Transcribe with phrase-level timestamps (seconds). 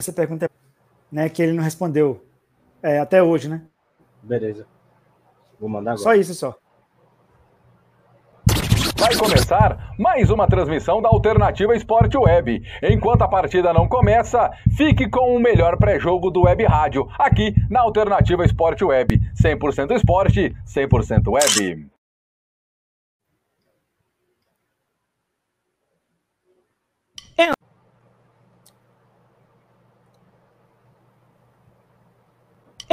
[0.00, 0.50] essa pergunta,
[1.10, 2.24] né, que ele não respondeu
[2.82, 3.62] é, até hoje, né?
[4.22, 4.66] Beleza.
[5.58, 6.02] Vou mandar agora.
[6.02, 6.56] Só isso, só.
[8.96, 12.62] Vai começar mais uma transmissão da Alternativa Esporte Web.
[12.82, 17.80] Enquanto a partida não começa, fique com o melhor pré-jogo do Web Rádio, aqui na
[17.80, 19.20] Alternativa Esporte Web.
[19.40, 21.93] 100% esporte, 100% web.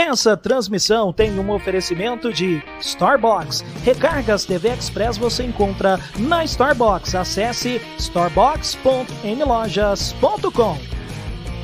[0.04, 3.64] Essa transmissão tem um oferecimento de Starbucks.
[3.84, 7.14] Recargas TV Express você encontra na Starbucks.
[7.14, 10.77] Acesse starbucks.nlojas.com.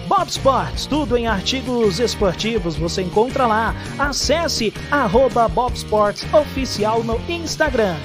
[0.08, 3.74] Bob Sports, tudo em artigos esportivos você encontra lá.
[3.98, 7.96] Acesse arroba Bob Sports Oficial no Instagram.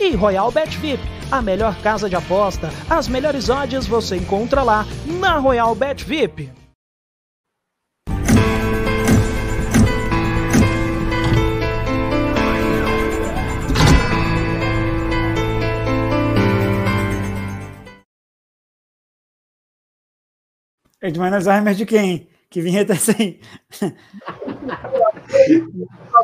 [0.00, 4.86] E Royal Bet VIP, a melhor casa de aposta, as melhores odds você encontra lá
[5.04, 6.61] na Royal Bet VIP.
[21.02, 22.28] Edmar Alzheimer de quem?
[22.48, 22.94] Que vinheta.
[22.94, 23.04] Pra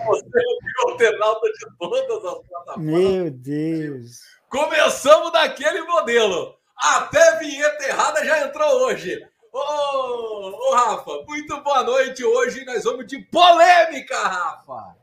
[0.07, 0.39] você,
[0.87, 2.79] o internauta de todas as plataformas.
[2.79, 4.21] Meu Deus.
[4.49, 6.55] Começamos daquele modelo.
[6.77, 9.21] Até vinheta errada já entrou hoje.
[9.53, 12.23] Ô, ô, Rafa, muito boa noite.
[12.25, 14.95] Hoje nós vamos de polêmica, Rafa.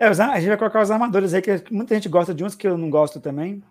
[0.00, 2.66] É, a gente vai colocar os armadores aí, que muita gente gosta de uns que
[2.66, 3.62] eu não gosto também.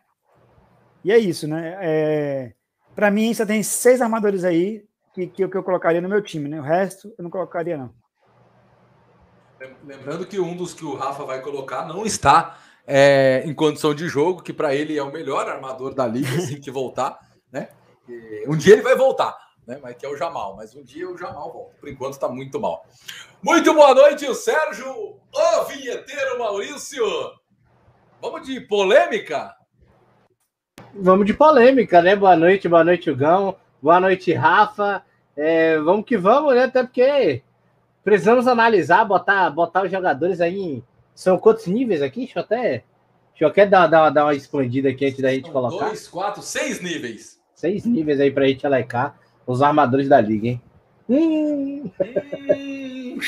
[1.03, 1.77] E é isso, né?
[1.81, 2.53] É...
[2.97, 6.49] Para mim, só tem seis armadores aí que, que, que eu colocaria no meu time,
[6.49, 6.59] né?
[6.59, 7.93] O resto eu não colocaria, não.
[9.85, 14.07] Lembrando que um dos que o Rafa vai colocar não está é, em condição de
[14.07, 17.19] jogo, que para ele é o melhor armador da liga, assim que voltar,
[17.53, 17.69] né?
[18.09, 19.37] E um dia ele vai voltar,
[19.67, 19.77] né?
[19.79, 21.75] Mas que é o Jamal, mas um dia o Jamal volta.
[21.79, 22.83] Por enquanto está muito mal.
[23.43, 27.05] Muito boa noite, o Sérgio, o vinheteiro Maurício.
[28.19, 29.55] Vamos de polêmica?
[30.93, 32.15] Vamos de polêmica, né?
[32.15, 33.55] Boa noite, boa noite, Hugão.
[33.81, 35.03] Boa noite, Rafa.
[35.35, 36.63] É, vamos que vamos, né?
[36.63, 37.41] Até porque
[38.03, 40.83] precisamos analisar, botar, botar os jogadores aí em.
[41.13, 42.21] São quantos níveis aqui?
[42.21, 42.83] Deixa eu até.
[43.31, 45.85] Deixa eu até dar, dar, dar uma expandida aqui antes da gente colocar.
[45.85, 47.39] Dois, quatro, seis níveis.
[47.53, 50.61] Seis níveis aí pra gente alecar os armadores da liga, hein?
[51.09, 51.91] Hum.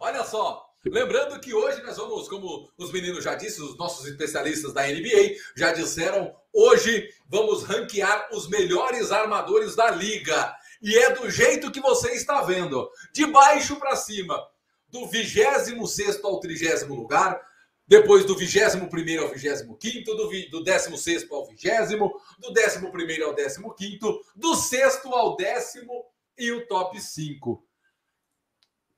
[0.00, 4.72] Olha só, lembrando que hoje nós vamos, como os meninos já disseram, os nossos especialistas
[4.72, 10.54] da NBA já disseram, hoje vamos ranquear os melhores armadores da liga.
[10.82, 14.38] E é do jeito que você está vendo, de baixo para cima,
[14.88, 17.40] do 26 ao 30 lugar,
[17.86, 18.82] depois do 21
[19.20, 21.68] ao 25, do, do 16 ao 20,
[22.38, 23.98] do 11 ao 15,
[24.36, 26.04] do sexto ao décimo
[26.38, 27.66] e o top 5.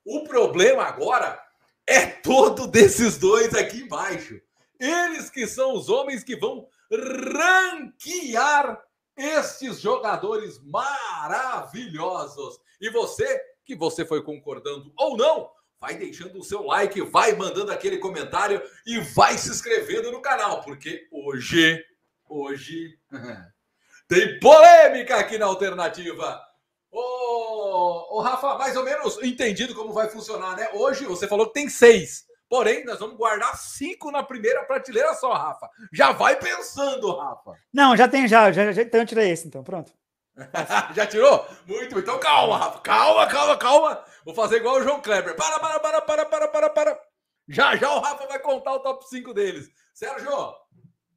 [0.05, 1.46] O problema agora
[1.87, 4.39] é todo desses dois aqui embaixo.
[4.79, 8.79] Eles que são os homens que vão ranquear
[9.15, 12.59] estes jogadores maravilhosos.
[12.79, 15.49] E você, que você foi concordando ou não,
[15.79, 20.61] vai deixando o seu like, vai mandando aquele comentário e vai se inscrevendo no canal,
[20.63, 21.83] porque hoje,
[22.29, 22.99] hoje
[24.07, 26.46] tem polêmica aqui na alternativa.
[26.91, 30.69] Ô, ô, Rafa, mais ou menos entendido como vai funcionar, né?
[30.73, 32.25] Hoje você falou que tem seis.
[32.49, 35.69] Porém, nós vamos guardar cinco na primeira prateleira só, Rafa.
[35.91, 37.53] Já vai pensando, Rafa.
[37.73, 38.51] Não, já tem, já.
[38.51, 39.63] já, já então eu tirei esse, então.
[39.63, 39.91] Pronto.
[40.93, 41.47] Já tirou?
[41.65, 41.97] Muito.
[41.97, 42.79] Então calma, Rafa.
[42.81, 44.05] Calma, calma, calma.
[44.23, 45.35] Vou fazer igual o João Kleber.
[45.35, 46.99] Para, para, para, para, para, para, para.
[47.47, 49.67] Já, já o Rafa vai contar o top 5 deles.
[49.93, 50.29] Sérgio,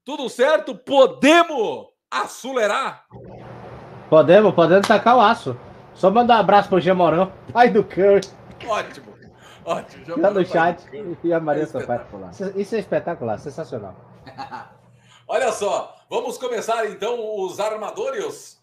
[0.04, 0.75] tudo certo?
[0.75, 3.06] Podemos acelerar?
[4.10, 5.56] Podemos, podemos tacar o aço.
[5.94, 8.21] Só mandar um abraço pro Gemorão, pai do Curry,
[8.66, 9.15] Ótimo.
[9.65, 10.04] Ótimo.
[10.04, 10.84] Já lá no chat.
[11.22, 12.00] E a Maria É Sampaio.
[12.00, 12.31] espetacular.
[12.56, 13.94] Isso é espetacular, sensacional.
[15.28, 18.60] Olha só, vamos começar então os armadores.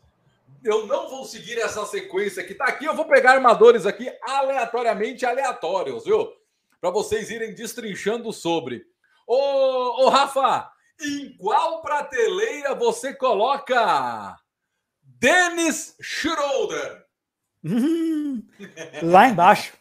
[0.64, 2.86] Eu não vou seguir essa sequência que tá aqui.
[2.86, 6.28] Eu vou pegar armadores aqui aleatoriamente aleatórios, viu?
[6.82, 8.84] Para vocês irem destrinchando sobre.
[9.26, 10.70] Ô, ô, Rafa,
[11.02, 14.36] em qual prateleira você coloca
[15.20, 17.06] Dennis Schroeder?
[17.64, 18.44] Hum,
[19.04, 19.74] lá embaixo.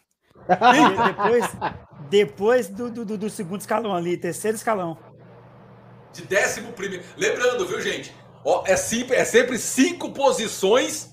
[1.07, 1.45] Depois
[2.09, 4.97] depois do, do, do- do segundo escalão ali, terceiro escalão.
[6.13, 7.05] De décimo primeiro.
[7.17, 8.15] Lembrando, viu, gente?
[8.45, 11.11] Ó, é, sempre, é sempre cinco posições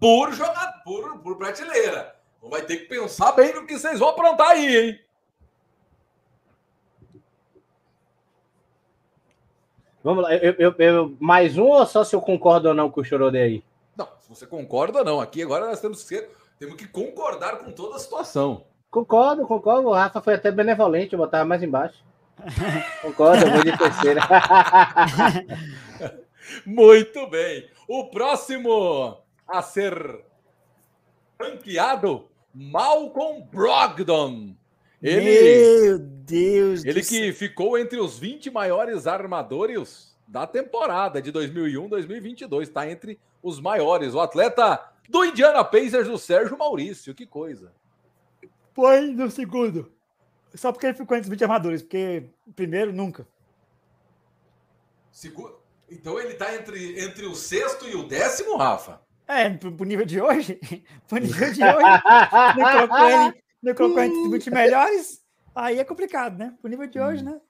[0.00, 2.14] por jogador, por, por prateleira.
[2.38, 4.98] Então vai ter que pensar bem no que vocês vão aprontar aí, hein?
[10.06, 13.00] Vamos lá, eu, eu- eu- mais um ou só se eu concordo ou não com
[13.00, 13.64] o Chorode aí?
[13.96, 15.20] Não, se você concorda ou não.
[15.20, 16.28] Aqui agora nós temos que,
[16.60, 18.62] temos que concordar com toda a situação.
[18.88, 19.88] Concordo, concordo.
[19.88, 22.04] O Rafa foi até benevolente, eu botava mais embaixo.
[23.02, 24.20] concordo, eu vou de terceira.
[26.64, 27.68] Muito bem.
[27.88, 29.18] O próximo
[29.48, 30.24] a ser
[31.40, 34.54] ranqueado, Malcolm Brogdon.
[35.08, 42.62] Ele, Meu Deus Ele que ficou entre os 20 maiores armadores da temporada de 2001-2022.
[42.62, 44.14] Está entre os maiores.
[44.14, 47.14] O atleta do Indiana Pacers, o Sérgio Maurício.
[47.14, 47.72] Que coisa.
[48.74, 49.92] Põe no segundo.
[50.54, 51.82] Só porque ele ficou entre os 20 armadores.
[51.82, 53.26] Porque primeiro, nunca.
[55.12, 55.56] Segundo.
[55.88, 59.00] Então ele está entre, entre o sexto e o décimo, Rafa?
[59.28, 60.58] É, pro, nível de hoje.
[61.06, 62.02] Pro nível de hoje.
[63.32, 65.20] ele, não colocou entre os 20 melhores.
[65.54, 66.54] Aí é complicado, né?
[66.60, 67.26] Pro nível de hoje, hum.
[67.26, 67.40] né?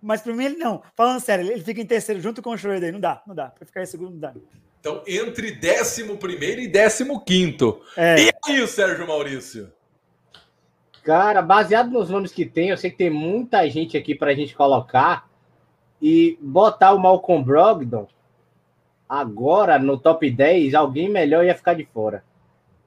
[0.00, 0.82] Mas para mim, ele não.
[0.96, 2.92] Falando sério, ele fica em terceiro junto com o Schroeder.
[2.92, 3.46] Não dá, não dá.
[3.46, 4.34] Para ficar em segundo, não dá.
[4.80, 7.80] Então, entre décimo primeiro e décimo quinto.
[7.96, 8.16] É.
[8.20, 9.72] E aí, o Sérgio Maurício?
[11.02, 14.34] Cara, baseado nos nomes que tem, eu sei que tem muita gente aqui para a
[14.34, 15.28] gente colocar
[16.00, 18.06] e botar o Malcolm Brogdon
[19.08, 22.24] agora no top 10, alguém melhor ia ficar de fora.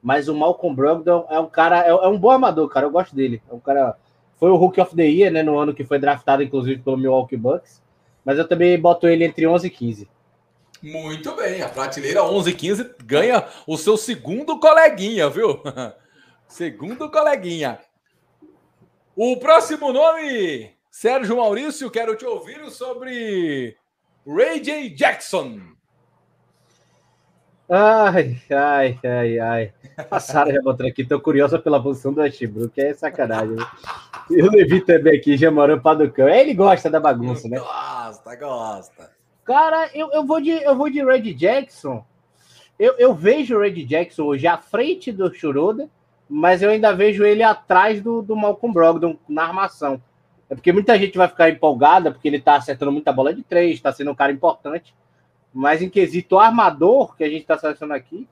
[0.02, 2.86] Mas o Malcolm Brogdon é um cara, é, é um bom amador, cara.
[2.86, 3.42] Eu gosto dele.
[3.50, 3.96] É um cara.
[4.36, 5.42] Foi o Rookie of the Year, né?
[5.42, 7.82] No ano que foi draftado, inclusive, pelo Milwaukee Bucks.
[8.24, 10.08] Mas eu também boto ele entre 11 e 15.
[10.82, 11.62] Muito bem.
[11.62, 15.60] A prateleira 11 e 15 ganha o seu segundo coleguinha, viu?
[16.46, 17.80] segundo coleguinha.
[19.16, 23.76] O próximo nome Sérgio Maurício, quero te ouvir sobre
[24.26, 24.90] Ray J.
[24.90, 25.60] Jackson.
[27.70, 29.72] Ai, ai, ai, ai.
[30.10, 33.56] A Sara já botou aqui, tô curiosa pela posição do Westbrook, é sacanagem.
[33.56, 33.66] Né?
[34.30, 36.28] E o Levi também aqui já morou para do cão.
[36.28, 37.58] Ele gosta da bagunça, né?
[37.58, 39.10] Gosta, gosta.
[39.44, 42.04] Cara, eu, eu, vou de, eu vou de Red Jackson.
[42.78, 45.88] Eu, eu vejo o Red Jackson hoje à frente do Schroeder,
[46.28, 50.00] mas eu ainda vejo ele atrás do, do Malcolm Brogdon na armação.
[50.48, 53.74] É porque muita gente vai ficar empolgada porque ele tá acertando muita bola de três,
[53.74, 54.94] está sendo um cara importante.
[55.58, 58.28] Mas em quesito armador, que a gente está selecionando aqui,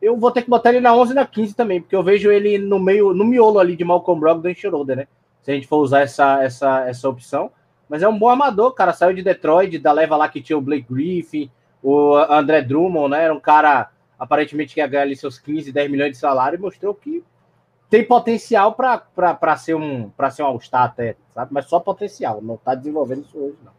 [0.00, 2.30] eu vou ter que botar ele na 11 e na 15 também, porque eu vejo
[2.30, 5.08] ele no meio, no miolo ali de Malcolm Brogdon e Schroeder, né?
[5.42, 7.50] Se a gente for usar essa, essa, essa opção.
[7.88, 8.92] Mas é um bom armador, cara.
[8.92, 11.50] Saiu de Detroit, da leva lá que tinha o Blake Griffin,
[11.82, 13.24] o André Drummond, né?
[13.24, 16.62] Era um cara aparentemente que ia ganhar ali seus 15, 10 milhões de salário e
[16.62, 17.24] mostrou que
[17.90, 21.52] tem potencial para ser um para ser um All-Star até, sabe?
[21.52, 23.77] Mas só potencial, não está desenvolvendo isso hoje, não.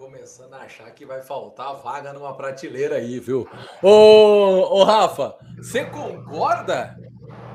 [0.00, 3.46] Começando a achar que vai faltar vaga numa prateleira aí, viu?
[3.82, 6.98] Ô, ô Rafa, você concorda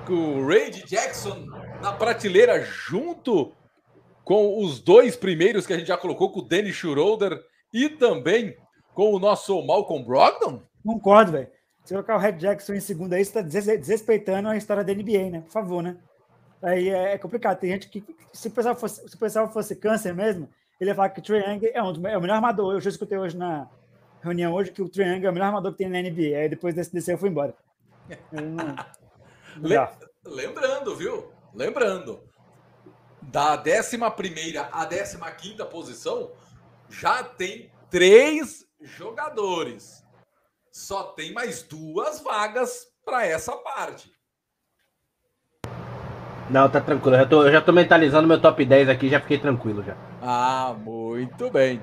[0.05, 1.47] com o Ray Jackson
[1.81, 3.51] na prateleira junto
[4.23, 7.41] com os dois primeiros que a gente já colocou, com o Danny Schroeder
[7.73, 8.55] e também
[8.93, 10.61] com o nosso Malcolm Brogdon?
[10.85, 11.47] Concordo, velho.
[11.83, 15.31] Se colocar o Red Jackson em segundo aí, você está desrespeitando a história da NBA,
[15.31, 15.41] né?
[15.41, 15.97] Por favor, né?
[16.61, 17.59] Aí é, é complicado.
[17.59, 20.47] Tem gente que, se o pessoal fosse, se o pessoal fosse câncer mesmo,
[20.79, 22.73] ele ia falar que o Trae Young é, um, é o melhor armador.
[22.73, 23.69] Eu já escutei hoje na
[24.21, 26.37] reunião hoje que o Trae Young é o melhor armador que tem na NBA.
[26.37, 27.53] Aí depois desse descer eu fui embora.
[28.31, 28.75] Não...
[30.25, 31.31] Lembrando, viu?
[31.53, 32.23] Lembrando.
[33.21, 33.97] Da 11
[35.21, 36.31] à 15 posição,
[36.89, 40.05] já tem três jogadores
[40.75, 44.11] só tem mais duas vagas para essa parte.
[46.49, 47.17] Não, tá tranquilo.
[47.17, 49.95] Eu, tô, eu já tô mentalizando meu top 10 aqui, já fiquei tranquilo já.
[50.21, 51.81] Ah, muito bem.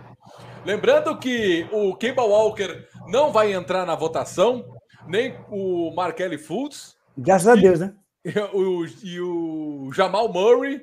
[0.65, 4.65] Lembrando que o Kemba Walker não vai entrar na votação,
[5.07, 6.97] nem o Markelly Fultz.
[7.19, 7.93] Graças a Deus, né?
[8.25, 10.81] E o, e o Jamal Murray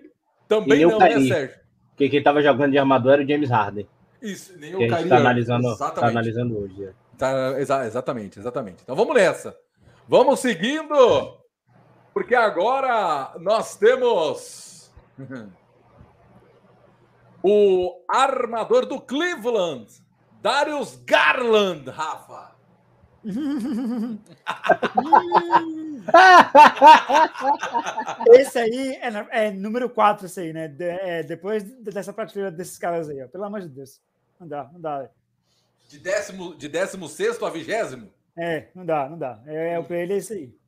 [0.48, 1.60] também não, né, Sérgio?
[1.92, 3.88] Porque quem tava jogando de armador era o James Harden.
[4.22, 5.08] Isso, nem o Kyrie.
[5.08, 6.86] Tá analisando, tá analisando hoje.
[6.86, 6.92] É.
[7.18, 8.84] Tá, exa exatamente, exatamente.
[8.84, 9.56] Então vamos nessa.
[10.08, 11.39] Vamos seguindo,
[12.20, 14.92] porque agora nós temos
[17.42, 19.88] o armador do Cleveland,
[20.42, 22.56] Darius Garland, Rafa.
[28.34, 30.68] esse aí é, é, número 4, esse aí, né?
[30.68, 33.30] De, é, depois dessa prateleira desses caras aí, ó.
[33.30, 34.02] Pelo amor de Deus.
[34.38, 35.10] Não dá, não dá.
[35.88, 38.12] De décimo, de décimo sexto a vigésimo?
[38.38, 39.42] É, não dá, não dá.
[39.46, 40.59] É, é, para ele é isso aí.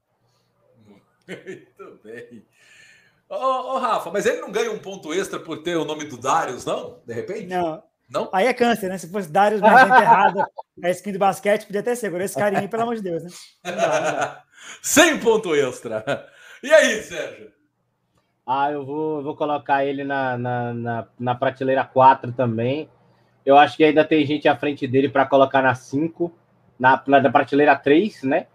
[1.45, 2.45] Muito bem.
[3.29, 6.17] Ô, ô, Rafa, mas ele não ganha um ponto extra por ter o nome do
[6.17, 6.99] Darius, não?
[7.05, 7.47] De repente?
[7.47, 7.81] Não.
[8.09, 8.29] Não?
[8.33, 8.97] Aí é câncer, né?
[8.97, 10.43] Se fosse Darius mais enterrado,
[10.83, 12.07] a skin do basquete podia até ser.
[12.07, 13.29] Agora esse carinha, pelo amor de Deus, né?
[13.63, 14.43] Não dá, não dá.
[14.81, 16.27] Sem ponto extra.
[16.61, 17.51] E aí, Sérgio?
[18.45, 22.89] Ah, eu vou, vou colocar ele na, na, na, na prateleira 4 também.
[23.45, 26.31] Eu acho que ainda tem gente à frente dele para colocar na 5,
[26.77, 28.47] na, na prateleira 3, né?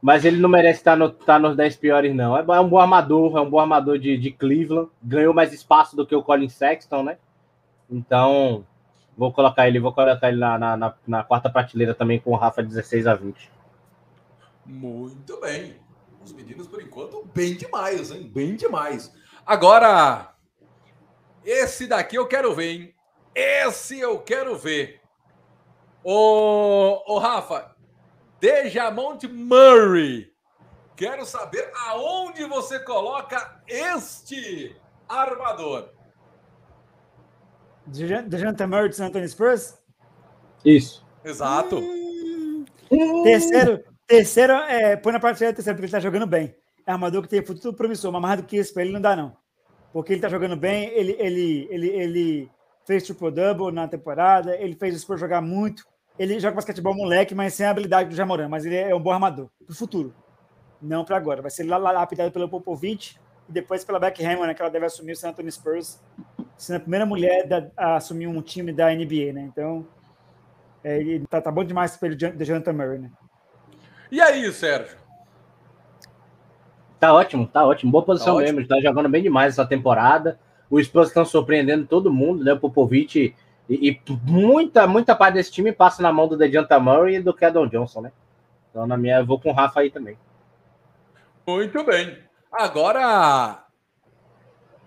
[0.00, 2.36] Mas ele não merece estar, no, estar nos 10 piores, não.
[2.36, 4.90] É, é um bom armador, é um bom armador de, de Cleveland.
[5.02, 7.18] Ganhou mais espaço do que o Colin Sexton, né?
[7.90, 8.64] Então,
[9.16, 12.36] vou colocar ele, vou colocar ele na, na, na, na quarta prateleira também com o
[12.36, 13.50] Rafa 16 a 20.
[14.64, 15.76] Muito bem.
[16.24, 18.30] Os meninos, por enquanto, bem demais, hein?
[18.32, 19.14] Bem demais.
[19.44, 20.34] Agora,
[21.44, 22.94] esse daqui eu quero ver, hein?
[23.34, 25.00] Esse eu quero ver.
[26.04, 27.74] Ô, ô Rafa,
[28.40, 30.32] Dejamont Murray.
[30.96, 34.74] Quero saber aonde você coloca este
[35.08, 35.90] armador.
[37.86, 39.78] Dejante Murray de San Antonio Spurs?
[40.64, 41.04] Isso.
[41.24, 41.78] Exato.
[41.78, 42.64] Hum.
[43.22, 46.54] Terceiro, terceiro é, põe na parte terceiro, porque ele tá jogando bem.
[46.86, 49.14] É armador que tem futuro promissor, mas mais do que isso pra ele não dá,
[49.14, 49.36] não.
[49.92, 52.50] Porque ele tá jogando bem, ele, ele, ele, ele
[52.84, 55.86] fez triple-double na temporada, ele fez o Spurs jogar muito.
[56.20, 58.46] Ele joga basquetebol moleque, mas sem a habilidade do Jamoran.
[58.46, 60.14] Mas ele é um bom armador pro futuro.
[60.80, 61.40] Não para agora.
[61.40, 65.12] Vai ser lapidado pelo Popovich e depois pela Beck Hammond, né, que ela deve assumir
[65.12, 65.98] o San Antonio Spurs,
[66.58, 69.48] sendo a primeira mulher da, a assumir um time da NBA, né?
[69.50, 69.86] Então,
[70.84, 73.10] é, ele tá, tá bom demais pelo de Jonathan Murray, né?
[74.12, 74.98] E aí, Sérgio?
[76.98, 77.90] Tá ótimo, tá ótimo.
[77.90, 78.60] Boa posição tá mesmo.
[78.60, 80.38] Está jogando bem demais essa temporada.
[80.68, 82.52] Os Spurs estão surpreendendo todo mundo, né?
[82.52, 83.34] O Popovich
[83.70, 87.32] e, e, muita, muita parte desse time passa na mão do Dejanta Murray e do
[87.32, 88.12] Keldon Johnson, né?
[88.68, 90.18] Então, na minha, eu vou com o Rafa aí também.
[91.46, 92.18] Muito bem.
[92.50, 93.64] Agora,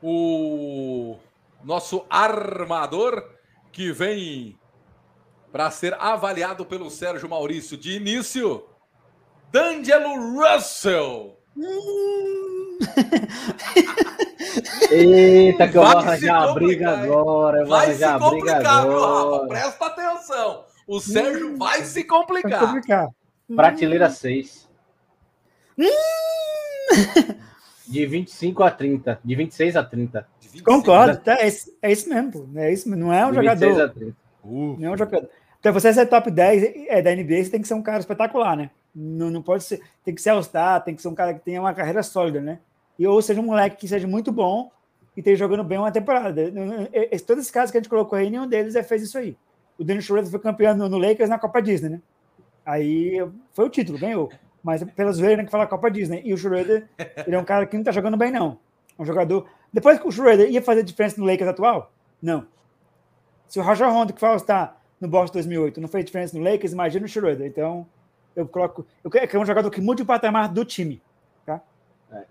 [0.01, 1.15] o
[1.63, 3.23] nosso armador
[3.71, 4.59] que vem
[5.49, 8.65] para ser avaliado pelo Sérgio Maurício de início,
[9.49, 11.37] D'Angelo Russell.
[11.55, 12.79] Hum.
[14.91, 17.59] Eita, que eu vou arranjar a briga agora.
[17.59, 19.47] Eu vou vai arranjar se complicar, viu, Rafa?
[19.47, 20.65] Presta atenção.
[20.87, 22.51] O Sérgio hum, vai se complicar.
[22.51, 23.09] Vai complicar.
[23.55, 24.69] Prateleira 6.
[25.77, 25.85] Hum.
[27.87, 29.19] De 25 a 30.
[29.23, 30.27] De 26 a 30.
[30.63, 31.49] Concordo, tá, é,
[31.81, 32.49] é, isso mesmo.
[32.55, 33.93] É isso, não é um de jogador.
[34.43, 34.77] Uh.
[34.79, 35.29] Não é um jogador.
[35.59, 38.55] Então, você ser top 10 é, da NBA, você tem que ser um cara espetacular,
[38.55, 38.69] né?
[38.93, 39.81] Não, não pode ser.
[40.03, 42.59] Tem que ser All-Star, tem que ser um cara que tenha uma carreira sólida, né?
[43.07, 44.71] Ou seja um moleque que seja muito bom
[45.15, 46.51] e esteja jogando bem uma temporada.
[47.25, 49.37] Todos esses casos que a gente colocou aí, nenhum deles fez isso aí.
[49.77, 52.01] O Dennis Schroeder foi campeão no, Lakers na Copa Disney, né?
[52.65, 53.17] Aí
[53.53, 54.31] foi o título, ganhou.
[54.63, 56.21] Mas pelas vezes né, que fala Copa Disney.
[56.23, 56.87] E o Schroeder,
[57.27, 58.57] ele é um cara que não tá jogando bem, não.
[58.97, 59.47] Um jogador.
[59.71, 61.91] Depois que o Schroeder ia fazer diferença no Lakers atual?
[62.21, 62.45] Não.
[63.47, 66.71] Se o Roger Rondo, que fala está no Boston 2008, não fez diferença no Lakers,
[66.71, 67.45] imagina o Schroeder.
[67.45, 67.85] Então,
[68.35, 68.85] eu coloco.
[69.03, 71.01] Eu quero que é um jogador que mude o patamar do time.
[71.45, 71.61] Tá?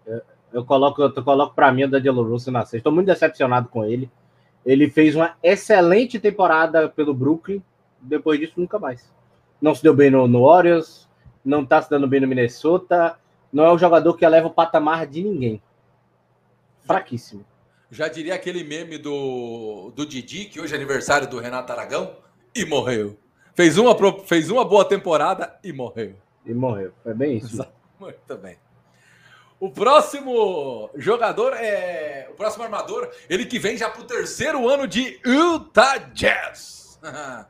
[0.07, 0.23] É,
[0.65, 2.79] coloco, eu coloco para mim o Danielo Russo na sexta.
[2.79, 4.11] Estou muito decepcionado com ele.
[4.65, 7.63] Ele fez uma excelente temporada pelo Brooklyn.
[8.01, 9.13] Depois disso, nunca mais.
[9.61, 11.09] Não se deu bem no, no Warriors,
[11.45, 13.17] não está se dando bem no Minnesota.
[13.53, 15.63] Não é um jogador que eleva o patamar de ninguém.
[16.81, 17.45] Fraquíssimo.
[17.91, 22.17] Já diria aquele meme do, do Didi, que hoje é aniversário do Renato Aragão,
[22.55, 23.19] e morreu.
[23.55, 23.95] Fez uma,
[24.25, 26.15] fez uma boa temporada e morreu.
[26.47, 26.93] E morreu.
[27.05, 27.65] É bem isso.
[28.01, 28.57] Muito bem.
[29.62, 32.26] O próximo jogador é.
[32.33, 36.99] O próximo armador, ele que vem já para o terceiro ano de Utah Jazz.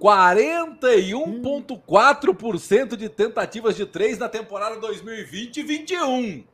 [0.00, 6.44] 41,4% de tentativas de três na temporada 2020-21.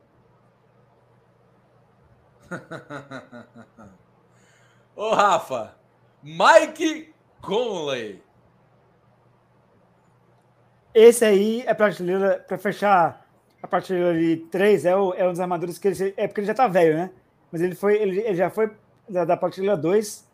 [4.95, 5.75] Ô Rafa,
[6.21, 8.21] Mike Conley.
[10.93, 11.91] Esse aí é para
[12.59, 13.27] fechar
[13.61, 16.47] a partir de 3 é, o, é um dos armadores que ele, é porque ele
[16.47, 17.11] já tá velho, né?
[17.51, 18.71] Mas ele foi, ele, ele já foi
[19.07, 20.27] da, da partilha 2,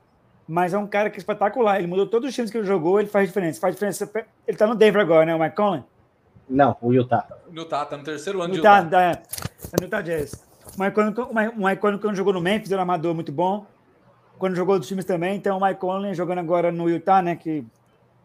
[0.47, 1.77] mas é um cara que é espetacular.
[1.77, 3.59] Ele mudou todos os times que ele jogou, ele faz diferença.
[3.59, 4.09] Faz diferença.
[4.47, 5.35] Ele tá no Denver agora, né?
[5.35, 5.83] O Mike Conley?
[6.47, 7.27] Não, o Utah.
[7.49, 9.15] O Utah tá no terceiro ano Utah, de Utah.
[9.15, 9.21] Tá,
[9.71, 10.45] tá no Utah Jazz.
[10.77, 11.13] O Mike Conley,
[11.57, 13.65] o Mike Conley quando jogou no Memphis, era um armador muito bom.
[14.37, 17.35] Quando jogou dos times também, então o Mike Conley jogando agora no Utah, né?
[17.35, 17.65] Que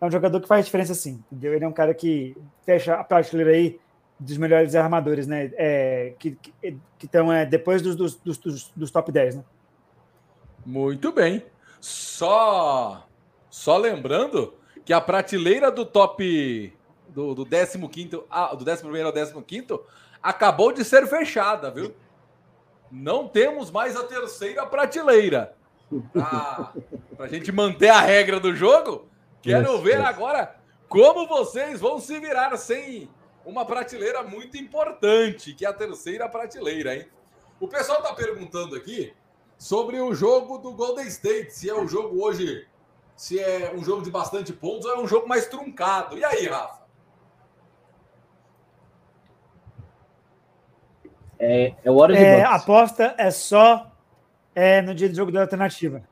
[0.00, 1.22] é um jogador que faz diferença sim.
[1.30, 1.54] Entendeu?
[1.54, 3.78] Ele é um cara que fecha a prateleira aí
[4.20, 5.50] dos melhores armadores, né?
[5.54, 6.36] É, que
[7.02, 9.44] estão é, depois dos, dos, dos, dos, top 10, né?
[10.64, 11.42] Muito bem.
[11.80, 13.06] Só,
[13.48, 14.52] só lembrando
[14.84, 16.76] que a prateleira do top
[17.08, 19.66] do, do 15 ah, do 11 ao 15
[20.22, 21.94] acabou de ser fechada, viu?
[22.92, 25.54] Não temos mais a terceira prateleira.
[26.12, 29.08] Para a gente manter a regra do jogo,
[29.40, 30.56] quero ver agora
[30.88, 33.08] como vocês vão se virar sem
[33.44, 37.08] uma prateleira muito importante, que é a terceira prateleira, hein?
[37.58, 39.12] O pessoal está perguntando aqui
[39.58, 42.66] sobre o jogo do Golden State, se é o jogo hoje
[43.20, 46.16] se é um jogo de bastante pontos ou é um jogo mais truncado.
[46.16, 46.80] E aí, Rafa?
[51.38, 53.94] É, é hora de é, aposta é só
[54.54, 56.02] é, no dia do jogo da alternativa.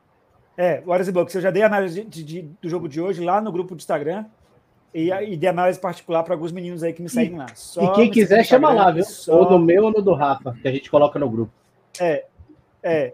[0.55, 1.33] É, Horas e Box.
[1.33, 4.25] Eu já dei análise de, de, do jogo de hoje lá no grupo do Instagram
[4.93, 7.47] e, e de análise particular para alguns meninos aí que me seguem lá.
[7.55, 9.03] Só e quem quiser, chama lá, viu?
[9.03, 9.39] Só...
[9.39, 11.51] Ou no meu ou no do Rafa, que a gente coloca no grupo.
[11.99, 12.25] É,
[12.81, 13.13] é,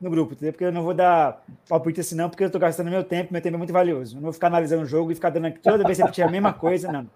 [0.00, 0.52] no grupo, entendeu?
[0.52, 3.40] Porque eu não vou dar palpite assim, não, porque eu estou gastando meu tempo, meu
[3.40, 4.16] tempo é muito valioso.
[4.16, 6.28] Eu não vou ficar analisando o jogo e ficar dando aqui toda vez que a
[6.28, 7.08] mesma coisa, não.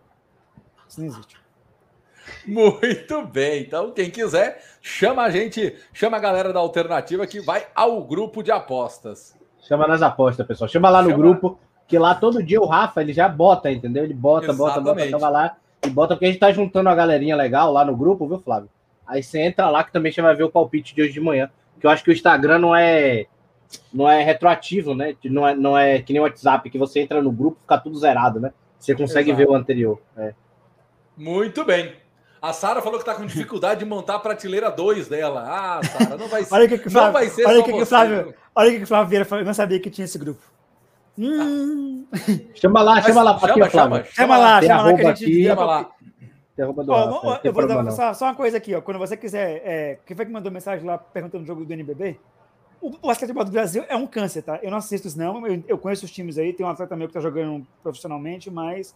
[0.89, 1.37] Isso não existe.
[2.47, 3.63] Muito bem.
[3.63, 8.43] Então, quem quiser, chama a gente, chama a galera da alternativa que vai ao grupo
[8.43, 9.37] de apostas.
[9.63, 10.69] Chama nas apostas, pessoal.
[10.69, 11.23] Chama lá no Chama...
[11.23, 14.05] grupo, que lá todo dia o Rafa ele já bota, entendeu?
[14.05, 14.85] Ele bota, Exatamente.
[14.85, 17.85] bota, bota, tava lá e bota, porque a gente tá juntando a galerinha legal lá
[17.85, 18.69] no grupo, viu, Flávio?
[19.07, 21.49] Aí você entra lá que também você vai ver o palpite de hoje de manhã.
[21.81, 23.27] Que eu acho que o Instagram não é
[23.93, 25.15] não é retroativo, né?
[25.25, 27.99] Não é, não é que nem o WhatsApp, que você entra no grupo fica tudo
[27.99, 28.53] zerado, né?
[28.79, 29.47] Você consegue Exato.
[29.47, 30.01] ver o anterior.
[30.17, 30.35] É.
[31.17, 31.95] Muito bem.
[32.41, 35.45] A Sara falou que tá com dificuldade de montar a prateleira 2 dela.
[35.47, 36.55] Ah, Sara, não vai ser.
[36.55, 38.77] olha o que, que, Flávio, não vai ser olha que, que o Flávio, Olha o
[38.77, 39.43] que o Flávio Vieira falou.
[39.43, 40.43] Eu não sabia que tinha esse grupo.
[41.19, 42.07] Hum.
[42.55, 43.39] Chama lá, chama lá.
[43.39, 45.91] Chama, aqui, chama, chama, chama lá, chama lá que a gente aqui, chama lá.
[46.57, 48.81] Do ó, ó, eu vou dar só, só, uma coisa aqui, ó.
[48.81, 49.63] Quando você quiser.
[49.65, 52.19] É, quem foi que mandou mensagem lá perguntando o jogo do NBB?
[52.81, 54.59] O, o basquetebol do Brasil é um câncer, tá?
[54.63, 55.47] Eu não assisto isso, não.
[55.47, 58.95] Eu, eu conheço os times aí, tem um atleta meu que tá jogando profissionalmente, mas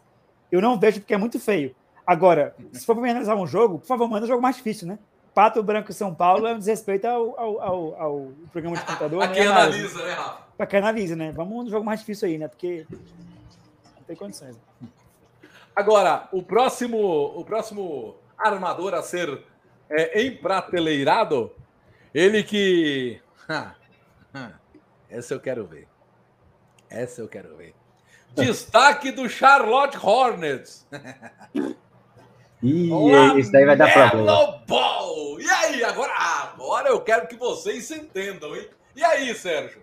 [0.50, 1.74] eu não vejo porque é muito feio.
[2.06, 4.88] Agora, se for para me analisar um jogo, por favor, manda um jogo mais difícil,
[4.88, 4.98] né?
[5.34, 9.18] Pato Branco São Paulo é um desrespeito ao, ao, ao, ao programa de computador.
[9.26, 10.42] Para quem analisa, né, Rafa?
[10.56, 11.32] Para quem analisa, né?
[11.32, 12.48] Vamos um jogo mais difícil aí, né?
[12.48, 14.56] Porque não tem condições.
[15.74, 19.44] Agora, o próximo, o próximo armador a ser
[19.88, 21.52] é, emprateleirado,
[22.12, 23.20] ele que.
[25.08, 25.88] Essa eu quero ver.
[26.88, 27.74] Essa eu quero ver.
[28.34, 30.86] Destaque do Charlotte Hornets.
[32.62, 34.60] Ih, isso daí vai dar problema.
[34.66, 35.40] Ball.
[35.40, 38.66] E aí, agora, agora eu quero que vocês se entendam, hein?
[38.94, 39.80] E aí, Sérgio?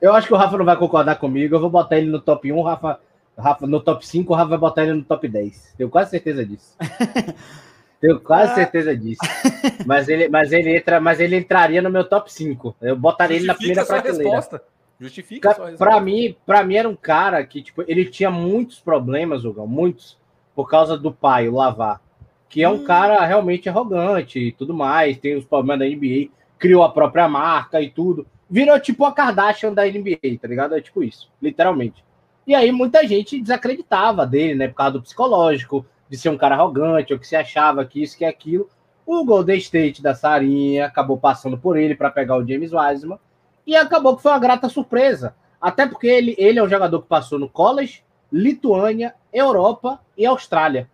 [0.00, 1.54] Eu acho que o Rafa não vai concordar comigo.
[1.54, 2.98] Eu vou botar ele no top 1, Rafa,
[3.38, 5.74] Rafa no top 5, o Rafa vai botar ele no top 10.
[5.76, 6.76] Tenho quase certeza disso.
[8.00, 8.54] Tenho quase ah.
[8.56, 9.20] certeza disso.
[9.86, 12.74] Mas ele, mas ele entra, mas ele entraria no meu top 5.
[12.82, 14.24] Eu botaria ele na primeira prateleira.
[14.24, 14.62] Resposta.
[14.98, 19.66] Justifica Para mim, para mim era um cara que tipo, ele tinha muitos problemas, Hugo,
[19.66, 20.18] muitos
[20.54, 22.00] por causa do pai, o Lavar,
[22.48, 22.84] que é um hum.
[22.84, 27.80] cara realmente arrogante e tudo mais, tem os problemas da NBA, criou a própria marca
[27.80, 28.26] e tudo.
[28.48, 30.74] Virou tipo a Kardashian da NBA, tá ligado?
[30.74, 32.04] É tipo isso, literalmente.
[32.46, 36.56] E aí muita gente desacreditava dele, né, por causa do psicológico, de ser um cara
[36.56, 38.68] arrogante, ou que se achava que isso, que aquilo.
[39.06, 43.18] O Golden State da Sarinha acabou passando por ele para pegar o James Wiseman
[43.66, 45.34] e acabou que foi uma grata surpresa.
[45.60, 50.88] Até porque ele, ele é um jogador que passou no college, Lituânia, Europa e Austrália.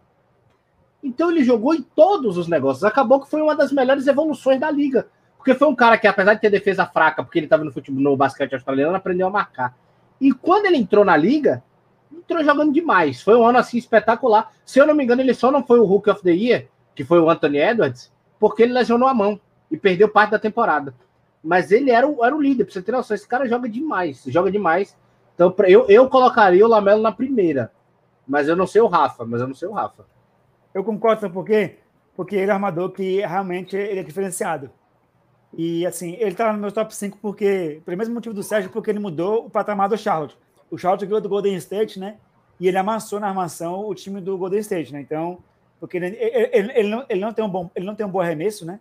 [1.03, 2.85] Então ele jogou em todos os negócios.
[2.85, 5.09] Acabou que foi uma das melhores evoluções da liga.
[5.37, 8.03] Porque foi um cara que, apesar de ter defesa fraca, porque ele estava no futebol
[8.03, 9.77] no basquete australiano, aprendeu a marcar.
[10.21, 11.63] E quando ele entrou na liga,
[12.13, 13.23] entrou jogando demais.
[13.23, 14.53] Foi um ano assim espetacular.
[14.65, 17.05] Se eu não me engano, ele só não foi o Rookie of the Year, que
[17.05, 20.93] foi o Anthony Edwards, porque ele lesionou a mão e perdeu parte da temporada.
[21.43, 23.15] Mas ele era o, era o líder, pra você ter noção.
[23.15, 24.97] Esse cara joga demais, joga demais.
[25.39, 27.71] Então, eu, eu colocaria o Lamelo na primeira.
[28.27, 30.05] Mas eu não sei o Rafa, mas eu não sei o Rafa.
[30.75, 31.77] Eu concordo, sabe por quê?
[32.17, 34.69] Porque ele é armador que realmente ele é diferenciado.
[35.57, 38.91] E assim, ele tá no meu top 5 porque, pelo mesmo motivo do Sérgio, porque
[38.91, 40.37] ele mudou o patamar do Charlotte.
[40.69, 42.17] O Charlotte ganhou do Golden State, né?
[42.59, 45.01] E ele amassou na armação o time do Golden State, né?
[45.01, 45.39] Então,
[45.79, 48.11] porque ele, ele, ele, ele não, ele, não, tem um bom, ele não tem um
[48.11, 48.81] bom arremesso, né?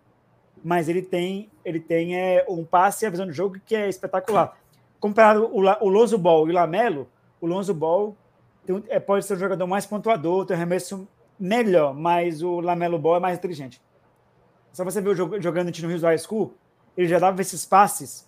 [0.64, 3.88] Mas ele tem, ele tem é, um passe e a visão de jogo que é
[3.88, 4.58] espetacular
[5.00, 7.08] comparado o, o Lonzo Ball e o Lamelo,
[7.40, 8.16] o Lonzo Ball
[8.66, 11.08] tem, é, pode ser o jogador mais pontuador, tem um arremesso
[11.40, 13.82] melhor, mas o Lamelo Ball é mais inteligente.
[14.74, 16.54] Só você ver o jogando no Rio High School,
[16.96, 18.28] ele já dava esses passes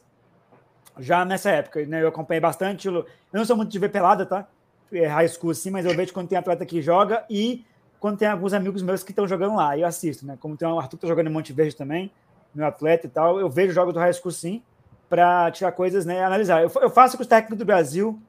[0.97, 2.01] já nessa época, né?
[2.01, 2.88] Eu acompanhei bastante.
[2.88, 4.47] Eu não sou muito de ver pelada, tá?
[4.91, 7.65] É high school assim, mas eu vejo quando tem atleta que joga e
[7.99, 10.38] quando tem alguns amigos meus que estão jogando lá, eu assisto, né?
[10.39, 12.12] Como tem o Arthur que tá jogando em Monte Verde também,
[12.53, 14.63] meu atleta e tal, eu vejo jogos do high school sim
[15.10, 16.62] para tirar coisas, né, analisar.
[16.62, 18.22] Eu, eu faço o que os técnicos do Brasil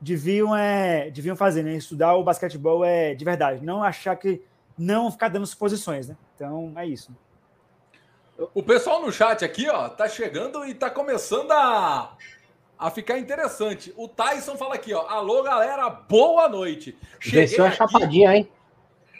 [0.00, 4.42] deviam, é, deviam fazer, né, estudar o basquetebol é, de verdade, não achar que
[4.76, 6.16] não ficar dando suposições, né?
[6.34, 7.14] Então é isso.
[8.52, 12.16] O pessoal no chat aqui, ó, tá chegando e tá começando a,
[12.76, 13.94] a ficar interessante.
[13.96, 16.98] O Tyson fala aqui, ó, alô galera, boa noite.
[17.20, 18.48] Cheguei uma chapadinha, hein?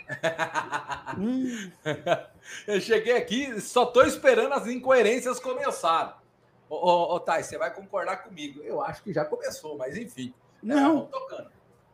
[2.66, 6.23] Eu cheguei aqui, só tô esperando as incoerências começar.
[6.68, 8.62] Ô, ô, ô Thay, você vai concordar comigo.
[8.62, 10.32] Eu acho que já começou, mas enfim.
[10.62, 10.76] Não.
[10.76, 11.50] Nós vamos tocando.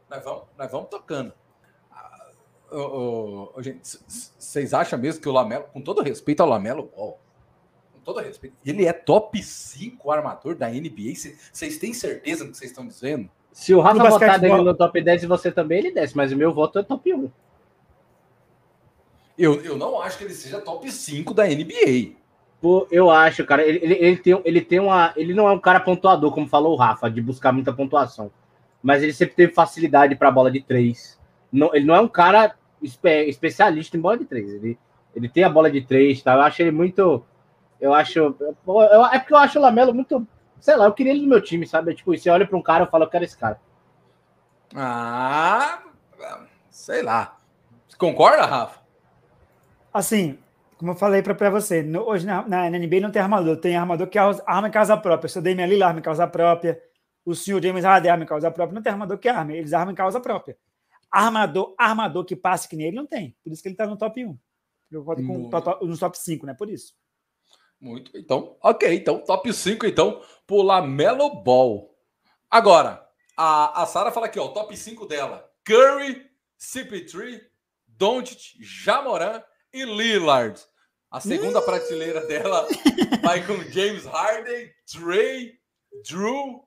[0.09, 1.33] Nós vamos, nós vamos tocando.
[1.91, 2.31] Ah,
[2.73, 3.81] ô, ô, gente,
[4.39, 7.19] vocês acham mesmo que o Lamelo, com todo respeito ao Lamelo, com
[8.05, 11.15] todo respeito, ele é top 5 armador da NBA?
[11.53, 13.31] Vocês têm certeza do que vocês estão dizendo?
[13.53, 16.33] Se o Rafa No votar dele no top 10 e você também, ele desce, mas
[16.33, 17.31] o meu voto é top 1.
[19.37, 22.20] Eu, eu não acho que ele seja top 5 da NBA.
[22.61, 25.13] Pô, eu acho, cara, ele, ele, ele tem, ele tem uma.
[25.17, 28.31] Ele não é um cara pontuador, como falou o Rafa, de buscar muita pontuação.
[28.83, 31.19] Mas ele sempre teve facilidade para bola de três.
[31.51, 34.53] Não, ele não é um cara espe- especialista em bola de três.
[34.53, 34.79] Ele,
[35.17, 36.35] ele tem a bola de três, tá?
[36.35, 37.25] Eu acho ele muito.
[37.81, 38.35] Eu acho.
[38.65, 40.27] pô, eu- é porque eu acho o Lamelo muito.
[40.61, 41.95] Sei lá, eu queria ele no meu time, sabe?
[41.95, 43.59] Tipo, você olha para um cara e fala, eu quero esse cara.
[44.75, 45.83] Ah,
[46.71, 47.37] sei lá.
[47.89, 48.81] Você concorda, Rafa?
[49.93, 50.39] Assim,
[50.81, 53.77] como eu falei para você, no- hoje na, na, na NBA não tem armador, tem
[53.77, 55.27] armador que arma em casa própria.
[55.27, 56.81] O seu Damian Lillard arma em casa própria,
[57.23, 59.93] o senhor James Harden arma em casa própria, não tem armador que arma, eles armam
[59.93, 60.57] em causa própria.
[61.11, 63.99] Armador, armador que passe que nem ele não tem, por isso que ele tá no
[63.99, 64.39] top 1.
[64.91, 65.51] Eu voto com, Muito.
[65.61, 66.55] to- to- no top 5, né?
[66.55, 66.95] Por isso.
[67.79, 68.17] Muito.
[68.17, 68.95] Então, ok.
[68.95, 71.95] Então, top 5, então, pro Lamelo Ball.
[72.51, 75.47] Agora, a, a Sara fala aqui, ó, o top 5 dela.
[75.63, 76.27] Curry,
[76.59, 77.41] CP3,
[77.87, 80.61] Doncic, Jamoran e Lillard.
[81.11, 82.69] A segunda prateleira dela
[83.23, 85.59] vai com James Harden, Trey,
[86.09, 86.65] Drew,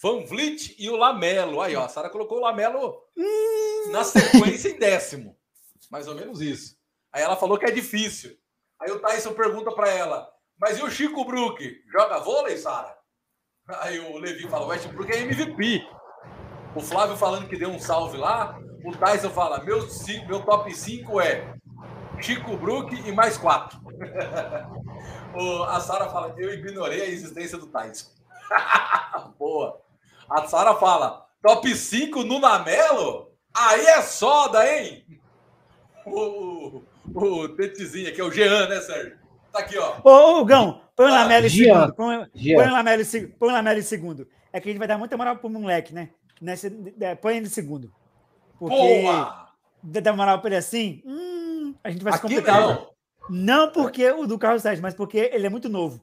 [0.00, 1.60] Van Vliet e o Lamelo.
[1.60, 3.02] Aí, ó, a Sara colocou o Lamelo
[3.90, 5.36] na sequência em décimo.
[5.90, 6.76] Mais ou menos isso.
[7.12, 8.36] Aí ela falou que é difícil.
[8.80, 11.82] Aí o Tyson pergunta pra ela, mas e o Chico Brook?
[11.90, 12.96] Joga vôlei, Sara?
[13.80, 15.86] Aí o Levi fala, o Westbrook é MVP.
[16.76, 18.58] O Flávio falando que deu um salve lá.
[18.84, 19.78] O Tyson fala, meu,
[20.28, 21.54] meu top 5 é
[22.24, 23.78] Chico Brook e mais quatro.
[25.36, 28.06] O- a Sara fala, eu ignorei a existência do Tyson.
[29.36, 29.80] Boa.
[30.30, 33.32] A Sara fala, top 5 no Namelo?
[33.52, 35.04] Aí é soda, hein?
[36.06, 36.82] O,
[37.12, 39.18] o, o Tetezinho aqui é o Jean, né, Sérgio?
[39.52, 39.96] Tá aqui, ó.
[40.04, 41.74] Ô, ô Gão, põe o Ah, Lamelo em Jean.
[41.80, 41.94] segundo.
[41.94, 42.56] Põe, Jean.
[42.56, 44.28] põe o Lamelo em seg- põe o Lamelo em segundo.
[44.52, 46.10] É que a gente vai dar muita moral pro moleque, né?
[46.40, 47.92] Nesse, é, põe ele em segundo.
[48.56, 49.48] Porque Boa!
[49.82, 51.33] dar moral pra ele assim, hum,
[51.84, 52.60] a gente vai se complicar.
[52.60, 52.94] não.
[53.30, 55.96] Não porque o do Carlos Sérgio, mas porque ele é muito novo.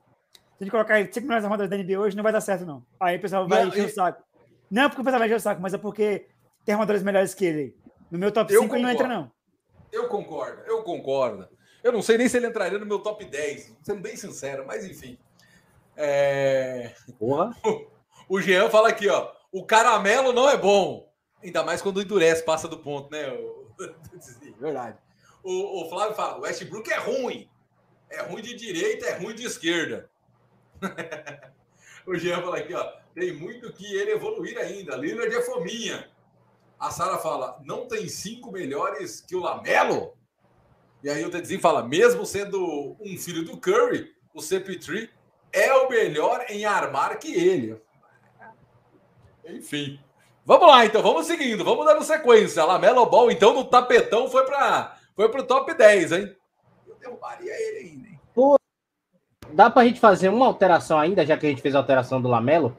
[0.58, 2.66] Se a gente colocar ele cinco melhores armadores da NBA hoje, não vai dar certo,
[2.66, 2.84] não.
[3.00, 4.24] Aí o pessoal vai Não, encher e- o saco.
[4.72, 6.28] Não porque o pessoal vai encher o saco, mas é porque
[6.66, 7.76] tem armadores melhores que ele.
[8.10, 9.32] No meu top Eu 5 ele não entra, não.
[9.92, 11.48] Eu concordo, eu concordo.
[11.84, 14.86] Eu não sei nem se ele entraria no meu top 10, sendo bem sincero, mas
[14.86, 15.18] enfim.
[15.98, 17.52] É, Porra.
[18.30, 19.30] O Jean fala aqui, ó.
[19.52, 21.12] O caramelo não é bom.
[21.44, 23.30] Ainda mais quando endurece, passa do ponto, né?
[23.30, 23.68] o-
[24.58, 24.98] Verdade.
[25.44, 27.50] O, o Flávio fala: o Westbrook é ruim.
[28.10, 30.10] É ruim de direita, é ruim de esquerda.
[32.06, 32.84] o Jean fala aqui, ó.
[33.14, 34.96] Tem muito que ele evoluir ainda.
[34.96, 36.10] Lillard é fominha.
[36.80, 40.14] A Sara fala: não tem cinco melhores que o Lamelo?
[41.04, 45.10] E aí o Tedezinho fala: mesmo sendo um filho do Curry, o CP3
[45.54, 47.82] é o melhor em armar que ele.
[49.46, 50.00] Enfim.
[50.44, 52.66] Vamos lá, então, vamos seguindo, vamos dando sequência.
[52.66, 56.36] Lamelo Ball, então, no tapetão foi para foi pro top 10, hein?
[56.88, 58.20] Eu derrubaria ele ainda, hein?
[59.54, 62.30] Dá pra gente fazer uma alteração ainda, já que a gente fez a alteração do
[62.30, 62.76] Lamelo?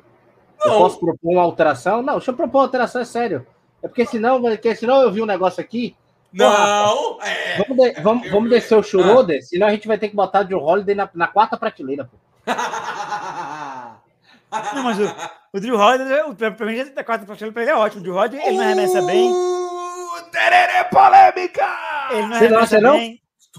[0.65, 0.79] Eu Não.
[0.79, 2.01] posso propor uma alteração?
[2.03, 3.47] Não, deixa eu propor uma alteração, é sério.
[3.83, 5.95] É porque senão, porque senão eu vi um negócio aqui.
[6.33, 7.21] Não!
[7.21, 7.59] É.
[7.59, 10.49] Vamos, de- vamos, vamos descer o Schroeder, senão a gente vai ter que botar o
[10.49, 12.05] Joe Holiday na, na quarta prateleira.
[12.07, 12.17] Pô.
[14.75, 15.15] Não, mas o,
[15.53, 18.01] o Drew Holiday, o- pra, pra mim, a quarta prateleira pra ele é ótimo.
[18.01, 19.31] O Drew Holiday, ele não arremessa bem.
[20.33, 21.67] Tererê polêmica!
[22.11, 22.99] Ele não Você não arremessa acha, não?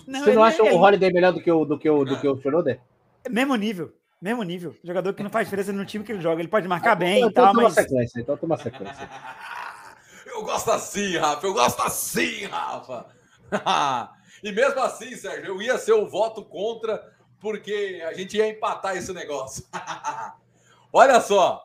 [0.08, 2.20] Não, Você não acha ele- o Holiday melhor do que o, do que o, do
[2.20, 2.82] que o Schroeder?
[3.30, 3.94] Mesmo nível.
[4.22, 4.76] Mesmo nível.
[4.84, 6.42] Jogador que não faz diferença no time que ele joga.
[6.42, 7.74] Ele pode marcar bem então e tal, toma mas.
[7.74, 9.10] sequência, então toma sequência.
[10.26, 11.46] Eu gosto assim, Rafa.
[11.46, 13.06] Eu gosto assim, Rafa.
[14.44, 17.04] e mesmo assim, Sérgio, eu ia ser o voto contra,
[17.40, 19.64] porque a gente ia empatar esse negócio.
[20.92, 21.62] Olha só.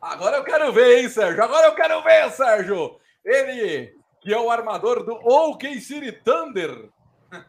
[0.00, 1.44] Agora eu quero ver, hein, Sérgio?
[1.44, 2.98] Agora eu quero ver, Sérgio.
[3.22, 6.90] Ele, que é o armador do OK City Thunder.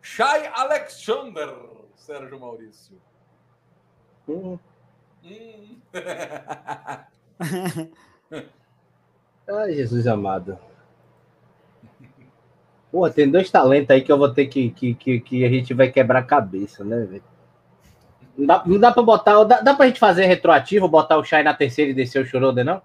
[0.00, 1.54] Shai Alexander,
[1.96, 3.00] Sérgio Maurício.
[4.28, 4.58] Hum.
[5.24, 5.80] Hum.
[9.50, 10.58] Ai, Jesus amado.
[12.90, 15.74] Pô, tem dois talentos aí que eu vou ter que, que, que, que a gente
[15.74, 17.24] vai quebrar a cabeça, né, velho?
[18.36, 19.44] Não dá, não dá pra botar.
[19.44, 22.64] Dá, dá pra gente fazer retroativo, botar o Shai na terceira e descer o Schroeder,
[22.64, 22.80] não?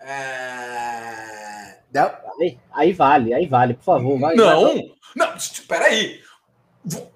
[0.00, 1.78] É...
[1.92, 2.23] Não.
[2.40, 4.18] Aí, aí vale, aí vale, por favor.
[4.18, 4.92] Vai, não, vai.
[5.16, 6.20] não, espera aí.
[6.84, 7.10] Vo-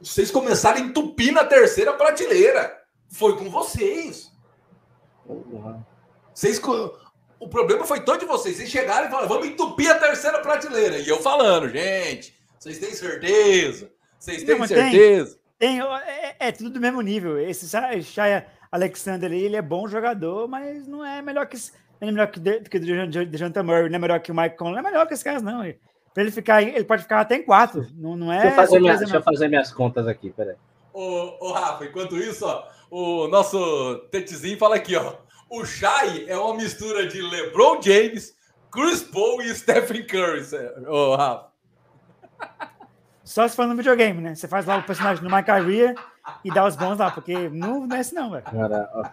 [0.00, 2.76] Vocês começaram a entupir na terceira prateleira.
[3.10, 4.30] Foi com vocês.
[6.34, 6.60] Vocês.
[7.40, 8.56] O problema foi todo de vocês.
[8.56, 10.98] Vocês chegaram e falaram, vamos entupir a terceira prateleira.
[10.98, 13.90] E eu falando, gente, vocês têm certeza?
[14.18, 15.38] Vocês têm Não, certeza?
[15.58, 17.38] Tem, é, é tudo do mesmo nível.
[17.38, 17.68] Esse
[18.02, 21.56] Shaya Alexander ele é bom jogador, mas não é melhor que
[22.00, 24.56] não é melhor que, de, que o Dejanta Murray, não é melhor que o Mike
[24.56, 25.62] Conley, não é melhor que esses caras, não.
[26.14, 27.86] Para ele ficar, ele pode ficar até em quatro.
[27.94, 28.42] Não, não é.
[28.42, 30.56] Deixa eu fazer, minha, deixa eu fazer minhas contas aqui, peraí.
[30.92, 35.14] Ô, ô, Rafa, enquanto isso, ó, o nosso Tetezinho fala aqui, ó.
[35.50, 38.34] O Shai é uma mistura de LeBron James,
[38.70, 40.42] Chris Paul e Stephen Curry,
[40.86, 41.48] ô, Rafa.
[43.24, 44.34] Só se for no videogame, né?
[44.34, 45.94] Você faz lá o personagem no My Career
[46.42, 48.44] e dá os bons lá, porque não, não é assim não, velho.
[48.44, 49.04] Cara, ó.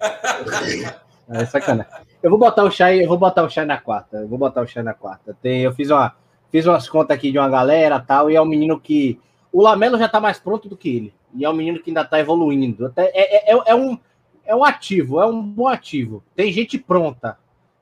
[1.28, 1.92] É sacanagem.
[2.22, 4.18] Eu vou botar o Shai, eu vou botar o Shai na quarta.
[4.18, 5.36] Eu vou botar o Shai na quarta.
[5.40, 6.14] Tem, eu fiz uma
[6.50, 9.18] fiz umas contas aqui de uma galera, tal, e é um menino que
[9.50, 11.14] o Lamelo já tá mais pronto do que ele.
[11.34, 12.86] E é um menino que ainda tá evoluindo.
[12.86, 13.98] Até, é, é, é, é um
[14.44, 16.22] é um ativo, é um bom ativo.
[16.34, 17.38] Tem gente pronta.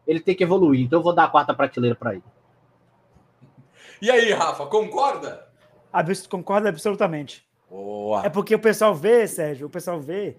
[0.07, 0.85] Ele tem que evoluir.
[0.85, 2.25] Então eu vou dar a quarta prateleira para ele.
[4.01, 5.47] E aí, Rafa, concorda?
[6.29, 7.47] Concordo absolutamente.
[7.69, 8.25] Boa.
[8.25, 10.37] É porque o pessoal vê, Sérgio, o pessoal vê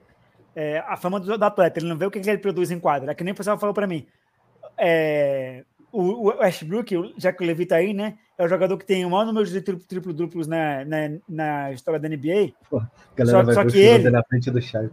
[0.56, 2.80] é, a fama do, do, atleta, ele não vê o que, que ele produz em
[2.80, 3.12] quadra.
[3.12, 4.06] É que nem o pessoal falou para mim.
[4.78, 8.18] É, o, o Westbrook, já que o Levi tá aí, né?
[8.38, 12.10] É o jogador que tem o maior número de triplo-duplos na, na, na, história da
[12.10, 12.54] NBA.
[12.70, 12.82] Pô,
[13.26, 14.10] só, só que ele.
[14.10, 14.90] Na frente do Shai,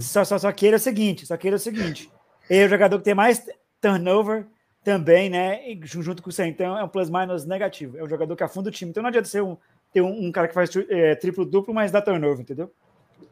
[0.00, 2.10] só, só, só que ele é o seguinte: só que ele é o seguinte.
[2.50, 3.46] Ele é o jogador que tem mais
[3.80, 4.46] turnover
[4.82, 5.60] também, né?
[5.84, 6.48] Junto com o Sam.
[6.48, 7.98] Então é um plus-minus negativo.
[7.98, 8.90] É um jogador que afunda o time.
[8.90, 9.56] Então não adianta ser um,
[9.92, 12.72] ter um, um cara que faz é, triplo-duplo, mas dá turnover, entendeu?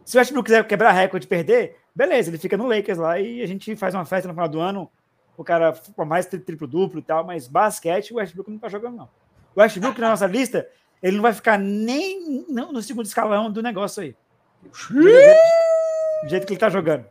[0.04, 3.42] Se o Westbrook quiser quebrar recorde e perder, beleza, ele fica no Lakers lá e
[3.42, 4.90] a gente faz uma festa no final do ano.
[5.36, 9.08] O cara com mais triplo-duplo e tal, mas basquete o Westbrook não tá jogando, não.
[9.54, 10.68] O Westbrook na nossa lista,
[11.02, 14.16] ele não vai ficar nem no segundo escalão do negócio aí.
[14.62, 17.04] Do jeito que ele tá jogando.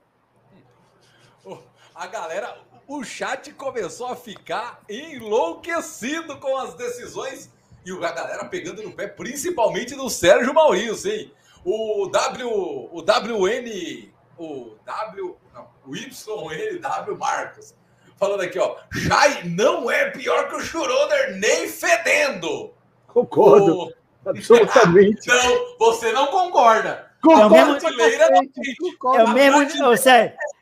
[1.93, 2.57] A galera,
[2.88, 7.49] o chat começou a ficar enlouquecido com as decisões
[7.85, 11.31] e a galera pegando no pé, principalmente do Sérgio Maurício, hein?
[11.65, 17.73] O W, o WN, o W, não, o YNW Marcos,
[18.17, 22.71] falando aqui, ó, Shai não é pior que o Schroeder, nem fedendo.
[23.08, 23.93] Concordo, o...
[24.30, 25.25] absolutamente.
[25.28, 27.12] não, você não concorda.
[27.19, 29.65] Concordo, é o mesmo, é o mesmo,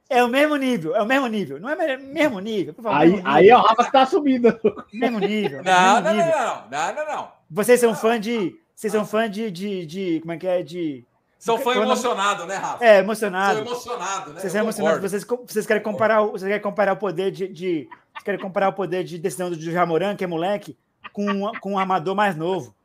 [0.09, 1.59] é o mesmo nível, é o mesmo nível.
[1.59, 2.97] Não é mesmo nível, por favor.
[2.97, 4.57] Aí, aí é o Rafa que tá subindo.
[4.93, 5.63] Mesmo nível.
[5.63, 6.39] Não, mesmo não, nível.
[6.39, 8.55] não, não, não, não, Vocês são fã de.
[8.83, 10.19] Vocês são fã de, de, de.
[10.19, 10.61] Como é que é?
[10.61, 11.05] De.
[11.39, 12.83] São fã emocionado, né, Rafa?
[12.83, 13.59] É, emocionado.
[13.59, 14.39] São emocionado, né?
[14.41, 15.01] Vocês são emocionados.
[15.01, 18.73] Vocês, vocês querem comparar, vocês querem comparar o poder de, de vocês querem comparar o
[18.73, 20.77] poder de decisão do Jamoran, que é moleque,
[21.13, 22.75] com, com um armador mais novo.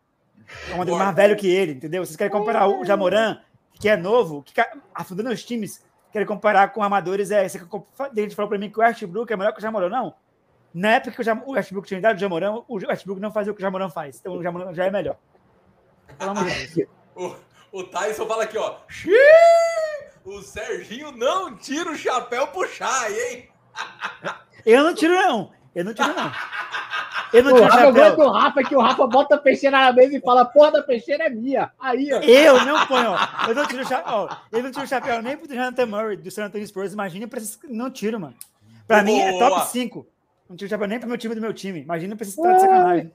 [0.68, 2.06] Um armador mais velho que ele, entendeu?
[2.06, 3.40] Vocês querem comparar o Jamoran,
[3.80, 4.54] que é novo, que
[4.94, 7.32] afundando os times, querem comparar com armadores.
[7.32, 9.88] É, você, a gente falou para mim que o Westbrook é melhor que o Jamoran.
[9.88, 10.14] Não.
[10.72, 13.61] Na época que o Westbrook tinha idade do Jamoran, o Westbrook não fazia o que
[13.61, 14.20] o Jamoran faz.
[14.20, 15.16] Então o Jamoran já é melhor.
[16.18, 16.88] Pelo amor de Deus.
[17.16, 17.35] o,
[17.72, 18.76] o Tyson fala aqui, ó.
[20.24, 23.48] O Serginho não tira o chapéu pro Chay, hein?
[24.66, 25.52] Eu não tiro, não.
[25.74, 26.33] Eu não tiro, não.
[27.33, 28.18] Eu não o tiro Rafa, chapéu.
[28.18, 31.24] O Rafa que o Rafa bota a peixeira na mesa e fala, porra da peixeira
[31.24, 31.70] é minha.
[31.78, 32.18] Aí, ó.
[32.18, 33.48] Eu não ponho, ó.
[33.48, 34.28] Eu não tiro o chapéu.
[34.50, 36.92] Eu não tiro o chapéu nem pro Jonathan Murray do San Antonio Spurs.
[36.92, 37.59] Imagina pra esses...
[37.68, 38.35] Não tiro, mano.
[38.87, 39.04] Pra Boa.
[39.04, 40.07] mim é top 5.
[40.48, 41.81] Não tiro o chapéu nem pro meu time do meu time.
[41.81, 43.12] Imagina pra esses caras de sacanagem.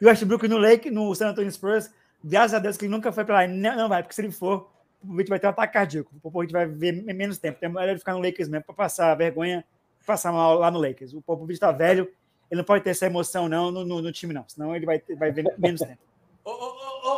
[0.00, 1.90] E o Westbrook no Lake, no San Antonio Spurs,
[2.22, 3.46] graças a Deus que ele nunca foi pra lá.
[3.46, 4.70] Não, não vai, porque se ele for,
[5.02, 6.10] o Popovich vai ter um ataque cardíaco.
[6.16, 7.58] O Popovich vai ver menos tempo.
[7.60, 9.64] Tem melhor ele ficar no Lakers mesmo pra passar vergonha,
[10.06, 11.14] passar mal lá no Lakers.
[11.14, 12.08] O Popovich tá velho
[12.50, 14.44] ele não pode ter essa emoção, não, no, no, no time, não.
[14.48, 15.98] Senão ele vai, vai ver menos tempo.
[16.44, 17.16] Ô, ô, ô,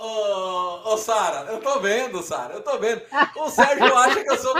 [0.00, 3.02] ô, ô, Sara, eu tô vendo, Sara, eu tô vendo.
[3.36, 4.54] O Sérgio acha que eu sou.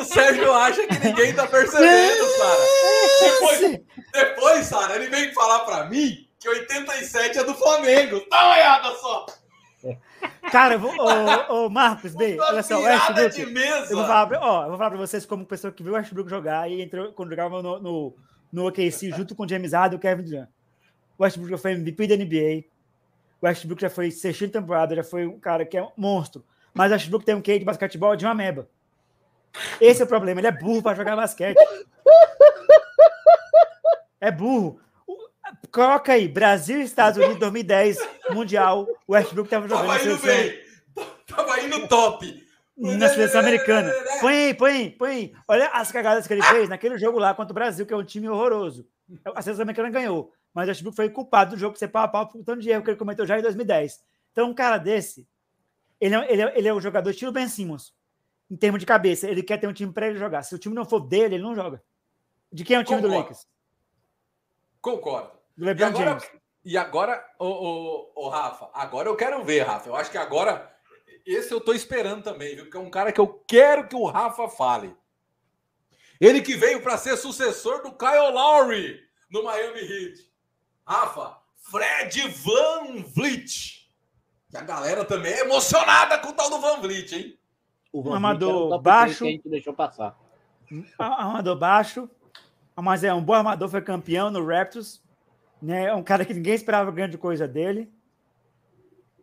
[0.00, 2.60] O Sérgio acha que ninguém tá percebendo, Sara.
[3.22, 3.80] Depois,
[4.12, 8.20] depois Sara, ele vem falar pra mim que 87 é do Flamengo.
[8.28, 9.26] Tá uma olhada só.
[10.50, 13.40] Cara, ô, ô, Marcos, bem, olha só, Westbrook.
[13.90, 16.30] Eu vou, falar, ó, eu vou falar pra vocês como pessoa que viu o Westbrook
[16.30, 18.16] jogar e entrou quando jogava no, no
[18.52, 20.48] no OKC junto com o James Harden e o Kevin Durant.
[21.18, 22.64] O Westbrook já foi MVP da NBA.
[23.40, 26.44] O Westbrook já foi sexta temporada, já foi um cara que é um monstro.
[26.72, 28.68] Mas o Westbrook tem um quê de basquetebol de uma meba.
[29.80, 31.58] Esse é o problema, ele é burro para jogar basquete.
[34.18, 34.80] É burro.
[35.76, 37.98] Coloca aí, Brasil e Estados Unidos 2010,
[38.30, 38.88] Mundial.
[39.06, 39.86] O Westbrook estava jogando.
[39.86, 40.58] Tava indo bem.
[41.26, 42.46] Tava indo top
[42.78, 43.92] na seleção americana.
[44.22, 45.34] Põe aí, põe aí, põe aí.
[45.46, 48.02] Olha as cagadas que ele fez naquele jogo lá contra o Brasil, que é um
[48.02, 48.88] time horroroso.
[49.34, 52.26] A seleção americana ganhou, mas o Westbrook foi culpado do jogo ser pau a pau
[52.26, 54.02] por tanto de erro que ele cometeu já em 2010.
[54.32, 55.28] Então, um cara desse,
[56.00, 57.92] ele é, ele é, ele é o jogador estilo Ben Simmons.
[58.50, 59.28] em termos de cabeça.
[59.28, 60.42] Ele quer ter um time para ele jogar.
[60.42, 61.82] Se o time não for dele, ele não joga.
[62.50, 63.14] De quem é o time Concordo.
[63.14, 63.46] do Lakers?
[64.80, 65.35] Concordo.
[65.56, 66.30] Do E LeBron agora, James.
[66.64, 69.88] e agora ô, ô, ô, Rafa, agora eu quero ver, Rafa.
[69.88, 70.70] Eu acho que agora,
[71.24, 72.64] esse eu tô esperando também, viu?
[72.64, 74.94] Porque é um cara que eu quero que o Rafa fale.
[76.20, 80.30] Ele que veio para ser sucessor do Kyle Lowry no Miami Heat.
[80.86, 83.90] Rafa, Fred Van Vliet.
[84.48, 87.38] Que a galera também é emocionada com o tal do Van Vliet, hein?
[87.92, 89.18] O Van Um o top baixo.
[89.24, 90.16] que a gente deixou passar.
[90.98, 92.08] Armador baixo,
[92.76, 95.02] mas é um bom armador, foi campeão no Raptors.
[95.60, 95.86] Né?
[95.86, 97.90] É um cara que ninguém esperava grande coisa dele.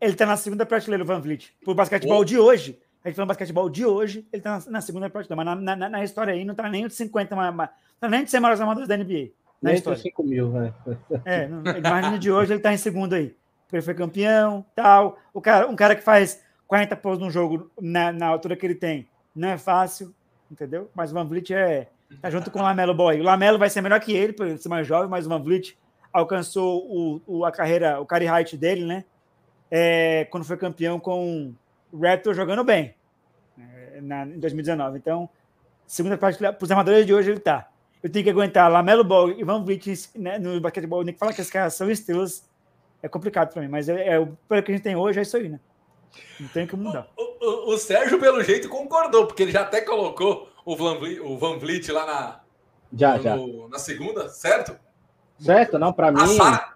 [0.02, 1.56] Ele tá na segunda prateleira, o Van Vliet.
[1.64, 2.26] Por basquetebol Oh.
[2.26, 2.80] de hoje.
[3.04, 5.44] A gente falando basquetebol de hoje, ele tá na, na segunda prateleira.
[5.44, 7.70] Mas na, na, na história aí não tá nem de 50, mas, mas,
[8.00, 9.32] tá nem de 100 maiores armadores da NBA.
[9.62, 9.98] Na Nem história.
[9.98, 10.74] entre 5 mil, né?
[11.26, 13.36] É, imagina de hoje ele tá em segundo aí.
[13.66, 15.18] Porque Ele foi campeão, tal.
[15.34, 18.76] O cara, um cara que faz 40 pontos num jogo na, na altura que ele
[18.76, 20.14] tem, não é fácil,
[20.52, 20.90] entendeu?
[20.94, 21.88] Mas o Van Vliet é
[22.22, 23.20] tá junto com o Lamelo Boy.
[23.20, 25.42] O Lamelo vai ser melhor que ele, por ele ser mais jovem, mas o Van
[25.42, 25.78] Vliet
[26.14, 29.04] alcançou o, o- a carreira, o career height dele, né?
[29.72, 31.54] É, quando foi campeão com
[31.92, 32.94] o Raptor jogando bem
[33.58, 34.98] é, na, em 2019.
[35.00, 35.28] Então,
[35.88, 37.68] segunda parte para os armadores de hoje ele tá.
[38.04, 41.02] Eu tenho que aguentar Lamelo Ball e Van Vliet né, no basquetebol.
[41.04, 42.48] Nick fala que esses caras são estrelas.
[43.02, 45.22] É complicado para mim, mas é, é, o pelo que a gente tem hoje é
[45.24, 45.60] isso aí, né?
[46.40, 47.08] Não tem que mudar.
[47.18, 47.24] O,
[47.72, 51.38] o- o Sérgio, pelo jeito, concordou, porque ele já até colocou o Van Vliet, o
[51.38, 52.40] Van Vliet lá na,
[52.94, 53.38] Já, no- já.
[53.70, 54.78] na segunda, certo?
[55.40, 55.78] Certo?
[55.80, 56.26] Não, pra mim.
[56.28, 56.74] Sara.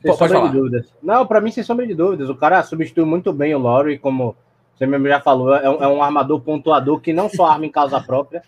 [0.00, 0.92] Sem Pô, sombra de dúvidas.
[1.02, 2.28] Não, pra mim, sem sombra de dúvidas.
[2.28, 4.36] O cara substitui muito bem o Lowry, como
[4.74, 7.70] você mesmo já falou, é um, é um armador pontuador que não só arma em
[7.70, 8.42] causa própria,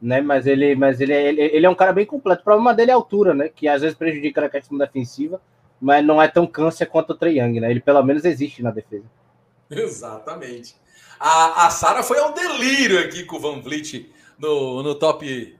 [0.00, 0.20] né?
[0.20, 2.42] Mas ele, mas ele, é- ele, ele é um cara bem completo.
[2.42, 3.48] O problema dele é a altura, né?
[3.48, 5.40] Que às vezes prejudica na questão defensiva,
[5.80, 7.70] mas não é tão câncer quanto o Trae Young, né?
[7.70, 9.04] Ele pelo menos existe na defesa.
[9.70, 10.76] Exatamente.
[11.18, 15.56] A, a Sara foi ao delírio aqui com o Van Vliet no, no top,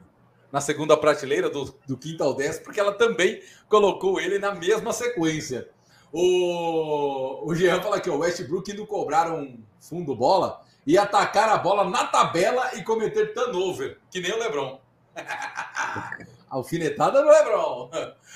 [0.53, 4.93] na segunda prateleira, do, do quinto ao décimo, porque ela também colocou ele na mesma
[4.93, 5.69] sequência.
[6.13, 11.57] O, o Jean fala que o Westbrook indo cobrar um fundo bola e atacar a
[11.57, 14.79] bola na tabela e cometer turnover, que nem o Lebron.
[16.51, 17.91] Alfinetada no Lebron.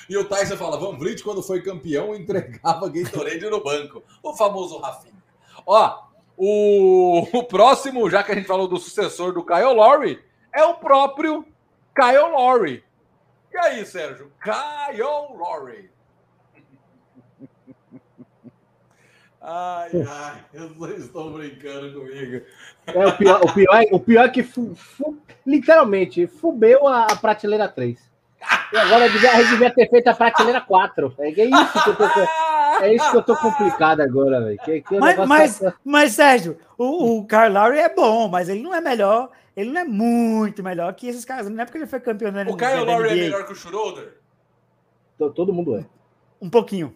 [0.08, 4.02] E o Tyson fala: Van Vliet, quando foi campeão, entregava Gatorade no banco.
[4.22, 5.22] O famoso Rafinha.
[5.66, 6.02] Ó,
[6.34, 10.18] o, o próximo, já que a gente falou do sucessor do Kyle Lowry,
[10.50, 11.44] é o próprio
[11.96, 12.84] Kyle Lowry.
[13.52, 14.30] E aí, Sérgio?
[14.42, 15.90] Kyle Lowry.
[19.48, 20.42] Ai, ai,
[20.76, 22.44] vocês estão brincando comigo.
[22.86, 27.04] É, o, pior, o, pior, é- o pior é que fu- fu- literalmente fubeu a,
[27.04, 27.96] a prateleira 3.
[28.72, 31.14] E agora devia, a gente devia ter feito a prateleira 4.
[31.18, 32.04] É, é isso que eu tô,
[32.82, 34.58] é isso que eu tô complicado agora, velho.
[34.98, 38.80] Mas, mas, tá- mas, Sérgio, o, o Kyle Lowry é bom, mas ele não é
[38.80, 39.30] melhor.
[39.56, 41.48] Ele não é muito melhor que esses caras.
[41.48, 43.22] Não é porque ele foi campeão da, O da Kyle Lowry é NBA.
[43.24, 44.18] melhor que o Schroeder?
[45.18, 45.84] to- todo mundo é.
[46.40, 46.94] Um pouquinho.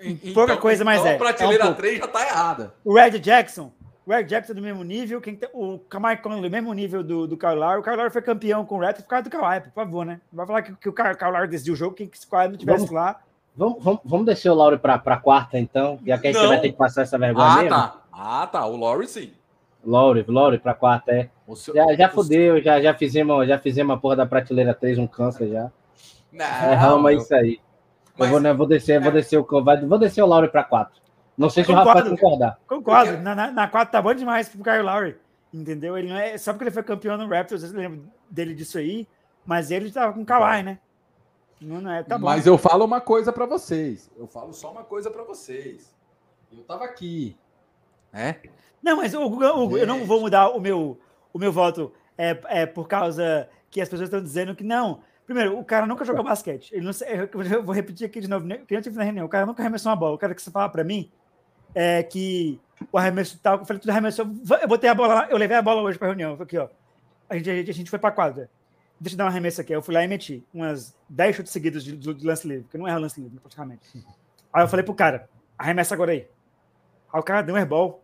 [0.00, 1.14] Então- Pouca coisa, mas então é.
[1.16, 1.82] A prateleira É um pouco.
[1.82, 2.74] 3 já tá errada.
[2.82, 3.70] O Red Jackson.
[4.06, 5.20] O Red Jackson é do mesmo nível.
[5.20, 7.80] Quem tem, o Kamar Conley, mesmo nível do, do Kyle Lowry.
[7.80, 10.20] O Kyle Lowry foi campeão com o Raptors por causa do Kawhi, por favor, né?
[10.32, 12.48] Não vai falar que, que o Kyle Lowry decidiu o jogo, que se o Kawhi
[12.48, 13.20] não tivesse Vamos- lá.
[13.54, 16.48] Vamos, vamos, vamos descer o Lauro pra, pra quarta, então, já que a gente Não.
[16.48, 17.68] vai ter que passar essa vergonha Ah, mesmo.
[17.70, 18.00] tá.
[18.10, 18.64] Ah, tá.
[18.64, 19.32] O Lowry sim.
[19.84, 21.30] Lauro, Lauro pra quarta, é.
[21.46, 24.74] O seu- Já, já o- fudeu, já, já, fizemos, já fizemos a porra da prateleira
[24.74, 25.70] 3, um câncer já.
[26.32, 27.60] Não, Erramos, é eu- isso aí.
[28.18, 30.62] Mas- eu vou, né, vou descer, vou descer o vai- vou descer o Lauro pra
[30.62, 31.00] 4.
[31.36, 31.98] Não sei se o Concordo.
[31.98, 32.58] Rafa vai concordar.
[32.66, 33.16] Concordo.
[33.22, 35.16] Na, na, na tá bom demais pro Kyle Lowry.
[35.52, 35.96] Entendeu?
[35.96, 36.36] Ele não é.
[36.36, 39.08] Só porque ele foi campeão no Raptors, eu lembro dele disso aí.
[39.46, 40.78] Mas ele tava com o Kawhi, né?
[41.60, 42.26] Não, não é, tá bom.
[42.26, 44.10] Mas eu falo uma coisa pra vocês.
[44.16, 45.94] Eu falo só uma coisa pra vocês.
[46.52, 47.36] Eu tava aqui.
[48.12, 48.36] Né?
[48.82, 50.98] Não, mas o, o- eu não vou mudar o meu,
[51.32, 55.00] o meu voto é, é por causa que as pessoas estão dizendo que não.
[55.26, 56.72] Primeiro, o cara nunca jogou basquete.
[56.74, 56.92] Ele não,
[57.52, 59.26] eu vou repetir aqui de novo, que eu tive na reunião.
[59.26, 60.14] O cara nunca arremessou uma bola.
[60.14, 61.08] O cara que você fala pra mim
[61.74, 62.58] é que
[62.90, 64.26] o arremesso tal, eu falei, tudo arremessou.
[64.60, 66.36] Eu botei a bola lá, eu levei a bola hoje pra reunião.
[66.40, 66.68] Aqui, ó.
[67.28, 68.50] A gente, a gente, foi pra quadra.
[68.98, 69.72] Deixa eu dar um arremesso aqui.
[69.72, 72.88] Eu fui lá e meti umas 10 chutes seguidos de, de lance livre, porque não
[72.88, 74.04] é lance livre, praticamente.
[74.52, 76.26] Aí eu falei pro cara, arremessa agora aí.
[77.12, 78.02] Aí o cara deu um airball.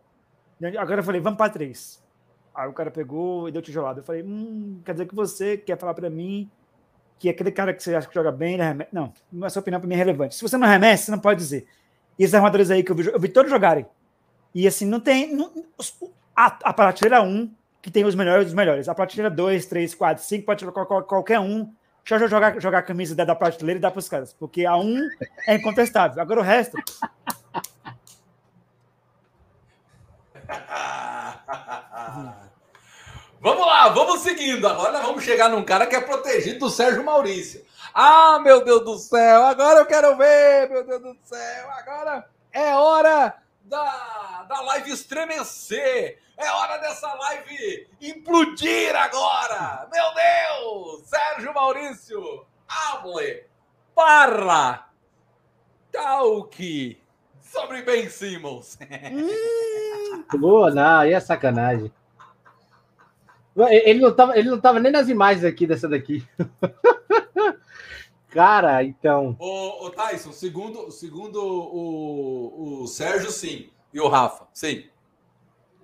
[0.77, 2.03] Agora eu falei, vamos para três.
[2.53, 3.99] Aí o cara pegou e deu tijolada.
[3.99, 6.49] Eu falei, hum, quer dizer que você quer falar para mim
[7.19, 8.89] que aquele cara que você acha que joga bem, arremessa.
[8.91, 10.35] Não, a sua opinião para mim é relevante.
[10.35, 11.67] Se você não arremessa, você não pode dizer.
[12.17, 13.85] E esses armadores aí que eu vi, eu vi todos jogarem.
[14.53, 15.35] E assim, não tem.
[15.35, 15.51] Não,
[16.35, 17.51] a, a prateleira 1,
[17.81, 18.89] que tem os melhores dos melhores.
[18.89, 21.71] A prateleira 2, 3, 4, 5, pode jogar qual- qualquer um.
[22.07, 24.33] Deixa eu jogar, jogar a camisa da, da prateleira e dar para os caras.
[24.33, 25.09] Porque a 1
[25.45, 26.21] é incontestável.
[26.21, 26.77] Agora o resto.
[33.87, 34.67] Lá, vamos seguindo.
[34.67, 37.65] Agora vamos chegar num cara que é protegido do Sérgio Maurício.
[37.93, 42.75] Ah, meu Deus do céu, agora eu quero ver, meu Deus do céu, agora é
[42.75, 46.19] hora da, da live estremecer.
[46.37, 49.87] É hora dessa live implodir agora.
[49.91, 53.45] Meu Deus, Sérgio Maurício, hable,
[53.95, 54.87] parla,
[55.91, 57.01] talque
[57.41, 58.77] sobre Ben Simmons.
[59.11, 61.91] Hum, boa, não, aí é sacanagem.
[63.65, 66.23] Ele não, tava, ele não tava nem nas imagens aqui dessa daqui.
[68.29, 69.35] Cara, então.
[69.39, 73.69] Ô, ô Tyson, segundo, segundo o, o Sérgio, sim.
[73.91, 74.83] E o Rafa, sim.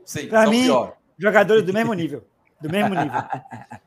[0.06, 0.98] Sim, pra mim, pior.
[1.18, 2.24] jogadores do mesmo nível.
[2.62, 3.24] Do mesmo nível.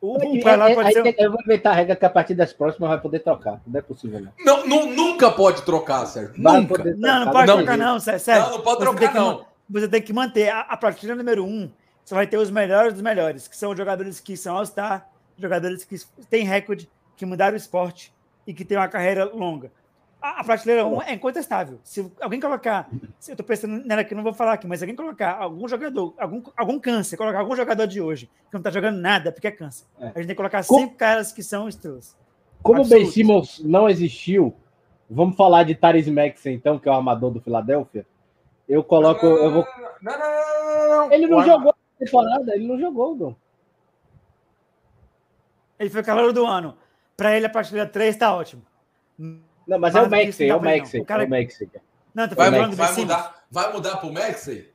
[0.01, 1.14] O, o é, pode ser...
[1.18, 3.61] Eu vou inventar a regra que a partir das próximas vai poder trocar.
[3.66, 4.32] Não é possível, não.
[4.45, 6.34] Não, não nunca pode trocar, Sérgio.
[6.37, 6.74] Nunca.
[6.74, 6.97] Trocar.
[6.97, 7.57] Não, não pode não.
[7.59, 8.34] trocar, não, Sérgio.
[8.34, 9.47] Não, não pode trocar, não.
[9.68, 10.49] Você tem que manter.
[10.49, 11.70] A, a prateleira número um,
[12.07, 15.96] você vai ter os melhores dos melhores, que são jogadores que são All-Star, jogadores que
[16.30, 18.14] têm recorde, que mudaram o esporte
[18.46, 19.72] e que têm uma carreira longa.
[20.22, 21.80] A, a prateleira 1 é incontestável.
[21.82, 22.88] Se alguém colocar,
[23.18, 25.66] se eu estou pensando nela que não vou falar aqui, mas se alguém colocar algum
[25.66, 29.48] jogador, algum, algum câncer, colocar algum jogador de hoje que não está jogando nada porque
[29.48, 30.04] é câncer, é.
[30.04, 32.16] a gente tem que colocar Como, cinco caras que são estrelas.
[32.62, 34.54] Como o Ben Simmons não existiu,
[35.11, 38.07] vamos falar de Taris Maxey, então, que é o armador do Philadelphia.
[38.68, 39.26] Eu coloco.
[39.26, 39.66] Não, não, eu vou...
[40.00, 43.36] não, não, não, não, Ele não jogou temporada, ele não jogou, Dom.
[45.78, 46.76] Ele foi calor do ano.
[47.16, 48.62] Para ele, a partida 3 está ótimo.
[49.18, 51.05] Não, mas, mas é o Maxey, é o Maxey.
[51.05, 51.24] Cara...
[51.24, 51.68] É o Maxey.
[52.14, 54.70] Não, vai, vai, vai mudar, vai mudar pro Maxey?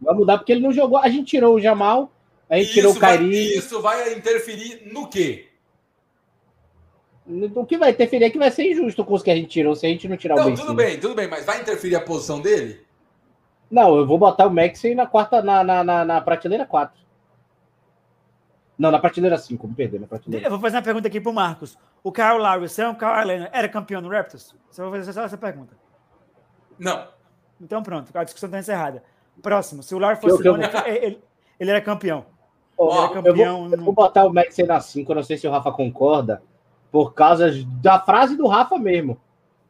[0.00, 0.98] Vai mudar porque ele não jogou.
[0.98, 2.12] A gente tirou o Jamal,
[2.48, 3.56] a gente isso tirou o Kairi.
[3.56, 5.46] Isso vai interferir no quê?
[7.54, 9.76] O que vai interferir é que vai ser injusto com os que a gente tirou,
[9.76, 11.94] se a gente não tirar não, o Ben Tudo bem, tudo bem, mas vai interferir
[11.94, 12.80] a posição dele?
[13.70, 17.00] Não, eu vou botar o Maxey na quarta, na, na, na, na prateleira 4.
[18.76, 20.46] Não, na prateleira 5, me perder na prateleira.
[20.46, 21.78] Eu vou fazer uma pergunta aqui pro Marcos.
[22.02, 24.56] O Kyle Lowry, você é um Kyle Leonard, era campeão no Raptors?
[24.70, 25.76] Só vou fazer só essa pergunta.
[26.78, 27.06] Não.
[27.60, 29.04] Então pronto, a discussão está encerrada.
[29.42, 31.22] Próximo, se o Lowry fosse eu, eu, ele,
[31.58, 32.26] ele, era campeão.
[32.76, 33.74] Oh, ele era campeão eu, vou, no...
[33.76, 36.42] eu vou botar o Maxey na 5, eu não sei se o Rafa concorda,
[36.90, 37.50] por causa
[37.82, 39.20] da frase do Rafa mesmo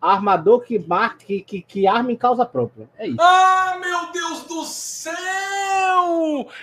[0.00, 2.88] armador que marca, que, que, que arma em causa própria.
[2.96, 3.20] É isso.
[3.20, 5.14] Ah, meu Deus do céu!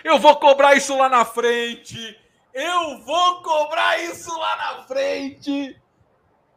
[0.03, 2.19] Eu vou cobrar isso lá na frente!
[2.53, 5.79] Eu vou cobrar isso lá na frente!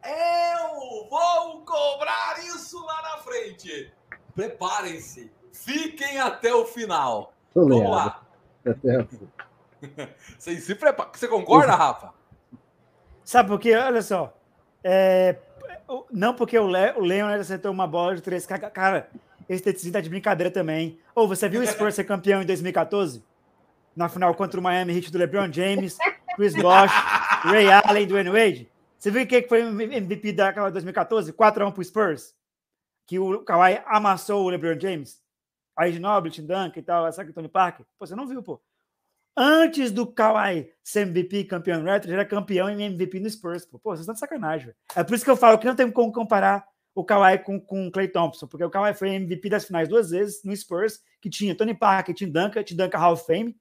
[0.03, 3.93] Eu vou cobrar isso lá na frente!
[4.35, 5.31] Preparem-se!
[5.53, 7.35] Fiquem até o final!
[7.53, 7.91] Tô Vamos leado.
[7.91, 8.23] lá!
[10.39, 11.11] Você se prepara.
[11.13, 12.13] Você concorda, Rafa?
[13.25, 13.75] Sabe por quê?
[13.77, 14.33] Olha só.
[14.83, 15.37] É,
[16.11, 18.47] não porque o, Le, o Leonard acertou uma bola de três.
[18.47, 19.09] Cara,
[19.49, 20.99] esse TTzinho tá de brincadeira também.
[21.15, 23.25] Ou oh, você viu o Spurs ser campeão em 2014?
[23.97, 25.99] Na final contra o Miami Heat do LeBron James,
[26.37, 26.93] Chris Bosh,
[27.43, 28.71] Ray Allen, Dwayne Wade?
[28.97, 31.33] Você viu quem foi o MVP daquela 2014?
[31.33, 32.35] 4x1 pro Spurs?
[33.07, 35.21] Que o Kawhi amassou o LeBron James?
[35.77, 37.85] Aí de Noble, Tim Duncan e tal, essa aqui, Tony Parker?
[37.99, 38.61] Pô, você não viu, pô.
[39.37, 43.65] Antes do Kawhi ser MVP campeão no Raptors, era campeão em MVP no Spurs.
[43.65, 44.75] Pô, vocês estão de sacanagem.
[44.95, 47.87] É por isso que eu falo que não tem como comparar o Kawhi com, com
[47.87, 51.31] o Clay Thompson, porque o Kawhi foi MVP das finais duas vezes no Spurs, que
[51.31, 53.57] tinha Tony Parker, Tim Duncan, Tim Duncan Hall of Fame,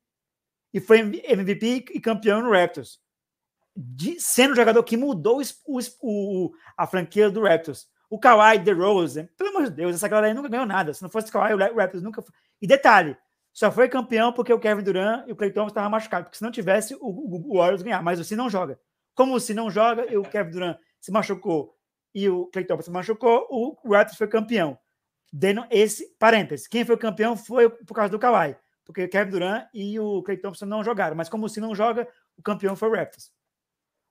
[0.74, 2.99] e foi MVP e campeão no Raptors.
[3.76, 7.88] De, sendo o jogador que mudou o, o, a franquia do Raptors.
[8.09, 10.93] O Kawhi, The Rose, pelo amor de Deus, essa galera aí nunca ganhou nada.
[10.93, 12.34] Se não fosse o Kawhi, o Raptors nunca foi.
[12.61, 13.15] E detalhe,
[13.53, 16.27] só foi campeão porque o Kevin Durant e o Clay Thompson estavam machucados.
[16.27, 18.01] Porque se não tivesse, o, o, o Warriors ganhar.
[18.01, 18.79] Mas o Se não joga.
[19.13, 21.75] Como o Se não joga e o Kevin Durant se machucou
[22.13, 24.77] e o Clay Thompson se machucou, o Raptors foi campeão.
[25.31, 26.67] Dando esse parênteses.
[26.67, 28.55] Quem foi campeão foi por causa do Kawhi.
[28.83, 31.15] Porque o Kevin Durant e o Clay Thompson não jogaram.
[31.15, 33.31] Mas como o Se não joga, o campeão foi o Raptors.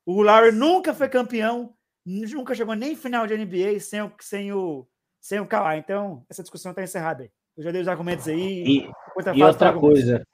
[0.07, 1.75] O Lowry nunca foi campeão,
[2.07, 4.89] nunca chegou nem final de NBA sem o, sem o,
[5.21, 5.79] sem o Kawhi.
[5.79, 7.31] Então, essa discussão está encerrada aí.
[7.59, 8.65] Eu já dei os argumentos aí.
[8.65, 8.91] E,
[9.35, 10.25] e outra coisa,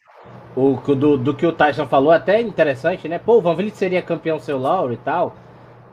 [0.54, 3.18] o, do, do que o Tyson falou, é até interessante, né?
[3.18, 5.34] Pô, o Van Vliet seria campeão seu Lauro e tal.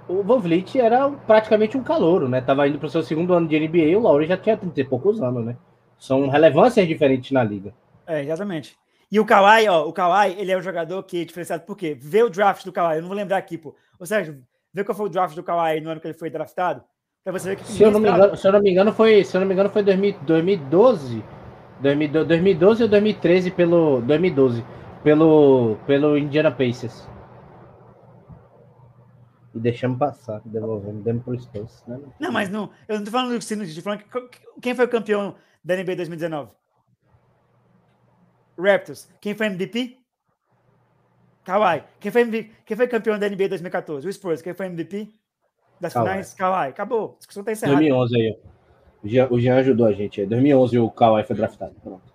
[0.09, 2.41] O Van Vliet era praticamente um calouro, né?
[2.41, 4.81] Tava indo para o seu segundo ano de NBA e o Lauro já tinha 30
[4.81, 5.55] e poucos anos, né?
[5.97, 7.73] São relevâncias diferentes na liga.
[8.05, 8.75] É, exatamente.
[9.09, 11.97] E o Kawhi, ó, o Kawhi, ele é um jogador que é diferenciado por quê?
[11.97, 13.73] Vê o draft do Kawhi, eu não vou lembrar aqui, pô.
[13.97, 14.37] Ou seja,
[14.73, 16.83] vê qual foi o draft do Kawhi no ano que ele foi draftado.
[17.23, 19.23] Pra você ver que se, eu não me engano, se eu não me engano, foi,
[19.23, 21.23] se eu não me engano, foi 2012.
[21.81, 24.63] 2012 ou 2013 pelo 2012
[25.03, 27.07] pelo pelo Indiana Pacers.
[29.53, 31.83] E deixamos passar, devolvendo, demos pro Spurs.
[31.87, 31.99] Né?
[32.19, 34.89] Não, mas não, eu não tô falando do Sino, tô falando que, quem foi o
[34.89, 36.51] campeão da NBA 2019?
[38.57, 39.09] Raptors.
[39.19, 39.97] Quem foi MVP?
[41.43, 41.83] Kawhi.
[41.99, 44.07] Quem foi, MVP, quem foi campeão da NBA 2014?
[44.07, 44.41] O Spurs.
[44.41, 45.11] Quem foi MVP
[45.81, 46.07] das Kawhi.
[46.07, 46.33] finais?
[46.33, 46.69] Kawhi.
[46.69, 47.15] Acabou.
[47.15, 47.77] A discussão tá encerrada.
[47.77, 48.51] 2011 aí, ó.
[49.03, 50.27] O Jean, o Jean ajudou a gente aí.
[50.27, 51.75] 2011 o Kawhi foi draftado.
[51.83, 52.13] Pronto.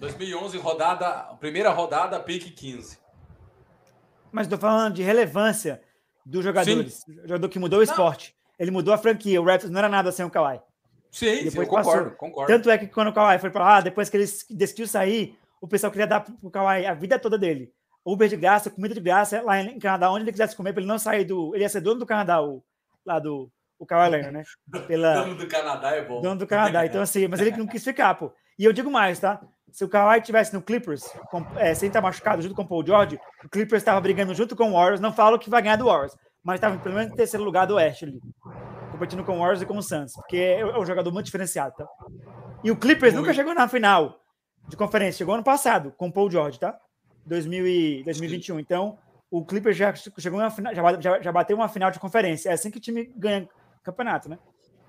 [0.00, 2.98] 2011, rodada, primeira rodada, pique 15.
[4.32, 5.82] Mas estou falando de relevância
[6.24, 7.04] dos jogadores.
[7.06, 8.34] O jogador que mudou o esporte.
[8.58, 9.40] Ele mudou a franquia.
[9.40, 10.60] O Raptors não era nada sem o Kawhi.
[11.10, 12.52] Sim, sim, Depois concordo, concordo.
[12.52, 15.66] Tanto é que quando o Kawhi foi para lá, depois que ele decidiu sair, o
[15.66, 17.72] pessoal queria dar pro Kawhi a vida toda dele.
[18.04, 20.88] Uber de graça, comida de graça, lá em Canadá, onde ele quisesse comer, para ele
[20.88, 21.54] não sair do.
[21.54, 22.62] Ele ia ser dono do Canadá, o,
[23.08, 24.42] lá do o Kawhi Leonard, né?
[24.86, 26.20] Pela, Dono do Canadá é bom.
[26.20, 26.84] dono do Canadá.
[26.84, 28.32] Então, assim, mas ele não quis ficar, pô.
[28.58, 29.40] E eu digo mais, tá?
[29.70, 32.84] Se o Kawhi tivesse no Clippers, com, é, sem estar machucado junto com o Paul
[32.84, 35.00] George, o Clippers estava brigando junto com o Warriors.
[35.00, 37.74] Não falo que vai ganhar do Warriors, mas estava pelo menos em terceiro lugar do
[37.76, 38.18] Oeste ali.
[38.90, 41.74] Competindo com o Warriors e com o Suns, porque é é um jogador muito diferenciado,
[41.76, 41.86] tá?
[42.64, 43.36] E o Clippers nunca Muito.
[43.36, 44.18] chegou na final
[44.68, 46.76] de conferência, chegou ano passado com o Paul George, tá?
[47.26, 48.58] 2000 e 2021.
[48.58, 48.98] Então,
[49.30, 52.50] o Clippers já chegou na final, já, já, já bateu uma final de conferência.
[52.50, 53.48] É assim que o time ganha
[53.82, 54.38] campeonato, né?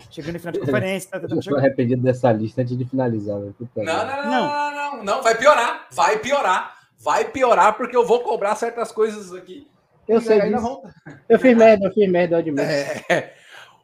[0.10, 1.58] Chegando em final de conferência, tá Eu tentando tô chegar.
[1.60, 3.38] arrependido dessa lista antes de finalizar.
[3.38, 8.22] Não, não, não, não, não, não, vai piorar, vai piorar, vai piorar, porque eu vou
[8.22, 9.68] cobrar certas coisas aqui.
[10.08, 10.62] Eu sei disso.
[10.62, 10.82] vão-
[11.28, 12.62] Eu fiz merda, eu fiz merda, eu admito.
[12.64, 13.34] É.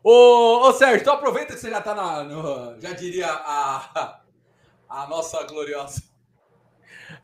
[0.03, 2.23] Ô, ô Sérgio, então aproveita que você já tá na.
[2.23, 4.19] no- já diria a,
[4.89, 6.01] a nossa gloriosa.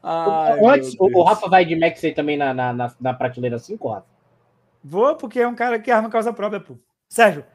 [0.03, 1.23] Ai, O- Antes, o, o.
[1.23, 4.05] Rafa vai de Maxey também na, na, na, na prateleira 5, Rafa?
[4.83, 6.75] Vou, porque é um cara que arma causa própria, pô.
[7.07, 7.45] Sérgio,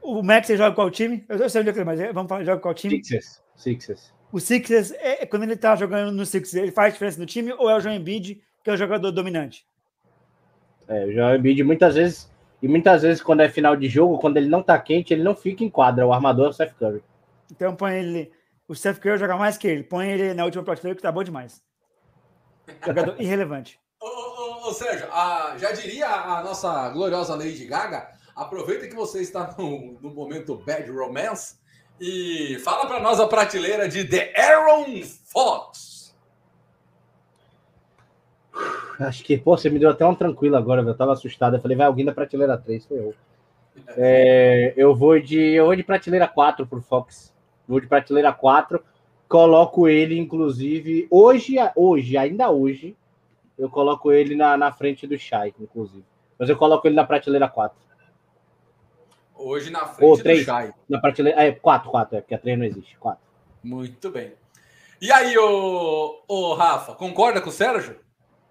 [0.00, 1.24] o Max joga qual time?
[1.28, 2.96] Eu sei onde é que ele mas vamos falar, joga qual time?
[2.96, 3.42] Sixers.
[3.56, 4.12] Sixers.
[4.32, 7.52] O Sixers, é, é quando ele tá jogando no Sixers, ele faz diferença no time
[7.52, 9.66] ou é o João Embiid, que é o jogador dominante?
[10.88, 12.30] É, o Joel Embiid muitas vezes,
[12.62, 15.34] e muitas vezes quando é final de jogo, quando ele não tá quente, ele não
[15.36, 16.06] fica em quadra.
[16.06, 17.02] O armador é o Seth Curry.
[17.50, 18.32] Então põe ele.
[18.72, 19.82] O Steph Curry joga mais que ele.
[19.82, 21.62] Põe ele na última prateleira que tá bom demais.
[22.86, 23.78] Jogador irrelevante.
[24.00, 28.94] Ô, ô, ô, ô, Sérgio, a- já diria a nossa gloriosa Lady Gaga, aproveita que
[28.94, 31.56] você está no, no momento Bad Romance
[32.00, 36.16] e fala para nós a prateleira de The Aaron Fox.
[39.00, 40.80] Acho que, pô, você me deu até um tranquilo agora.
[40.80, 41.56] Eu tava assustado.
[41.56, 43.14] Eu falei, vai alguém da prateleira 3, foi eu.
[43.98, 45.38] É, eu vou de.
[45.38, 47.31] Eu vou de prateleira 4 pro Fox.
[47.72, 48.84] Vou de prateleira 4.
[49.26, 52.94] Coloco ele, inclusive, hoje, hoje, ainda hoje,
[53.56, 56.04] eu coloco ele na, na frente do Shai, inclusive.
[56.38, 57.74] Mas eu coloco ele na prateleira 4.
[59.34, 60.44] Hoje na frente do três.
[60.44, 60.74] Shai.
[60.86, 61.42] Na prateleira.
[61.42, 62.94] É, 4, 4, é, porque a 3 não existe.
[62.98, 63.18] 4.
[63.64, 64.34] Muito bem.
[65.00, 67.98] E aí, ô, ô Rafa, concorda com o Sérgio?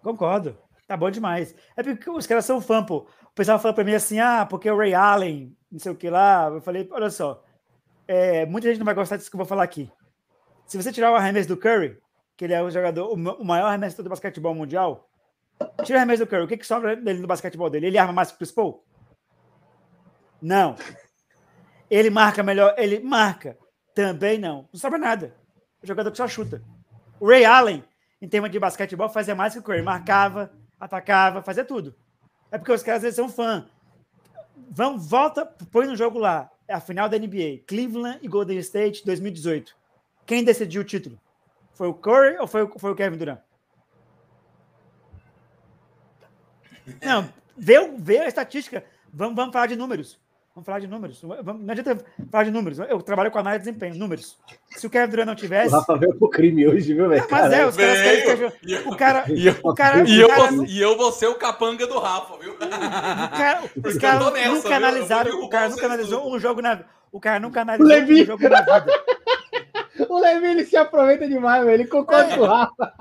[0.01, 0.57] Concordo.
[0.87, 1.53] Tá bom demais.
[1.77, 3.05] É porque os caras são fã, pô.
[3.25, 6.09] O pessoal fala pra mim assim, ah, porque o Ray Allen, não sei o que
[6.09, 6.49] lá.
[6.51, 7.43] Eu falei, olha só,
[8.11, 9.89] é, muita gente não vai gostar disso que eu vou falar aqui.
[10.65, 11.97] Se você tirar o arremesso do Curry,
[12.35, 15.09] que ele é o jogador, o ma- o maior arremessador do basquetebol mundial,
[15.83, 17.87] tira o arremesso do Curry, o que, que sobra dele no basquetebol dele?
[17.87, 18.83] Ele arma mais que o Chris Paul?
[20.41, 20.75] Não.
[21.89, 22.73] Ele marca melhor?
[22.77, 23.57] Ele marca.
[23.93, 24.67] Também não.
[24.73, 25.35] Não sobra nada.
[25.81, 26.61] É um jogador que só chuta.
[27.19, 27.83] O Ray Allen,
[28.21, 29.81] em termos de basquetebol, fazia mais que o Curry.
[29.81, 31.95] Marcava, atacava, fazia tudo.
[32.51, 33.67] É porque os caras às vezes são fã.
[34.69, 36.49] Vamos, volta, põe no jogo lá.
[36.71, 37.65] É a final da NBA.
[37.67, 39.75] Cleveland e Golden State 2018.
[40.25, 41.19] Quem decidiu o título?
[41.73, 43.41] Foi o Curry ou foi foi o Kevin Durant?
[47.03, 48.85] Não, vê, vê a estatística.
[49.11, 50.17] Vamos, vamos falar de números.
[50.53, 51.21] Vamos falar de números.
[51.43, 52.77] Vamos- não adianta falar de números.
[52.79, 54.37] Eu trabalho com análise de desempenho, números.
[54.71, 55.73] Se o Kevin Durant não O tivesse.
[55.73, 57.25] Rafa veio pro crime hoje, viu, velho?
[57.31, 60.21] Mas é, os caras querem que eu- o cara, E eu, o cara, e o
[60.23, 62.53] eu, cara, vou, e eu vou ser o capanga do Rafa, viu?
[62.53, 64.73] o cara, os caras nunca viu?
[64.73, 66.35] Analisaram, o cara nunca analisou tudo.
[66.35, 66.81] um jogo na
[67.13, 68.23] o cara nunca analisou Levi.
[68.23, 68.85] um jogo na vida.
[70.09, 71.81] O Levi, ele se aproveita demais, velho.
[71.81, 72.93] Ele concorda com o Rafa.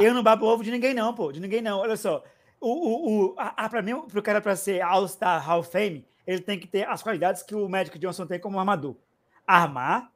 [0.00, 1.78] Eu não babo ovo de ninguém não, pô, de ninguém não.
[1.78, 2.22] Olha só,
[2.66, 6.40] o, o, a, a, para mim, pro cara para ser All-Star Hall of Fame, ele
[6.40, 8.96] tem que ter as qualidades que o Magic Johnson tem como armador:
[9.46, 10.10] armar,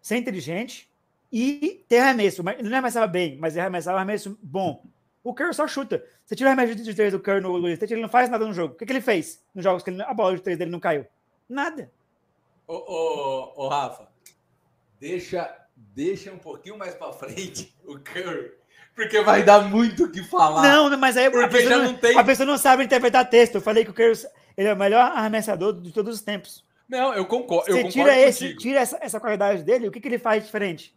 [0.00, 0.90] ser inteligente
[1.32, 2.42] e ter arremesso.
[2.50, 4.84] Ele não arremessava bem, mas arremessava arremesso bom.
[5.24, 6.04] O Curry só chuta.
[6.24, 8.44] Você tira o arremesso de três do Curry no Golden State, ele não faz nada
[8.44, 8.74] no jogo.
[8.74, 10.80] O que, que ele fez nos jogos que ele, a bola de três dele não
[10.80, 11.06] caiu?
[11.48, 11.90] Nada.
[12.66, 14.08] Ô, ô, ô, Rafa,
[14.98, 18.52] deixa, deixa um pouquinho mais pra frente o Curry,
[18.94, 20.62] porque vai dar muito o que falar.
[20.62, 23.56] Não, mas aí a pessoa não, não tem- a pessoa não sabe interpretar texto.
[23.56, 24.12] Eu falei que o Curry
[24.56, 26.64] ele é o melhor arremessador de todos os tempos.
[26.88, 27.70] Não, eu concordo.
[27.70, 28.60] Eu Você concordo tira esse, contigo.
[28.60, 30.94] tira essa, essa qualidade dele, o que, que ele faz diferente?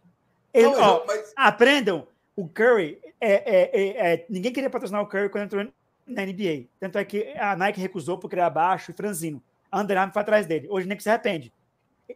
[0.52, 5.06] Ele, Não, eu- mas- Aprendam, o Curry, é, é- é- é- ninguém queria patrocinar o
[5.06, 5.66] Curry quando entrou
[6.06, 6.66] na NBA.
[6.78, 9.42] Tanto é que a Nike recusou ele era baixo e franzino.
[9.72, 10.66] A Under Armour foi atrás dele.
[10.70, 11.52] Hoje nem que se arrepende.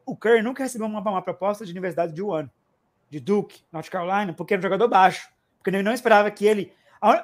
[0.06, 2.48] O Curry nunca recebeu uma, uma proposta de universidade de One,
[3.08, 5.28] de Duke, North Carolina, porque era um jogador baixo.
[5.60, 6.72] Porque ele não esperava que ele.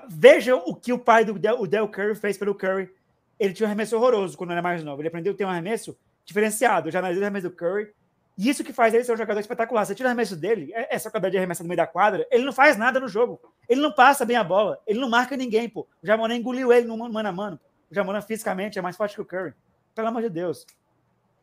[0.09, 2.91] Veja o que o pai do Del, o Del Curry fez pelo Curry.
[3.39, 5.01] Ele tinha um arremesso horroroso quando era mais novo.
[5.01, 6.89] Ele aprendeu a ter um arremesso diferenciado.
[6.89, 7.89] Eu já analisei o arremesso do Curry.
[8.39, 9.84] E isso que faz ele ser um jogador espetacular.
[9.87, 12.45] Você tira o arremesso dele, é, essa quantidade de arremesso no meio da quadra, ele
[12.45, 13.41] não faz nada no jogo.
[13.66, 14.78] Ele não passa bem a bola.
[14.87, 15.87] Ele não marca ninguém, pô.
[16.03, 17.59] O Jamoran engoliu ele no mano a mano.
[17.91, 19.55] O Jamoran fisicamente é mais forte que o Curry.
[19.95, 20.66] Pelo amor de Deus.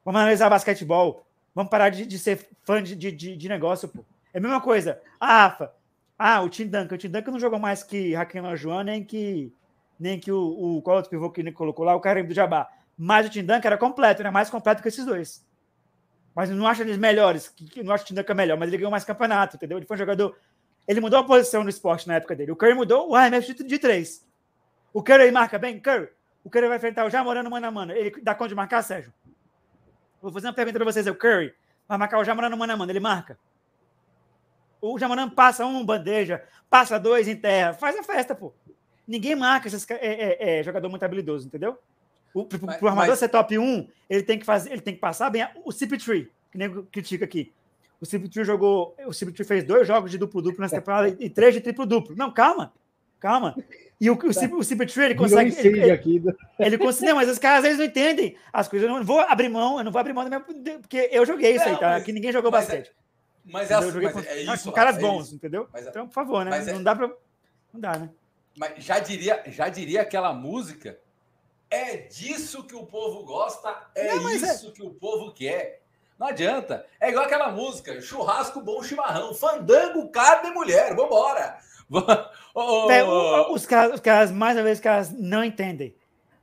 [0.05, 1.25] Vamos analisar basquetebol.
[1.55, 4.05] Vamos parar de, de ser fã de, de, de, negócio, pô.
[4.33, 5.01] É a mesma coisa.
[5.19, 5.73] Ah, Rafa.
[6.25, 6.95] Ah, o Tim Duncan.
[6.95, 9.53] O Tim Duncan não jogou mais que Raquel Lajuan, nem que,
[9.99, 12.69] nem que o, o qual outro pivô que colocou lá, o cara do Jabá.
[12.97, 15.45] Mas o Tim Duncan era completo, era mais completo que esses dois.
[16.33, 18.89] Mas não acho eles melhores, que, não acho o Tim Duncan melhor, mas ele ganhou
[18.89, 19.77] mais campeonato, entendeu?
[19.77, 20.33] Ele foi um jogador.
[20.87, 22.53] Ele mudou a posição no esporte na época dele.
[22.53, 24.25] O Curry mudou o arremesso de, três.
[24.93, 25.77] O Curry marca bem?
[25.77, 26.07] Curry.
[26.41, 27.91] O Curry vai enfrentar o Jamorano mano a mano.
[27.91, 29.11] Ele dá conta de marcar, Sérgio?
[30.21, 31.05] Vou fazer uma pergunta para vocês.
[31.05, 31.53] O Curry
[31.85, 32.89] vai marcar o Jamoran no mano a mano.
[32.93, 33.37] Ele marca.
[34.85, 37.71] O Jamoran passa um, bandeja, passa dois em terra.
[37.73, 38.53] Faz a festa, pô.
[39.07, 41.77] Ninguém marca esses é, é, é, jogador muito habilidoso, entendeu?
[42.33, 43.19] O, pro, mas, pro armador mas...
[43.19, 46.57] ser top 1, ele tem que fazer, ele tem que passar bem o CP3, que
[46.57, 47.53] nem critica aqui.
[48.01, 51.61] O CP3 jogou, o CP3 fez dois jogos de duplo-duplo nessa temporada e três de
[51.61, 52.13] triplo-duplo.
[52.17, 52.73] Não, calma.
[53.21, 53.55] Calma.
[54.01, 55.55] E o, o, CP3, ele consegue.
[55.59, 56.33] Ele, ele, né?
[56.59, 57.05] ele consegue.
[57.05, 58.89] Não, mas os caras eles não entendem as coisas.
[58.89, 60.79] Eu não vou abrir mão, eu não vou abrir mão da minha.
[60.79, 61.89] Porque eu joguei isso não, aí, tá?
[61.91, 62.91] Mas, Aqui ninguém jogou é- basquete.
[63.45, 64.69] É, mas é, assim, mas é isso.
[64.69, 65.67] Com caras é bons, entendeu?
[65.71, 66.63] Mas, é- então, por favor, né?
[66.65, 67.07] Não dá pra.
[67.73, 68.09] Não dá, né?
[68.55, 70.99] Mas já diria, já diria aquela música.
[71.69, 75.81] É disso que o povo gosta, é não, isso que o povo quer.
[76.19, 76.85] Não adianta.
[77.01, 80.95] É igual aquela música: churrasco, bom chimarrão, fandango, carne e mulher.
[80.95, 81.57] Vambora!
[82.53, 83.03] oh, é,
[83.49, 85.95] os, caras, os caras, mais uma vez, os caras não entendem.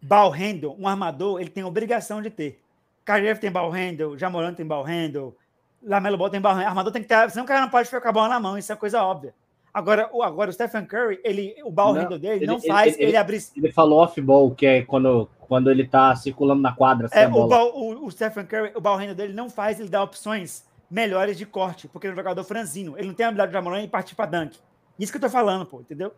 [0.02, 2.60] Ball handle, um armador, ele tem obrigação de ter.
[3.04, 4.16] Kyrie tem ball handle,
[4.56, 5.36] tem ball handle,
[5.82, 6.66] Lamelo Ball tem handle.
[6.66, 8.58] Armador tem que ter, senão o cara não pode ficar com a bola na mão,
[8.58, 9.34] isso é coisa óbvia.
[9.72, 12.94] Agora, o, agora o Stephen Curry, ele, o ball não, handle dele ele, não faz
[12.94, 13.42] ele, ele, ele abrir.
[13.56, 17.08] Ele falou off-ball, que é quando, quando ele tá circulando na quadra.
[17.12, 20.02] É, o, ball, o, o, Stephen Curry, o ball handle dele não faz ele dar
[20.02, 22.98] opções melhores de corte, porque ele é um jogador franzino.
[22.98, 24.58] Ele não tem a habilidade de Jamoran e partir para dunk.
[24.98, 26.12] Isso que eu tô falando, pô, entendeu?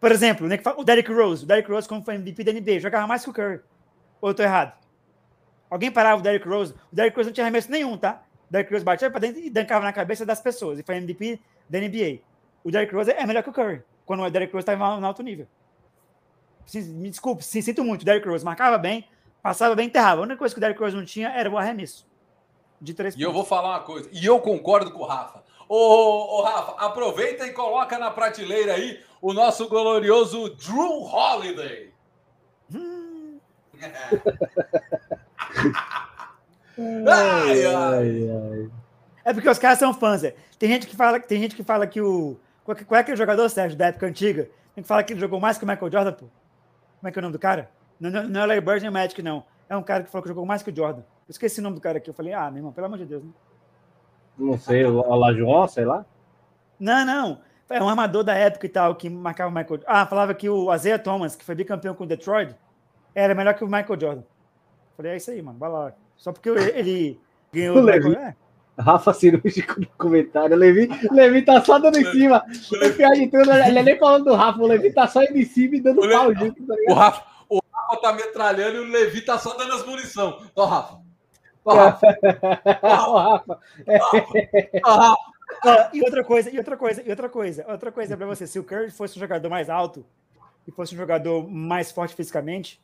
[0.00, 1.44] Por exemplo, o Derrick Rose.
[1.44, 3.60] O Derrick Rose, como foi MVP da NBA, jogava mais que o Curry.
[4.20, 4.72] Ou eu tô errado?
[5.70, 6.74] Alguém parava o Derrick Rose?
[6.90, 8.22] O Derrick Rose não tinha arremesso nenhum, tá?
[8.52, 10.78] Derrick Rose batia para dentro e dancava na cabeça das pessoas.
[10.78, 11.40] E foi MVP
[11.70, 12.20] da NBA.
[12.62, 15.22] O Derrick Rose é melhor que o Curry, quando o Derrick Rose estava no alto
[15.22, 15.46] nível.
[16.74, 18.02] Me desculpe, sim, sinto muito.
[18.02, 19.08] O Derrick Rose marcava bem,
[19.42, 20.20] passava bem, enterrava.
[20.20, 22.06] A única coisa que o Derrick Rose não tinha era o arremesso.
[22.78, 23.26] De três e pontos.
[23.26, 25.42] eu vou falar uma coisa, e eu concordo com o Rafa.
[25.66, 31.90] Ô, ô, Rafa, aproveita e coloca na prateleira aí o nosso glorioso Drew Holiday.
[32.70, 33.38] Hum.
[37.08, 38.70] ai, ai, ai.
[39.24, 40.24] É porque os caras são fãs.
[40.24, 40.34] É.
[40.58, 43.76] Tem gente que fala, tem gente que fala que o qual, é aquele jogador Sérgio
[43.76, 44.48] da época antiga?
[44.74, 46.26] Tem que falar que ele jogou mais que o Michael Jordan, pô.
[47.00, 47.70] Como é que é o nome do cara?
[47.98, 49.44] Não, não, não é o Larry Bird nem o Magic, não.
[49.68, 51.00] É um cara que falou que jogou mais que o Jordan.
[51.00, 52.08] Eu esqueci o nome do cara aqui.
[52.08, 53.24] Eu falei, ah, meu irmão, pelo amor de Deus.
[53.24, 53.30] Né?
[54.38, 56.06] Não sei, o Alajuan, sei lá.
[56.78, 57.40] Não, não.
[57.68, 60.72] É um armador da época e tal, que marcava o Michael Ah, falava que o
[60.74, 62.54] Isaiah Thomas, que foi bicampeão com o Detroit,
[63.14, 64.22] era melhor que o Michael Jordan.
[64.96, 65.92] Falei, é isso aí, mano, vai lá.
[66.22, 67.20] Só porque ele
[67.52, 68.14] ganhou o Levi.
[68.14, 68.36] É.
[68.78, 70.56] Rafa cirúrgico no comentário.
[70.56, 72.44] Levi, Levi tá só dando em cima.
[72.70, 75.36] O pior de tudo, ele é nem falando do Rafa, o Levi tá só indo
[75.36, 76.64] em cima e dando o pau junto.
[76.64, 80.40] Tá o, Rafa, o Rafa tá metralhando e o Levi tá só dando as munição.
[80.54, 81.00] Ó, Rafa.
[81.64, 82.06] Ó, Rafa.
[82.82, 83.58] Ó, Rafa.
[84.84, 85.90] Ó, Rafa.
[85.92, 88.46] e outra coisa, e outra coisa, e outra coisa, outra coisa para você.
[88.46, 90.06] Se o Curry fosse um jogador mais alto
[90.68, 92.80] e fosse um jogador mais forte fisicamente,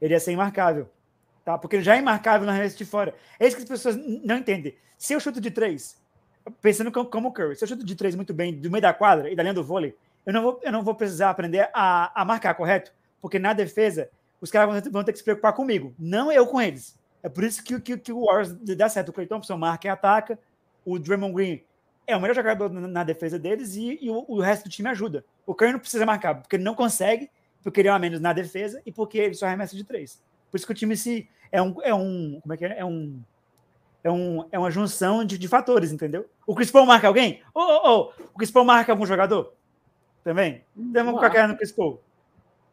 [0.00, 0.88] ele ia ser imarcável.
[1.48, 1.56] Tá?
[1.56, 3.14] Porque ele já é imarcável na rede de fora.
[3.40, 4.76] É isso que as pessoas não entendem.
[4.98, 5.96] Se eu chuto de três,
[6.60, 9.30] pensando como, o Curry, se eu chuto de três muito bem do meio da quadra
[9.30, 9.96] e da linha do vôlei,
[10.26, 12.92] eu não vou, eu não vou precisar aprender a, a marcar, correto?
[13.18, 14.10] Porque na defesa,
[14.42, 17.00] os caras vão, ter que se preocupar comigo, não eu com eles.
[17.22, 19.08] É por isso que, que, que o Warriors dá certo.
[19.08, 20.38] O Clay Thompson marca e ataca,
[20.84, 21.64] o Draymond Green
[22.06, 25.24] é o melhor jogador na defesa deles e, e o, o, resto do time ajuda.
[25.46, 27.30] O Curry não precisa marcar, porque ele não consegue,
[27.62, 30.20] porque ele é a menos na defesa e porque ele só arremessa de três.
[30.50, 32.78] Por isso que o time se é um, é um como é que é?
[32.78, 33.20] É um
[34.02, 36.26] é, um, é uma junção de, de fatores, entendeu?
[36.46, 37.42] O Chris Paul marca alguém?
[37.54, 38.22] Ô, oh, oh, oh.
[38.34, 39.52] O Chris Paul marca algum jogador?
[40.22, 40.62] Também?
[40.74, 42.00] Demos com a cara no Chris Paul.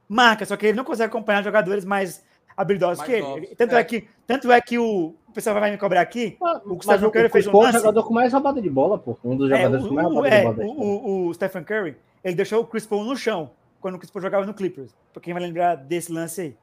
[0.07, 2.23] Marca, só que ele não consegue acompanhar jogadores mais
[2.55, 3.55] habilidosos mais que ele.
[3.55, 3.80] Tanto é.
[3.80, 3.84] é.
[3.84, 6.38] que, tanto é que o, o pessoal vai me cobrar aqui.
[6.41, 7.76] Ah, o Stephen Curry fez um lance.
[7.76, 9.17] É o jogador com mais roubada de bola, pô.
[9.23, 10.65] Um dos é, jogadores é, o, com mais roubada é, de bola.
[10.67, 13.51] O, o, Stephen Curry, ele deixou o Chris Paul no chão
[13.82, 14.95] quando o Chris Paul jogava no Clippers.
[15.11, 16.57] Pra quem vai lembrar desse lance aí.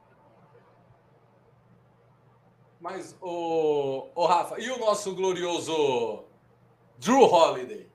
[2.82, 6.24] Mas, o, o Rafa, e o nosso glorioso
[6.98, 7.86] Drew Holiday?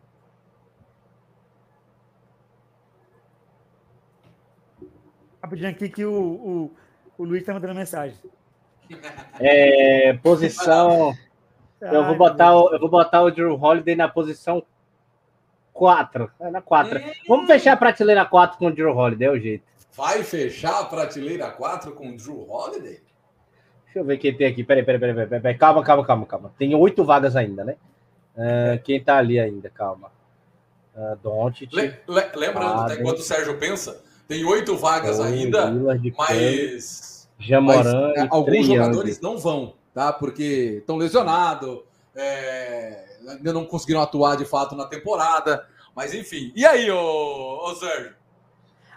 [5.43, 6.71] Rapidinho aqui que o, o,
[7.17, 8.17] o Luiz tá mandando mensagem.
[9.41, 11.13] É, posição.
[11.81, 14.65] Eu vou, botar o, eu vou botar o Drew Holiday na posição
[15.73, 16.31] 4.
[16.39, 16.99] É na 4.
[17.27, 19.63] Vamos fechar a prateleira 4 com o Drew Holiday, é o jeito.
[19.93, 22.99] Vai fechar a prateleira 4 com o Drew Holiday?
[23.97, 24.63] Deixa eu ver quem tem aqui.
[24.63, 25.57] Peraí, peraí, peraí, peraí, peraí.
[25.57, 26.53] Calma, calma, calma, calma.
[26.57, 27.75] Tem oito vagas ainda, né?
[28.35, 29.71] Uh, quem tá ali ainda?
[29.71, 30.11] Calma.
[30.95, 31.51] Uh.
[31.71, 35.71] Le, le, lembrando, até enquanto o Sérgio pensa, tem oito vagas ainda,
[36.15, 40.11] mas, Jamoran mas é, alguns jogadores não vão, tá?
[40.13, 41.81] Porque estão lesionados,
[42.15, 45.65] é, ainda não conseguiram atuar de fato na temporada.
[45.95, 46.51] Mas enfim.
[46.55, 48.13] E aí, ô, ô Sérgio?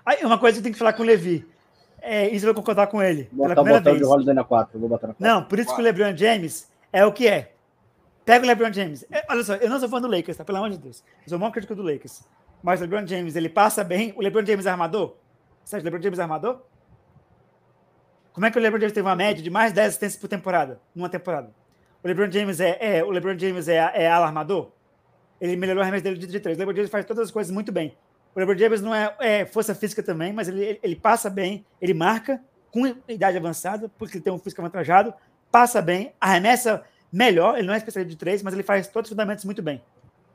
[0.05, 1.47] Aí, uma coisa que tem que falar com o Levi.
[2.03, 3.29] É, isso eu vou concordar com ele.
[3.33, 4.25] Vou pela primeira vez.
[4.25, 5.27] De na 4, vou botar na 4.
[5.27, 7.53] Não, por isso que o LeBron James é o que é.
[8.25, 9.05] Pega o LeBron James.
[9.11, 10.45] É, olha só, eu não sou fã do Lakers, tá?
[10.45, 11.03] Pelo amor de Deus.
[11.23, 12.23] Eu sou o maior crítico do Lakers.
[12.63, 14.13] Mas o LeBron James, ele passa bem.
[14.17, 15.17] O LeBron James é armador?
[15.65, 16.61] Sérgio, o LeBron James é armador?
[18.33, 20.81] Como é que o LeBron James teve uma média de mais 10 assistências por temporada?
[20.95, 21.51] Numa temporada.
[22.03, 24.71] O LeBron James é, é o LeBron James é, é alarmador?
[25.41, 26.57] Ele melhorou o arremesso dele de, de três.
[26.57, 27.97] O LeBron James faz todas as coisas muito bem.
[28.35, 31.93] O LeBron James não é, é força física também, mas ele, ele, passa bem, ele
[31.93, 35.13] marca com idade avançada, porque ele tem um físico avantajado,
[35.51, 39.13] passa bem, arremessa melhor, ele não é especialista de três, mas ele faz todos os
[39.13, 39.83] fundamentos muito bem.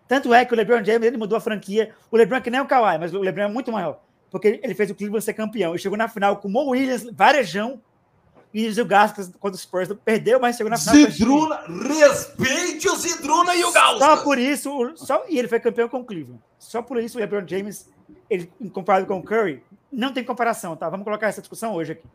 [0.08, 1.92] Tanto é que o LeBron James ele mudou a franquia.
[2.12, 4.76] O LeBron é que nem o Kawhi, mas o LeBron é muito maior, porque ele
[4.76, 5.72] fez o Cleveland ser campeão.
[5.72, 7.82] Ele chegou na final com o Mo Williams, varejão,
[8.58, 10.96] e o Gaskas contra o Spurs perdeu, mas chegou na final.
[10.96, 14.00] Zidruna, respeite o Zidruna e o Gaskas.
[14.00, 16.42] Só por isso, só, e ele foi campeão com o Cleveland.
[16.58, 17.92] Só por isso o LeBron James,
[18.30, 20.88] ele, comparado com o Curry, não tem comparação, tá?
[20.88, 22.08] Vamos colocar essa discussão hoje aqui.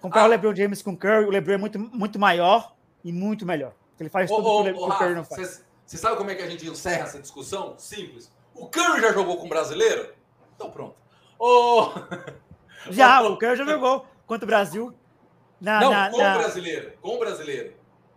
[0.00, 0.28] Comparar ah.
[0.28, 2.74] o LeBron James com o Curry, o LeBron é muito, muito maior
[3.04, 3.74] e muito melhor.
[4.00, 5.62] Ele faz tudo ô, que o, Curry não faz.
[5.84, 7.74] Você sabe como é que a gente encerra essa discussão?
[7.76, 8.32] Simples.
[8.54, 10.14] O Curry já jogou com o brasileiro?
[10.56, 10.96] Então pronto.
[11.38, 11.90] Ô...
[12.90, 14.94] Já, o Curry já jogou contra o Brasil
[15.62, 16.92] na, não, na, com o brasileiro.
[17.00, 17.72] Com o brasileiro.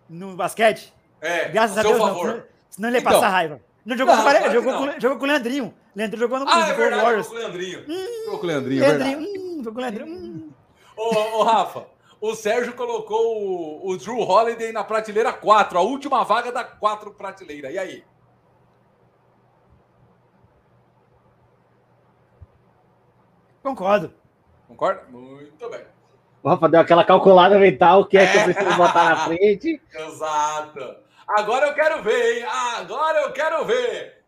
[0.09, 0.91] No basquete?
[1.21, 2.27] É, Graças a Deus, favor.
[2.27, 3.61] Não, senão ele ia então, passar raiva.
[3.85, 5.73] Não jogou, não, com, claro jogou, com, jogou com o Leandrinho.
[5.95, 7.27] Leandrinho jogou no ah, é verdade, Warriors.
[7.27, 7.85] Jogou com o Leandrinho.
[7.87, 10.07] Hum, jogou com o Leandrinho, é Leandrinho hum, jogou com o Leandrinho.
[10.07, 10.49] Hum.
[10.97, 11.85] Ô, ô, Rafa,
[12.19, 17.11] o Sérgio colocou o, o Drew Holiday na prateleira 4, a última vaga da 4
[17.11, 17.69] prateleira.
[17.69, 18.03] E aí?
[23.61, 24.11] Concordo.
[24.67, 25.03] Concorda?
[25.11, 25.94] Muito bem.
[26.45, 29.25] O Rafa deu aquela calculada mental, o que é, é que eu preciso botar na
[29.25, 29.81] frente.
[29.91, 30.95] Exato.
[31.27, 32.45] Agora eu quero ver, hein?
[32.77, 34.23] Agora eu quero ver.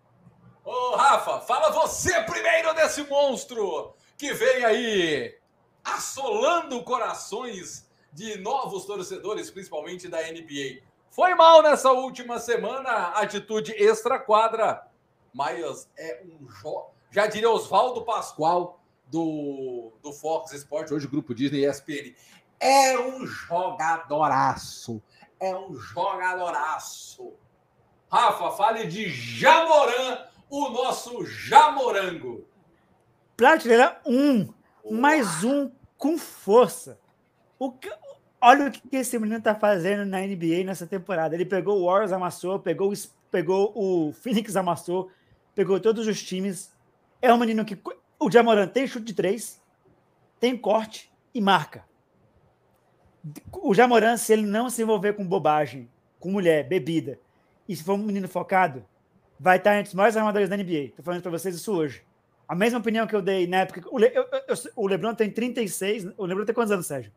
[0.65, 5.35] Ô, Rafa, fala você primeiro desse monstro que vem aí
[5.83, 10.81] assolando corações de novos torcedores, principalmente da NBA.
[11.11, 14.81] Foi mal nessa última semana, atitude extra-quadra,
[15.31, 16.95] mas é um jogo.
[17.11, 22.13] Já diria Oswaldo Pascoal, do, do Fox Sport, hoje Grupo Disney e ESPN.
[22.59, 25.01] É um jogadoraço.
[25.39, 27.33] É um jogadoraço.
[28.11, 32.45] Rafa, fale de Jamoran, o nosso Jamorango.
[33.35, 34.13] Prateleira 1.
[34.13, 34.53] Um,
[34.91, 36.99] mais um com força.
[37.59, 37.91] O que,
[38.41, 41.35] olha o que esse menino tá fazendo na NBA nessa temporada.
[41.35, 42.91] Ele pegou o Warriors, amassou, pegou,
[43.29, 45.11] pegou o Phoenix, amassou,
[45.53, 46.71] pegou todos os times.
[47.21, 47.77] É um menino que
[48.19, 49.61] o Jamoran tem chute de três,
[50.39, 51.85] tem corte e marca.
[53.51, 55.89] O Jamoran, se ele não se envolver com bobagem,
[56.19, 57.19] com mulher, bebida,
[57.67, 58.85] e se for um menino focado,
[59.39, 60.85] vai estar entre os maiores armadores da NBA.
[60.85, 62.03] Estou falando para vocês isso hoje.
[62.47, 63.83] A mesma opinião que eu dei na época.
[63.91, 66.07] O, Le, eu, eu, o Lebron tem 36.
[66.17, 67.11] O Lebron tem quantos anos, Sérgio?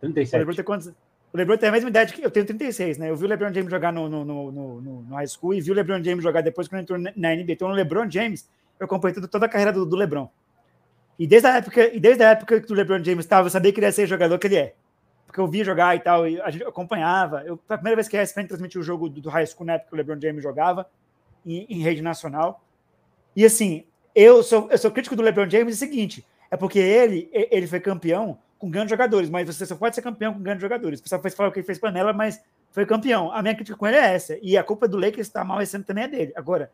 [0.00, 0.34] 37.
[0.34, 0.92] O Lebron tem quantos?
[1.32, 3.10] O LeBron tem a mesma idade que eu tenho 36, né?
[3.10, 5.70] Eu vi o LeBron James jogar no, no, no, no, no high school e vi
[5.70, 7.52] o LeBron James jogar depois quando entrou na NBA.
[7.52, 10.28] Então, o LeBron James eu acompanhei toda a carreira do, do LeBron.
[11.18, 13.72] E desde a época, e desde a época que o LeBron James estava, eu sabia
[13.72, 14.74] que ele ia ser o jogador que ele é.
[15.26, 17.42] Porque eu via jogar e tal, e a gente acompanhava.
[17.44, 19.74] Eu, a primeira vez que a ESPN transmitiu o jogo do, do high school na
[19.74, 20.86] época que o LeBron James jogava
[21.44, 22.62] em, em rede nacional.
[23.34, 26.78] E assim, eu sou, eu sou crítico do LeBron James é o seguinte, é porque
[26.78, 30.62] ele, ele foi campeão com grandes jogadores, mas você só pode ser campeão com grandes
[30.62, 31.00] jogadores.
[31.00, 33.30] O pessoal fez falar que ele fez panela, mas foi campeão.
[33.30, 34.38] A minha crítica com ele é essa.
[34.40, 36.32] E a culpa do Lakers estar mal esse ano também é dele.
[36.34, 36.70] Agora,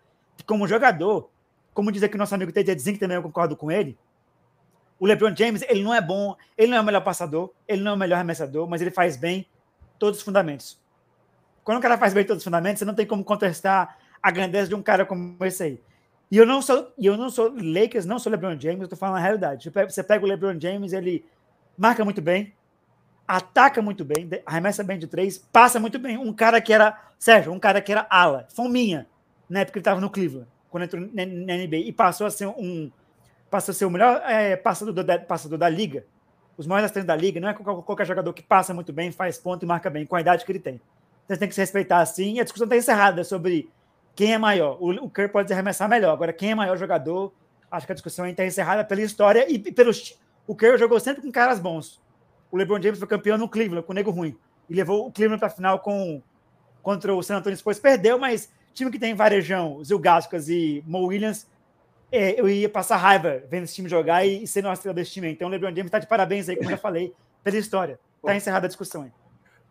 [0.47, 1.31] como jogador,
[1.75, 3.99] como diz aqui nosso amigo TJ Zink, também eu concordo com ele,
[4.99, 7.91] o LeBron James, ele não é bom, ele não é o melhor passador, ele não
[7.91, 9.47] é o melhor arremessador, mas ele faz bem
[9.99, 10.81] todos os fundamentos.
[11.65, 14.69] Quando o cara faz bem todos os fundamentos, você não tem como contestar a grandeza
[14.69, 15.83] de um cara como esse aí.
[16.31, 19.17] E eu não sou, eu não sou Lakers, não sou LeBron James, eu tô falando
[19.17, 19.71] a realidade.
[19.89, 21.25] Você pega o LeBron James, ele
[21.77, 22.55] marca muito bem,
[23.27, 26.17] ataca muito bem, arremessa bem de três, passa muito bem.
[26.17, 29.07] Um cara que era, Sérgio, um cara que era ala, fominha,
[29.49, 32.47] na época que ele tava no Cleveland quando entrou na, NBA e passou a ser
[32.47, 32.91] um
[33.51, 36.07] passou a ser o melhor é, passador, da, passador da liga.
[36.57, 39.63] os maiores assinantes da liga, não é qualquer jogador que passa muito bem, faz ponto
[39.63, 40.81] e marca bem, com a idade que ele tem.
[41.27, 43.69] Então tem que se respeitar assim, e a discussão está encerrada sobre
[44.17, 44.79] quem é maior.
[44.81, 47.31] O, o Curry pode arremessar melhor, agora quem é maior jogador,
[47.71, 50.19] acho que a discussão está encerrada pela história e pelos.
[50.47, 52.01] O Curry jogou sempre com caras bons.
[52.51, 54.37] O LeBron James foi campeão no Cleveland, com o nego ruim.
[54.69, 56.23] E levou o Cleveland para a final com,
[56.83, 57.79] contra o San Antonio Spurs.
[57.79, 61.47] Perdeu, mas time que tem Varejão, Zilgascas e Mo Williams
[62.13, 65.13] é, eu ia passar raiva vendo esse time jogar e, e ser nosso estrela desse
[65.13, 65.31] time.
[65.31, 67.99] Então o LeBron James está de parabéns aí, como eu já falei, pela história.
[68.19, 69.13] Está encerrada a discussão aí.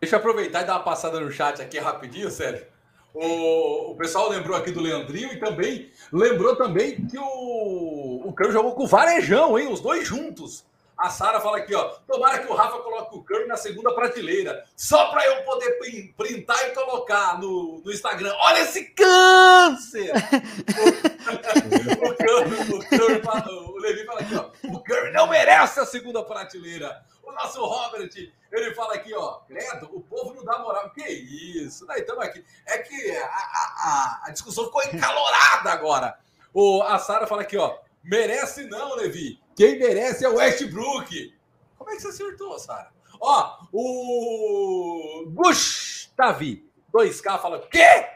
[0.02, 2.66] Deixa eu aproveitar e dar uma passada no chat aqui rapidinho, Sérgio.
[3.14, 8.52] O, o pessoal lembrou aqui do Leandrinho e também lembrou também que o, o Cano
[8.52, 9.68] jogou com o Varejão, hein?
[9.68, 10.66] Os dois juntos.
[11.02, 11.86] A Sara fala aqui, ó.
[12.08, 14.64] Tomara que o Rafa coloque o Curry na segunda prateleira.
[14.76, 15.80] Só para eu poder
[16.16, 18.32] printar e colocar no, no Instagram.
[18.40, 20.12] Olha esse câncer!
[21.98, 24.52] o, o, Curry, o, Curry fala, o Levi fala aqui, ó.
[24.70, 27.04] O Curry não merece a segunda prateleira.
[27.24, 28.12] O nosso Robert,
[28.52, 29.40] ele fala aqui, ó.
[29.48, 30.92] Credo, o povo não dá moral.
[30.92, 31.88] Que isso?
[31.88, 32.46] Daí estamos aqui.
[32.68, 36.20] É que a, a, a discussão ficou encalorada agora.
[36.54, 37.76] O, a Sara fala aqui, ó.
[38.04, 39.41] Merece não, Levi.
[39.56, 41.34] Quem merece é o Westbrook.
[41.78, 42.92] Como é que você acertou, Sara?
[43.20, 48.08] Ó, o Gustavi 2K fala: quê?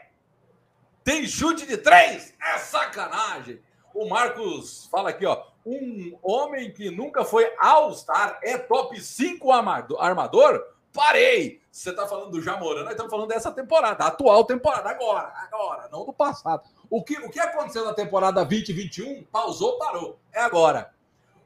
[1.04, 2.34] Tem chute de três?
[2.42, 3.60] É sacanagem.
[3.94, 5.42] O Marcos fala aqui, ó.
[5.64, 10.64] Um homem que nunca foi All-Star é top 5 armador?
[10.92, 11.60] Parei!
[11.70, 16.06] Você tá falando do Jamoran, nós estamos falando dessa temporada, atual temporada, agora, agora, não
[16.06, 16.62] do passado.
[16.88, 19.24] O que, o que aconteceu na temporada 2021?
[19.24, 20.18] Pausou, parou.
[20.32, 20.94] É agora.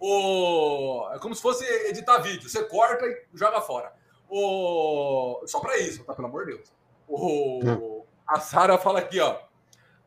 [0.01, 1.09] O...
[1.13, 2.49] É como se fosse editar vídeo.
[2.49, 3.93] Você corta e joga fora.
[4.29, 5.43] O...
[5.47, 6.15] Só para isso, tá?
[6.15, 6.73] Pelo amor de Deus.
[7.07, 8.05] O...
[8.27, 9.39] A Sara fala aqui, ó.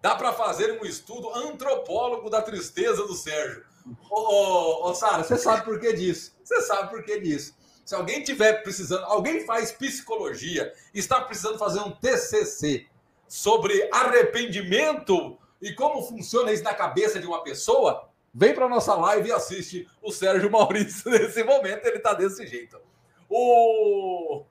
[0.02, 3.64] Dá para fazer um estudo antropólogo da tristeza do Sérgio.
[4.10, 6.36] Ô, ô, Sara, você sabe por que disso?
[6.44, 7.56] Você sabe por que disso?
[7.86, 12.88] Se alguém tiver precisando, alguém faz psicologia, está precisando fazer um TCC
[13.28, 19.30] sobre arrependimento e como funciona isso na cabeça de uma pessoa, Vem para nossa live
[19.30, 22.82] e assiste o Sérgio Maurício nesse momento, ele está desse jeito.
[23.30, 24.44] O...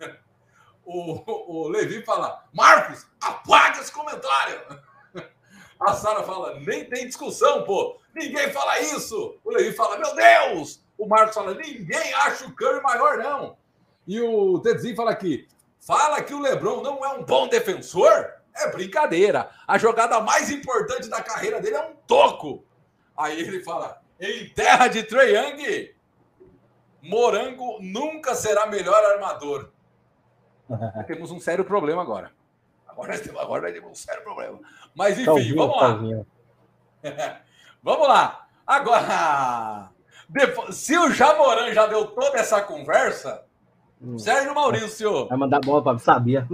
[0.84, 4.60] o, o Levi fala: Marcos, apaga esse comentário.
[5.78, 8.00] A Sara fala: nem tem discussão, pô.
[8.12, 9.38] Ninguém fala isso.
[9.44, 10.82] O Levi fala: meu Deus.
[10.98, 13.56] O Marcos fala: ninguém acha o Curry maior, não.
[14.04, 15.46] E o Tedzinho fala aqui:
[15.78, 18.32] fala que o Lebron não é um bom defensor?
[18.52, 19.48] É brincadeira.
[19.68, 22.64] A jogada mais importante da carreira dele é um toco.
[23.18, 25.92] Aí ele fala: em terra de Trae Young,
[27.02, 29.70] Morango nunca será melhor armador.
[31.08, 32.30] temos um sério problema agora.
[32.86, 34.60] Agora nós temos, agora nós temos um sério problema.
[34.94, 36.26] Mas enfim, talvinho, vamos lá.
[37.82, 38.48] vamos lá.
[38.64, 39.90] Agora,
[40.28, 43.44] depois, se o Jamoran já deu toda essa conversa,
[44.00, 44.18] hum.
[44.18, 45.26] Sérgio Maurício.
[45.26, 46.46] Vai mandar bola para sabia.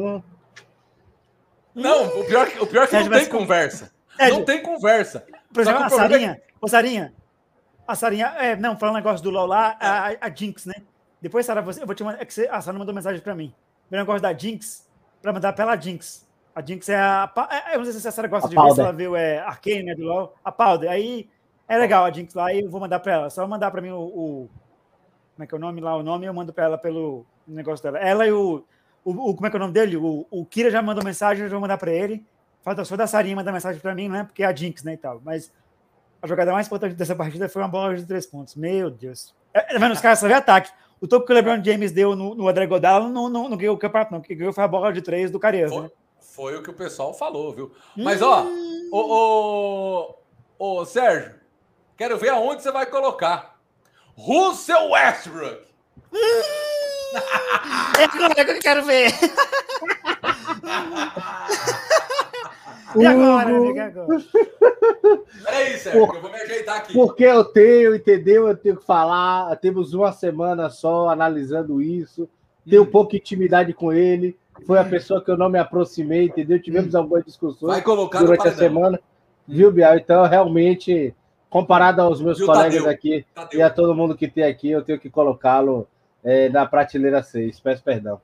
[1.74, 3.92] Não, o pior, o pior é que não tem conversa.
[4.18, 5.26] Não tem conversa.
[5.55, 7.14] Por exemplo, a Sarinha, Ô, Sarinha,
[7.86, 10.74] a Sarinha, é, não, falando um negócio do LOL lá, a, a Jinx, né?
[11.22, 13.34] Depois, Sara, você, eu vou te mandar, é que você, a Sara mandou mensagem pra
[13.34, 13.55] mim.
[13.90, 14.90] O negócio da Jinx,
[15.22, 16.28] pra mandar pela Jinx.
[16.55, 17.30] A Jinx é a.
[17.50, 18.74] É, eu não sei se a Sara gosta a de Powder.
[18.74, 20.34] ver, se ela viu é, Arcane, né, do LOL.
[20.44, 20.90] A Powder.
[20.90, 21.28] Aí
[21.68, 23.30] é legal a Jinx lá e eu vou mandar pra ela.
[23.30, 24.50] Só mandar pra mim o, o.
[25.34, 25.96] como é que é o nome lá?
[25.96, 27.98] O nome eu mando pra ela pelo negócio dela.
[27.98, 28.64] Ela e o.
[29.05, 29.96] o, o como é que é o nome dele?
[29.96, 32.24] O, o Kira já mandou mensagem, eu vou mandar pra ele.
[32.64, 34.24] Falta só da Sarinha mandar mensagem pra mim, né?
[34.24, 34.94] Porque é a Jinx, né?
[34.94, 35.20] E tal.
[35.22, 35.52] Mas
[36.22, 38.54] a jogada mais importante dessa partida foi uma bola de três pontos.
[38.54, 39.34] Meu Deus.
[39.52, 40.72] É, vendo, os caras só vê ataque.
[40.98, 43.74] O topo que o LeBron James deu no, no André Godal não, não, não ganhou
[43.74, 44.20] o campeonato, não.
[44.20, 45.90] O que ganhou foi a bola de três do Carias, foi, né?
[46.18, 47.70] Foi o que o pessoal falou, viu?
[47.94, 48.88] Mas, ó, hum.
[48.90, 50.14] o,
[50.58, 51.34] o, o Sérgio,
[51.98, 53.58] quero ver aonde você vai colocar.
[54.16, 55.66] Russell Westbrook.
[56.10, 56.42] Hum.
[58.00, 59.12] é agora que eu quero ver.
[62.97, 64.24] E agora, E agora?
[65.45, 66.92] Peraí, Sérgio, Por, eu vou me ajeitar aqui.
[66.92, 68.49] Porque eu tenho, entendeu?
[68.49, 69.55] Eu tenho que falar.
[69.57, 72.28] Temos uma semana só analisando isso.
[72.68, 72.90] Tenho hum.
[72.90, 74.36] pouca intimidade com ele.
[74.66, 76.61] Foi a pessoa que eu não me aproximei, entendeu?
[76.62, 76.99] Tivemos hum.
[76.99, 79.01] algumas discussões durante a semana.
[79.47, 79.97] Viu, Bial?
[79.97, 81.14] Então, realmente,
[81.51, 82.90] comparado aos meus Viu, colegas Tadeu?
[82.90, 83.61] aqui Tadeu.
[83.61, 85.86] e a todo mundo que tem aqui, eu tenho que colocá-lo
[86.22, 87.61] é, na prateleira 6.
[87.61, 88.20] Peço perdão.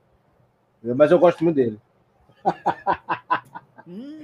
[0.83, 1.79] Mas eu gosto muito dele.
[3.87, 4.20] Hum.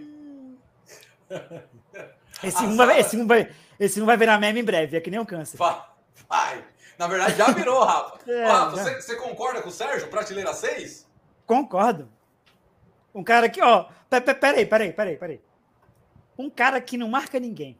[2.44, 3.50] Esse um, vai, esse, um vai,
[3.80, 5.58] esse um vai virar meme em breve, é que nem o câncer.
[5.58, 6.64] Vai.
[6.98, 8.18] Na verdade, já virou, Rafa.
[8.32, 10.08] É, Rafa, Você, você, concorda com o Sérgio?
[10.08, 11.08] Prateleira 6?
[11.46, 12.10] Concordo.
[13.14, 13.88] Um cara que, ó.
[14.10, 15.42] Peraí, peraí, peraí, peraí.
[16.38, 17.78] Um cara que não marca ninguém.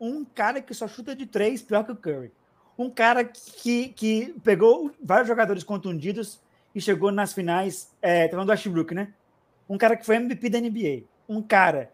[0.00, 2.32] Um cara que só chuta de três, pior que o Curry.
[2.76, 6.40] Um cara que, que pegou vários jogadores contundidos
[6.74, 7.94] e chegou nas finais.
[8.00, 9.12] É, tá falando do Ashbrook, né?
[9.68, 11.04] Um cara que foi MVP da NBA.
[11.28, 11.92] Um cara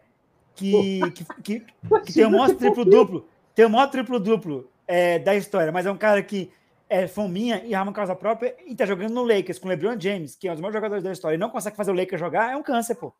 [0.57, 1.59] que, que, que,
[2.05, 3.29] que tem o maior triplo-duplo.
[3.53, 6.51] Tem o maior triplo-duplo é, da história, mas é um cara que
[6.89, 10.35] é fominha e arma causa própria e tá jogando no Lakers com o LeBron James,
[10.35, 12.51] que é um dos maiores jogadores da história, e não consegue fazer o Lakers jogar,
[12.51, 13.13] é um câncer, pô.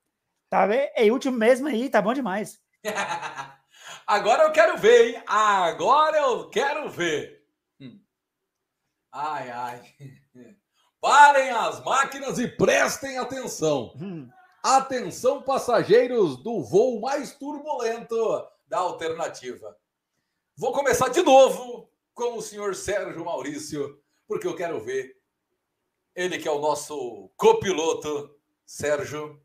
[0.49, 2.59] Tá, é, é último mesmo aí, tá bom demais.
[4.07, 5.23] Agora eu quero ver, hein?
[5.27, 7.43] Agora eu quero ver.
[7.79, 7.99] Hum.
[9.11, 9.81] Ai, ai.
[11.01, 13.93] Parem as máquinas e prestem atenção.
[14.01, 14.29] Hum.
[14.67, 19.77] Atenção, passageiros do voo mais turbulento da alternativa.
[20.57, 23.97] Vou começar de novo com o senhor Sérgio Maurício,
[24.27, 25.15] porque eu quero ver
[26.13, 28.29] ele que é o nosso copiloto,
[28.65, 29.41] Sérgio,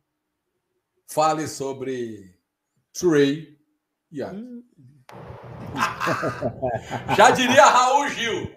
[1.06, 2.36] fale sobre
[2.92, 3.56] Trey
[4.12, 4.34] Young.
[4.34, 4.64] Hum.
[7.16, 8.56] Já diria Raul Gil.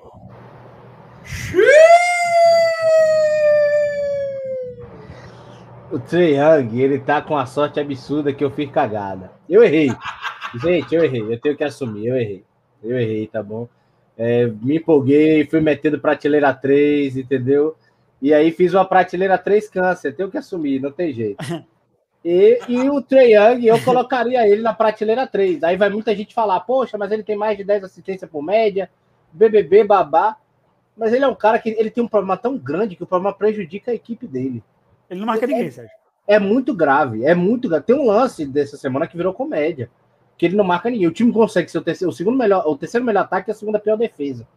[5.92, 9.32] O Trey Young, ele tá com a sorte absurda que eu fiz cagada.
[9.48, 9.90] Eu errei.
[10.62, 11.22] Gente, eu errei.
[11.22, 12.08] Eu tenho que assumir.
[12.08, 12.44] Eu errei.
[12.84, 13.68] Eu errei, tá bom?
[14.18, 17.76] É, me empolguei, fui metendo prateleira 3, entendeu?
[18.22, 21.38] E aí fiz uma prateleira 3 câncer, tenho que assumir, não tem jeito.
[22.28, 25.64] E, e o Trey Young, eu colocaria ele na prateleira 3.
[25.64, 28.90] Aí vai muita gente falar, poxa, mas ele tem mais de 10 assistências por média,
[29.32, 30.36] BBB, babá.
[30.98, 33.32] Mas ele é um cara que ele tem um problema tão grande que o problema
[33.32, 34.64] prejudica a equipe dele.
[35.10, 35.96] Ele não marca é, ninguém, Sérgio.
[36.28, 37.86] É muito grave, é muito grave.
[37.86, 39.90] Tem um lance dessa semana que virou comédia
[40.38, 41.08] que ele não marca ninguém.
[41.08, 43.56] O time consegue ser o terceiro, o segundo melhor, o terceiro melhor ataque e a
[43.56, 44.48] segunda pior defesa.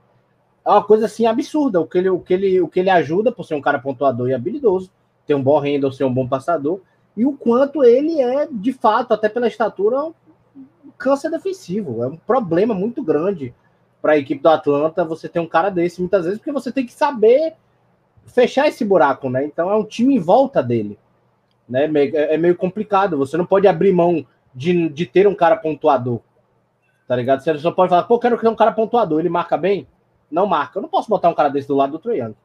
[0.65, 3.33] É uma coisa assim absurda o que ele, o que ele, o que ele ajuda
[3.33, 4.91] por ser um cara pontuador e habilidoso,
[5.27, 6.81] ter um bom handle, ser um bom passador,
[7.17, 10.15] e o quanto ele é, de fato, até pela estatura, um
[10.97, 12.03] câncer defensivo.
[12.03, 13.55] É um problema muito grande
[14.03, 16.85] para a equipe do Atlanta você ter um cara desse muitas vezes, porque você tem
[16.85, 17.55] que saber
[18.29, 19.45] fechar esse buraco, né?
[19.45, 20.99] Então é um time em volta dele.
[21.69, 21.85] Né?
[22.13, 23.19] É meio complicado.
[23.19, 26.21] Você não pode abrir mão de, de ter um cara pontuador.
[27.07, 27.43] Tá ligado?
[27.43, 29.21] Você só pode falar, pô, quero ter um cara pontuador.
[29.21, 29.87] Ele marca bem?
[30.31, 30.79] Não marca.
[30.79, 32.37] Eu não posso botar um cara desse do lado do Troiano.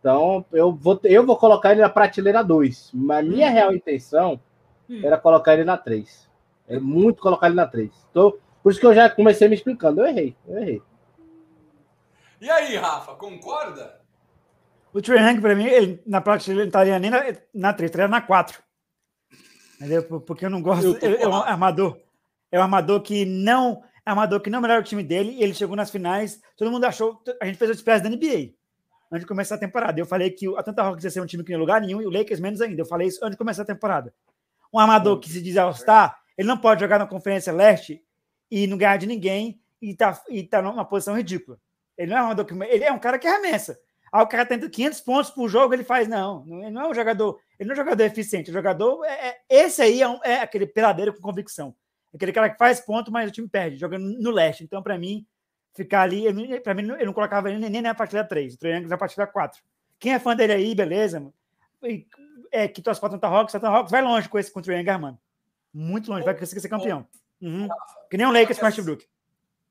[0.00, 2.90] Então, eu vou, eu vou colocar ele na prateleira 2.
[2.94, 4.40] Mas minha real intenção
[4.88, 5.00] hum.
[5.02, 6.28] era colocar ele na 3.
[6.68, 7.90] É muito colocar ele na 3.
[8.10, 10.00] Então, por isso que eu já comecei me explicando.
[10.00, 10.82] Eu errei, eu errei.
[12.40, 14.00] E aí, Rafa, concorda?
[14.92, 17.22] O Trey Hank, para mim, ele, na prateleira ele estaria nem na,
[17.54, 18.62] na 3, estaria na 4.
[19.76, 20.02] Entendeu?
[20.20, 20.96] Porque eu não gosto.
[21.04, 21.98] Eu é um armador.
[22.50, 23.82] É um armador que não.
[24.04, 25.32] É um armador que não melhora o time dele.
[25.32, 26.40] E ele chegou nas finais.
[26.56, 27.20] Todo mundo achou.
[27.42, 28.54] A gente fez o espécie da NBA
[29.10, 30.00] antes de começar a temporada.
[30.00, 32.00] Eu falei que o Atlanta Hawks ia ser um time que não ia lugar nenhum
[32.00, 32.80] e o Lakers menos ainda.
[32.80, 34.12] Eu falei isso antes de começar a temporada.
[34.72, 38.02] Um armador que se diz All-Star, ele não pode jogar na Conferência Leste
[38.50, 41.58] e não ganhar de ninguém e tá, e tá numa posição ridícula.
[41.96, 42.54] Ele não é um armador que.
[42.64, 43.78] Ele é um cara que arremessa.
[44.12, 46.44] Aí o cara tenta 500 pontos por jogo, ele faz, não.
[46.46, 47.40] Ele não é um jogador.
[47.58, 48.50] Ele não é um jogador eficiente.
[48.50, 49.04] O jogador.
[49.04, 51.74] É, é, esse aí é, um, é, aquele peladeiro com convicção.
[52.14, 54.64] Aquele cara que faz ponto, mas o time perde, jogando no leste.
[54.64, 55.26] Então, para mim,
[55.74, 56.24] ficar ali.
[56.60, 59.62] Para mim, eu não colocava ele nem na partida 3, o Triângulo na partida 4.
[59.98, 61.34] Quem é fã dele aí, beleza, mano.
[62.50, 64.98] É, que torce para Atlanta Hawks, Atlanta Hawks vai longe com esse com o Triângulo,
[64.98, 65.18] mano.
[65.74, 67.06] Muito longe, vai conseguir ser campeão.
[67.40, 67.68] Uhum.
[68.10, 69.06] Que nem um Lakers com o Westbrook.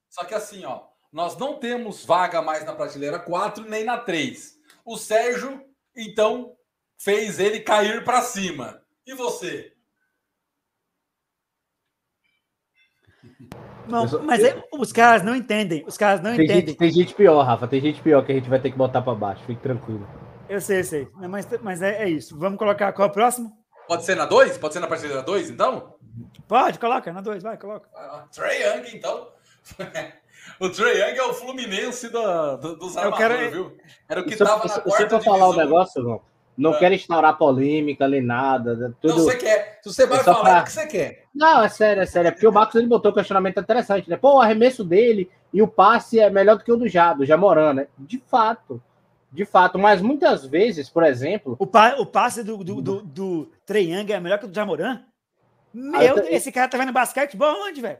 [0.08, 0.84] Só que assim, ó,
[1.16, 4.60] nós não temos vaga mais na prateleira 4 nem na 3.
[4.84, 5.64] O Sérgio,
[5.96, 6.58] então,
[6.98, 8.82] fez ele cair para cima.
[9.08, 9.72] E você?
[13.88, 15.86] Não, mas é, os caras não entendem.
[15.88, 16.68] Os caras não tem entendem.
[16.68, 17.66] Gente, tem gente pior, Rafa.
[17.66, 19.46] Tem gente pior que a gente vai ter que botar para baixo.
[19.46, 20.06] Fique tranquilo.
[20.50, 21.08] Eu sei, eu sei.
[21.14, 22.38] Mas, mas é, é isso.
[22.38, 23.58] Vamos colocar qual é o próximo?
[23.88, 24.58] Pode ser na 2?
[24.58, 25.96] Pode ser na partida 2, então?
[26.46, 27.14] Pode, coloca.
[27.14, 27.88] Na 2, vai, coloca.
[27.96, 29.32] Ah, Trey Young, então.
[30.60, 33.52] O Trey Young é o Fluminense do, do, dos armadores, quero...
[33.52, 33.78] viu?
[34.08, 36.22] Era o que estava na quarta Se for falar o um negócio, não,
[36.58, 36.80] não é.
[36.80, 38.76] quero instaurar polêmica nem nada.
[38.76, 38.94] Né?
[39.02, 39.16] Tudo...
[39.16, 39.80] Não, você quer.
[39.82, 40.62] Se você vai é falar, pra...
[40.62, 41.24] o que você quer.
[41.34, 42.28] Não, é sério, é sério.
[42.30, 44.18] É porque o Marcos ele botou um questionamento interessante, né?
[44.18, 47.74] Pô, o arremesso dele e o passe é melhor do que o do Jado, Jamoran,
[47.74, 47.88] né?
[47.98, 48.82] De fato.
[49.32, 51.58] De fato, mas muitas vezes, por exemplo.
[51.60, 55.02] O, pa o passe do, do, do, do é melhor que o do Jamoran?
[55.74, 57.98] Meu, esse cara tá vendo basquete bom onde, velho?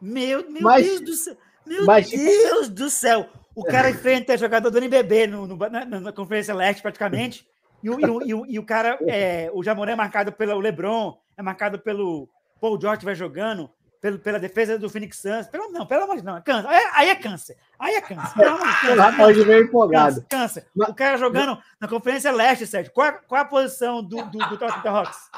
[0.00, 1.36] Meu, meu mas, Deus do céu.
[1.66, 3.28] Meu mas, Deus do céu.
[3.54, 7.46] O cara enfrenta jogador do NBB no, no, na, na, Conferência Leste, praticamente.
[7.82, 10.58] E o, e o, e o, e o cara, é, o Jamoré é marcado pelo
[10.58, 12.28] LeBron, é marcado pelo
[12.60, 13.70] Paul George, vai jogando,
[14.00, 15.46] pelo, pela defesa do Phoenix Suns.
[15.46, 16.68] Pelo, não, pelo amor de Deus, câncer.
[16.68, 17.56] Aí, aí é câncer.
[17.78, 18.34] Aí é câncer.
[18.34, 19.66] Pelo amor de Deus.
[19.66, 20.26] Empolgado.
[20.28, 20.66] Câncer.
[20.76, 22.92] O cara jogando na Conferência Leste, Sérgio.
[22.92, 25.30] Qual, qual a posição do, do, do Toronto Hawks?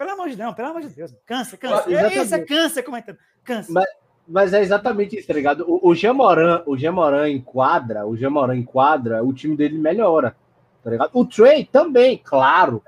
[0.00, 1.14] Pelo amor de Deus, pelo amor de Deus.
[1.26, 1.92] Câncer, câncer.
[1.92, 3.18] Esse é câncer comentando.
[3.44, 3.70] Câncer.
[3.70, 3.86] Mas,
[4.26, 5.62] Mas é exatamente isso, tá ligado?
[5.68, 10.34] O, o Jamoran, o Jamoran enquadra, o Jamoran enquadra, o time dele melhora,
[10.82, 11.10] tá ligado?
[11.12, 12.82] O Trey também, claro.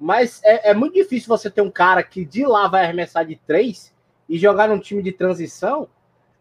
[0.00, 3.36] Mas é, é muito difícil você ter um cara que de lá vai arremessar de
[3.36, 3.94] três
[4.28, 5.88] e jogar num time de transição.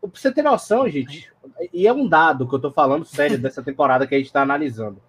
[0.01, 1.31] Pra você ter noção, gente,
[1.71, 4.41] e é um dado que eu tô falando sério dessa temporada que a gente tá
[4.41, 4.99] analisando.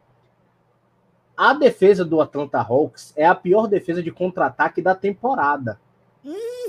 [1.39, 5.78] A defesa do Atlanta Hawks é a pior defesa de contra-ataque da temporada.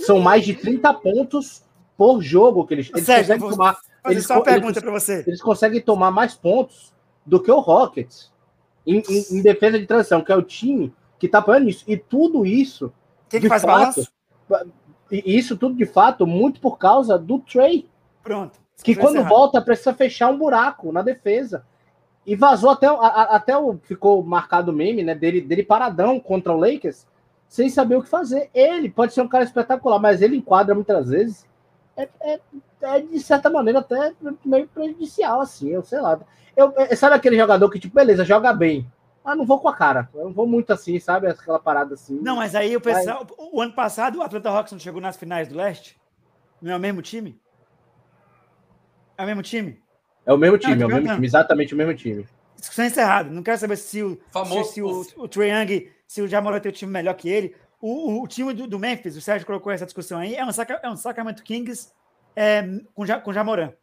[0.06, 1.64] São mais de 30 pontos
[1.98, 3.78] por jogo que eles, eles Sérgio, conseguem tomar.
[4.06, 5.24] Eles, só uma pergunta para você.
[5.26, 6.94] Eles conseguem tomar mais pontos
[7.26, 8.32] do que o Rockets
[8.86, 11.84] em, em, em defesa de transição, que é o time que tá apoiando isso.
[11.88, 12.94] E tudo isso.
[13.28, 14.08] Quem que faz fato,
[14.48, 14.74] balanço?
[15.12, 17.90] Isso tudo, de fato, muito por causa do Trey.
[18.22, 18.60] Pronto.
[18.84, 19.30] Que quando errado.
[19.30, 21.66] volta precisa fechar um buraco na defesa.
[22.30, 23.80] E vazou até, a, até o.
[23.82, 25.16] Ficou marcado o meme, né?
[25.16, 27.08] Dele, dele paradão contra o Lakers,
[27.48, 28.52] sem saber o que fazer.
[28.54, 31.48] Ele pode ser um cara espetacular, mas ele enquadra muitas vezes.
[31.98, 32.40] É, é,
[32.84, 34.14] é de certa maneira até
[34.46, 36.20] meio prejudicial, assim, eu sei lá.
[36.56, 38.88] Eu, é, sabe aquele jogador que, tipo, beleza, joga bem.
[39.26, 40.08] Ah, não vou com a cara.
[40.14, 41.28] Eu não vou muito assim, sabe?
[41.28, 42.20] Aquela parada assim.
[42.22, 43.26] Não, mas aí o pessoal.
[43.40, 46.00] O ano passado, o Atlanta Hawks não chegou nas finais do leste?
[46.62, 47.42] Não é o mesmo time?
[49.18, 49.82] É o mesmo time?
[50.30, 52.24] É o mesmo time, não, é o mesmo time, exatamente o mesmo time.
[52.56, 53.32] Discussão encerrada.
[53.32, 54.64] Não quero saber se o, Famoso.
[54.66, 57.56] se, se o, o Young, se o Jamoran tem um time melhor que ele.
[57.82, 60.52] O, o, o time do, do, Memphis, o Sérgio colocou essa discussão aí, é um,
[60.52, 61.90] saca, é um Sacramento Kings
[62.36, 62.62] é,
[62.94, 63.74] com, com Jamoran.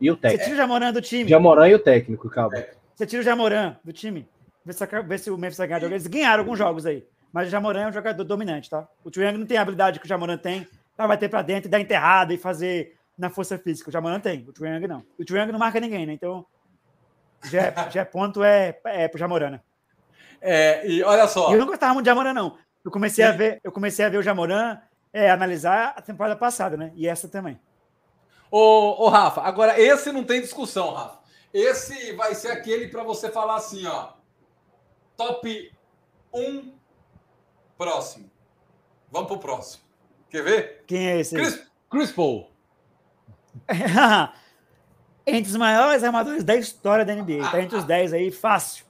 [0.00, 0.38] E o técnico.
[0.38, 1.28] Você tira o Jamoran do time.
[1.28, 2.64] Jamoran e o técnico, calma.
[2.94, 4.26] Você tira o Jamoran do time.
[4.64, 5.82] Vê se, vê se o Memphis vai ganhar.
[5.82, 7.04] Eles ganharam alguns jogos aí.
[7.30, 8.88] Mas o Jamoran é um jogador dominante, tá?
[9.04, 10.66] O Young não tem a habilidade que o Jamoran tem.
[10.96, 13.90] Tá, vai ter pra dentro e dar enterrada e fazer na força física.
[13.90, 15.04] O Jamoran tem, o Triang não.
[15.18, 16.14] O Triang não marca ninguém, né?
[16.14, 16.44] Então,
[17.44, 19.60] já, é, já é ponto é, é pro Jamoran, né?
[20.40, 21.52] É, e olha só.
[21.52, 22.56] Eu não gostava muito de Jamoran, não.
[22.82, 24.78] Eu comecei a ver, eu comecei a ver o Jamoran
[25.12, 26.92] é, analisar a temporada passada, né?
[26.94, 27.60] E essa também.
[28.50, 31.20] Ô, ô, Rafa, agora esse não tem discussão, Rafa.
[31.52, 34.14] Esse vai ser aquele para você falar assim, ó.
[35.16, 35.72] Top
[36.32, 36.72] 1
[37.76, 38.30] próximo.
[39.10, 39.84] Vamos pro próximo.
[40.30, 40.84] Quer ver?
[40.86, 41.34] Quem é esse?
[41.34, 42.49] Chris, Chris Paul.
[45.26, 47.50] entre os maiores armadores da história da NBA.
[47.50, 48.84] Tá entre os 10 aí, fácil.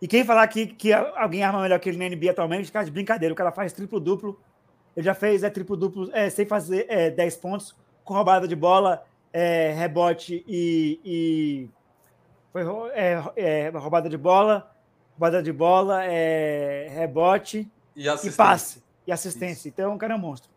[0.00, 2.90] E quem falar que, que alguém arma melhor que ele na NBA atualmente, cara, de
[2.90, 3.32] brincadeira.
[3.32, 4.40] O cara faz triplo-duplo.
[4.96, 9.04] Ele já fez é, triplo-duplo é, sem fazer é, 10 pontos, com roubada de bola,
[9.32, 11.00] é, rebote e.
[11.04, 11.70] e
[12.52, 12.62] foi
[12.94, 14.70] é, é, roubada de bola,
[15.12, 18.82] roubada de bola, é, rebote e, e passe.
[19.06, 19.60] E assistência.
[19.60, 19.68] Isso.
[19.68, 20.50] Então, o cara é um monstro.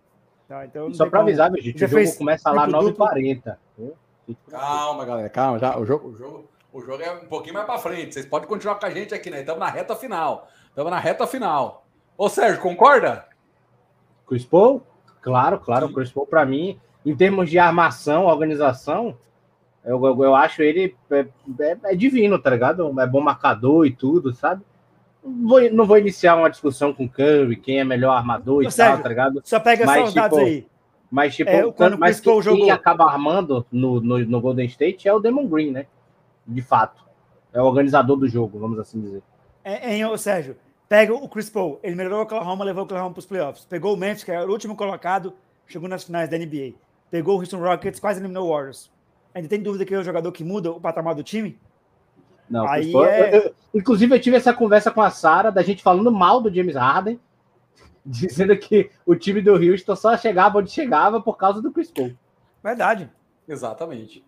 [0.51, 3.55] Tá, então Só para avisar, meu gente, já o jogo começa lá 9h40.
[4.49, 5.57] Calma, galera, calma.
[5.57, 8.13] Já, o, jogo, o, jogo, o jogo é um pouquinho mais para frente.
[8.13, 9.39] Vocês podem continuar com a gente aqui, né?
[9.39, 10.49] Estamos na reta final.
[10.67, 11.85] Estamos na reta final.
[12.17, 13.27] Ô, Sérgio, concorda?
[14.27, 14.83] Chris Paul?
[15.21, 15.85] Claro, claro.
[15.85, 19.17] O Chris Paul, para mim, em termos de armação, organização,
[19.85, 21.27] eu, eu, eu acho ele é,
[21.61, 22.99] é, é, divino, tá ligado?
[22.99, 24.61] É bom marcador e tudo, sabe?
[25.23, 28.95] Vou, não vou iniciar uma discussão com o Curry, quem é melhor armador e Sérgio,
[28.95, 29.41] tal, tá ligado?
[29.43, 30.67] Só pega mas, só os dados tipo, aí.
[31.09, 32.61] Mas, tipo, é, quando mas quem, jogou...
[32.61, 35.85] quem acaba armando no, no, no, Golden State é o Demon Green, né?
[36.47, 37.03] De fato.
[37.53, 39.21] É o organizador do jogo, vamos assim dizer.
[39.63, 40.55] É, é, Sérgio,
[40.87, 43.65] pega o Chris Paul, ele melhorou o Oklahoma, levou o Oklahoma para os playoffs.
[43.65, 45.33] Pegou o Memphis, que era o último colocado,
[45.67, 46.73] chegou nas finais da NBA.
[47.09, 48.89] Pegou o Houston Rockets, quase eliminou o Warriors.
[49.33, 51.59] Ainda tem dúvida que é o jogador que muda o patamar do time?
[52.51, 53.35] Não, Aí é...
[53.35, 56.53] eu, eu, inclusive, eu tive essa conversa com a Sara, da gente falando mal do
[56.53, 57.17] James Harden,
[58.05, 62.11] dizendo que o time do Houston só chegava onde chegava por causa do Chris Paul.
[62.61, 63.09] Verdade.
[63.47, 64.23] Exatamente.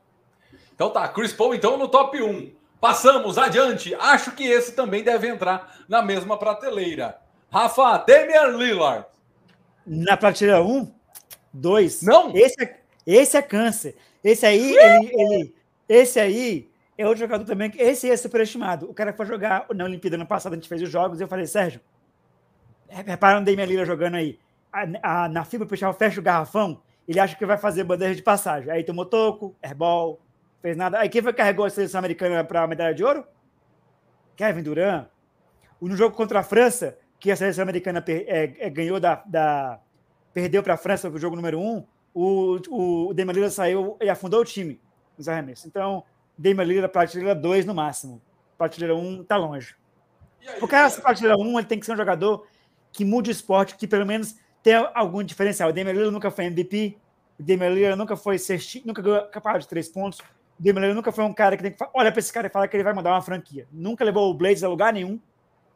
[0.73, 2.51] Então tá, Chris Paul então no top 1.
[2.79, 3.93] Passamos adiante.
[3.95, 7.17] Acho que esse também deve entrar na mesma prateleira.
[7.51, 9.05] Rafa, Damian Lillard.
[9.85, 10.91] Na prateleira 1?
[11.53, 12.01] 2.
[12.03, 12.35] Não?
[12.35, 13.95] Esse é, esse é câncer.
[14.23, 15.55] Esse aí, ele, ele,
[15.87, 18.89] esse aí, é outro jogador também que esse é superestimado.
[18.89, 21.47] O cara foi jogar na Olimpíada no passado, a gente fez os jogos, eu falei,
[21.47, 21.81] Sérgio,
[22.89, 24.39] repara no Damian Lillard jogando aí.
[24.71, 28.15] A, a, na FIBA, o pessoal fecha o garrafão, ele acha que vai fazer bandeja
[28.15, 28.71] de passagem.
[28.71, 30.19] Aí tomou toco, airball,
[30.61, 30.99] fez nada.
[30.99, 33.25] Aí quem foi que carregou a seleção americana para a medalha de ouro?
[34.35, 35.07] Kevin Durant.
[35.81, 39.79] No jogo contra a França, que a seleção americana é, é, ganhou da, da
[40.33, 44.45] perdeu para a França o jogo número um, o, o, Lillard saiu e afundou o
[44.45, 44.79] time
[45.17, 45.65] nos arremessos.
[45.65, 46.03] Então,
[46.37, 48.21] Damian Lillard prateleira 2 no máximo.
[48.57, 49.75] Prateleira 1 um, tá longe.
[50.47, 52.45] Aí, Porque essa prateleira 1 um, ele tem que ser um jogador
[52.91, 55.69] que mude o esporte, que pelo menos tenha algum diferencial.
[55.69, 56.97] O Damian Lillard nunca foi MVP,
[57.39, 60.19] o Damian Lillard nunca foi sexti, nunca ganhou capaz de três pontos.
[60.19, 62.49] O Damian Lillard nunca foi um cara que tem que olha para esse cara e
[62.49, 63.67] falar que ele vai mandar uma franquia.
[63.71, 65.19] Nunca levou o Blazers a lugar nenhum.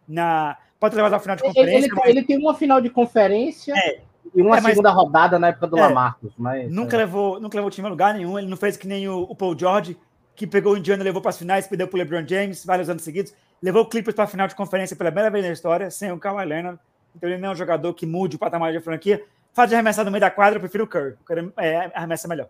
[0.07, 1.75] Na, pode levar ao final de conferência.
[1.77, 2.05] Ele, ele, mas...
[2.09, 3.73] ele, tem uma final de conferência.
[3.75, 4.01] É.
[4.33, 5.81] e uma É, mas- segunda rodada na época do É.
[5.81, 6.33] Lamarcus.
[6.37, 6.99] Mas, Nunca é.
[6.99, 8.37] levou, nunca levou o time a lugar nenhum.
[8.37, 9.97] Ele não fez que nem o, o Paul George,
[10.37, 12.87] que pegou o Indiana e levou para as finais, perdeu para o LeBron James vários
[12.89, 13.33] anos seguidos.
[13.61, 16.19] Levou o Clippers para a final de conferência pela primeira vez na história, sem o
[16.19, 16.79] Kawhi Leonard.
[17.15, 19.25] Então ele não é um jogador que mude o patamar de franquia.
[19.51, 21.13] Faz de arremessar no meio da quadra, eu prefiro o Curry.
[21.13, 22.47] O Curry é, arremessa melhor.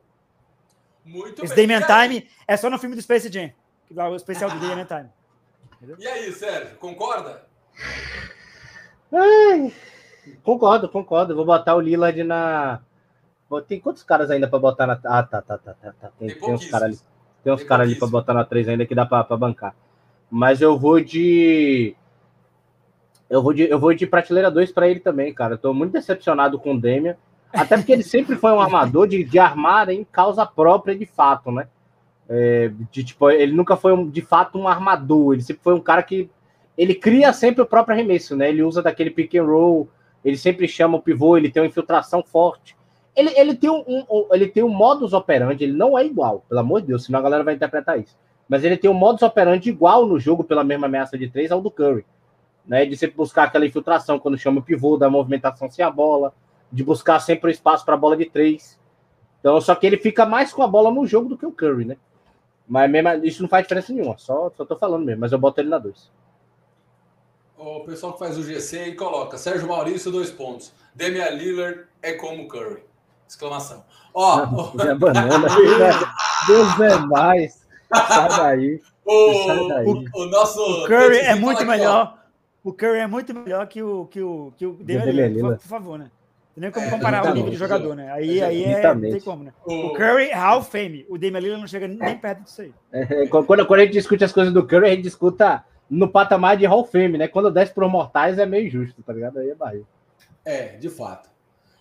[1.06, 1.66] Muito Esse bem.
[1.66, 3.50] Damian aí- Time é só no filme do Space Jam.
[3.88, 5.10] Que é o especial do Damian Time.
[5.98, 7.44] E aí, Sérgio, concorda?
[9.14, 9.72] Ai,
[10.44, 11.36] concordo, concordo.
[11.36, 12.82] Vou botar o Lillard na.
[13.66, 15.00] Tem quantos caras ainda pra botar na.
[15.06, 15.94] Ah, tá, tá, tá, tá.
[15.94, 16.10] tá.
[16.20, 17.00] Tem, Tem tem uns caras ali.
[17.48, 18.12] Tem uns caras ali pouquíssimos.
[18.12, 19.74] botar na 3 ainda que dá pra bancar.
[20.30, 21.96] Mas eu vou de.
[23.30, 25.54] Eu vou de, eu vou de prateleira 2 pra ele também, cara.
[25.54, 27.16] Eu tô muito decepcionado com o Demian.
[27.54, 31.50] Até porque ele sempre foi um armador de, de armar em causa própria, de fato,
[31.50, 31.70] né?
[32.28, 35.36] É, de, tipo, ele nunca foi, um, de fato, um armador.
[35.36, 36.30] Ele sempre foi um cara que.
[36.78, 38.50] Ele cria sempre o próprio arremesso, né?
[38.50, 39.88] Ele usa daquele pick and roll,
[40.22, 42.76] ele sempre chama o pivô, ele tem uma infiltração forte.
[43.18, 46.62] Ele, ele, tem um, um- ele tem um modus operandi, ele não é igual, pelo
[46.62, 48.16] amor de Deus, senão a galera vai interpretar isso.
[48.48, 51.60] Mas ele tem um modus operandi igual no jogo, pela mesma ameaça de três, ao
[51.60, 52.06] do Curry.
[52.66, 52.86] Né?
[52.86, 56.32] De sempre buscar aquela infiltração quando chama o pivô, da movimentação sem a bola,
[56.72, 58.80] de buscar sempre o espaço para a bola de três.
[59.40, 61.86] Então, só que ele fica mais com a bola no jogo do que o Curry,
[61.86, 61.98] né?
[62.68, 65.60] Mas mesmo, isso não faz diferença nenhuma, só, só tô falando mesmo, mas eu boto
[65.60, 66.12] ele na 2.
[67.58, 70.72] O pessoal que faz o GC aí coloca Sérgio Maurício, dois pontos.
[70.94, 72.84] Damian Lillard é como Curry.
[73.28, 73.84] Exclamação.
[74.14, 75.48] Ó, Minha banana.
[76.48, 77.66] Deus é mais.
[77.94, 78.82] Sai daí.
[79.08, 79.86] Sai o, daí.
[79.88, 80.60] o, o nosso.
[80.62, 81.72] O Curry é muito aqui, ó.
[81.72, 82.18] melhor.
[82.64, 85.40] O Curry é muito melhor que o que o que o Lillard.
[85.40, 86.06] por, favor, né?
[86.56, 88.12] Não tem nem como É, comparar o nível de jogador, né?
[88.12, 89.12] Aí, aí é, não Exatamente.
[89.14, 89.54] tem como, né?
[89.66, 91.06] O- O Curry é Hall of Fame.
[91.08, 92.74] O Damian Lillard não chega nem perto disso aí.
[92.92, 96.58] É, quando, quando a gente discute as coisas do Curry, a gente discuta no patamar
[96.58, 97.28] de Hall of Fame, né?
[97.28, 99.38] Quando desce pro mortais é meio justo, tá ligado?
[99.40, 99.86] Aí é barril.
[100.44, 101.30] É, de fato.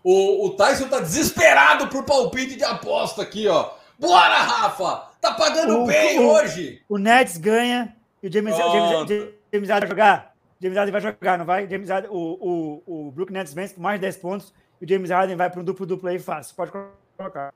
[0.08, 3.72] O, o Tyson tá desesperado por palpite de aposta aqui, ó.
[3.98, 5.10] Bora, Rafa!
[5.20, 6.80] Tá pagando O- bem o- hoje!
[6.88, 9.08] O Nets ganha e o James, o James.
[9.08, 10.34] James, James Harden vai jogar.
[10.60, 11.68] James Harden vai jogar, não vai?
[11.68, 14.88] James Harden, o, o, o Brooklyn Nets vence com mais de 10 pontos e o
[14.88, 16.54] James Harden vai para um duplo-duplo aí fácil.
[16.54, 17.52] Pode colocar.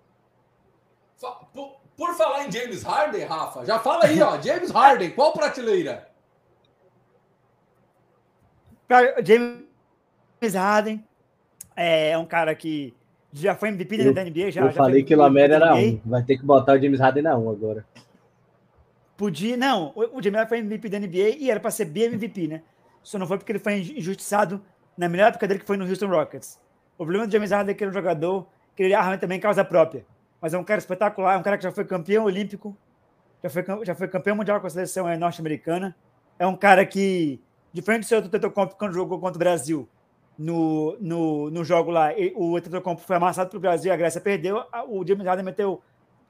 [1.53, 4.41] Por, por falar em James Harden, Rafa, já fala aí, ó.
[4.43, 6.09] James Harden, qual prateleira?
[8.89, 11.05] Pra- James Harden
[11.83, 12.95] é um cara que
[13.33, 14.51] já foi MVP Eu- da NBA.
[14.51, 16.01] Já, eu já falei que o da era um.
[16.05, 17.85] Vai ter que botar o James Harden na 1 agora.
[19.17, 22.49] Podia, não, o o James Harden foi MVP da NBA e era para ser BMVP,
[22.49, 22.63] né?
[23.03, 24.61] Só não foi porque ele foi injustiçado
[24.97, 26.59] na melhor época dele, que foi no Houston Rockets.
[26.95, 28.47] O problema do James Harden é que ele é um jogador
[28.77, 30.05] que ele arma também causa própria.
[30.41, 32.77] Mas é um cara espetacular, é um cara que já foi campeão olímpico,
[33.43, 35.95] já foi, já foi campeão mundial com a seleção eh, norte-americana.
[36.39, 37.41] É um cara que,
[37.73, 39.89] diferente do seu Tetocompo, quando jogou contra o Brasil,
[40.43, 44.65] no, no, no jogo lá, o Tetocompo foi amassado pelo Brasil e a Grécia perdeu.
[44.89, 45.83] O James Harden meteu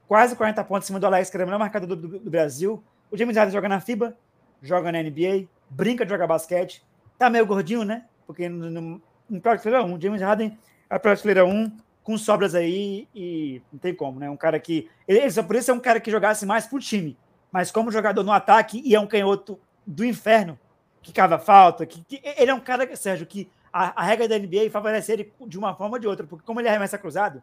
[0.05, 2.29] quase 40 pontos em cima do Alex, que era o melhor marcador do, do- do
[2.29, 2.83] Brasil.
[3.09, 4.13] O James Harden joga na FIBA,
[4.61, 6.83] joga na NBA, brinca de jogar basquete.
[7.17, 8.03] Tá meio gordinho, né?
[8.27, 10.57] Porque no, no, no prateleira 1, James Harden
[10.89, 11.71] é prateleira 1
[12.03, 14.29] com sobras aí e não tem como, né?
[14.29, 14.89] Um cara que.
[15.07, 17.17] Ele só por isso é um cara que jogasse mais pro time.
[17.49, 19.57] Mas como jogador no ataque e é um canhoto
[19.87, 20.59] do inferno,
[21.01, 24.37] que cava falta, que, que- ele é um cara, Sérgio, que a, a regra da
[24.37, 27.41] NBA favorece ele de uma forma ou de outra, porque como ele arremessa cruzado,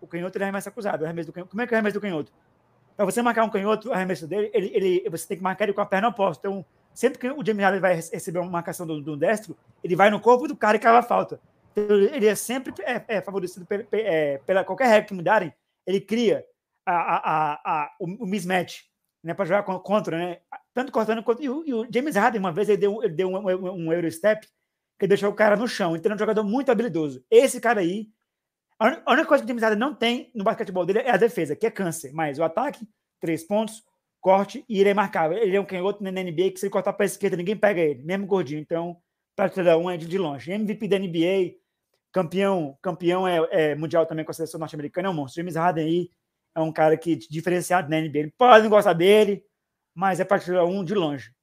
[0.00, 1.04] o canhoto ele arremessa cruzado.
[1.04, 2.32] Arremesso do canhoto, como é que é o arremesso do canhoto?
[2.96, 5.72] Para você marcar um canhoto, o arremesso dele, ele, ele, você tem que marcar ele
[5.72, 6.46] com a perna oposta.
[6.46, 10.10] Então, sempre que o James Harden vai receber uma marcação do, do destro, ele vai
[10.10, 11.40] no corpo do cara e cava a falta.
[11.72, 15.52] Então, ele é sempre é, é favorecido é, pela qualquer regra que mudarem,
[15.86, 16.44] ele cria
[16.84, 18.82] a, a, a, a- o, o mismatch
[19.24, 20.38] né, para jogar con- contra, né?
[20.74, 21.42] Tanto cortando quanto.
[21.42, 23.92] E o, e o James Harden, uma vez, ele deu, ele deu um, um, um
[23.92, 24.46] Eurostep
[25.02, 25.96] que deixou o cara no chão.
[25.96, 27.24] Então, é um jogador muito habilidoso.
[27.28, 28.08] Esse cara aí.
[28.78, 31.66] A única coisa que o Harden não tem no basquetebol dele é a defesa, que
[31.66, 32.12] é câncer.
[32.12, 32.86] Mas o ataque,
[33.20, 33.84] três pontos,
[34.20, 35.36] corte e ele é marcável.
[35.36, 37.80] Ele é um canhoto na NBA que se ele cortar para a esquerda, ninguém pega
[37.80, 38.60] ele, mesmo gordinho.
[38.60, 38.96] Então,
[39.34, 40.52] prateleira 1 é de, longe.
[40.52, 41.56] MVP da NBA,
[42.12, 45.42] campeão, campeão é, é mundial também com a seleção norte-americana, é um monstro.
[45.42, 46.10] James Harden aí
[46.54, 48.32] é um cara que diferenciado na NBA.
[48.38, 49.44] Pode não gostar dele,
[49.92, 51.34] mas é prateleira 1 de longe.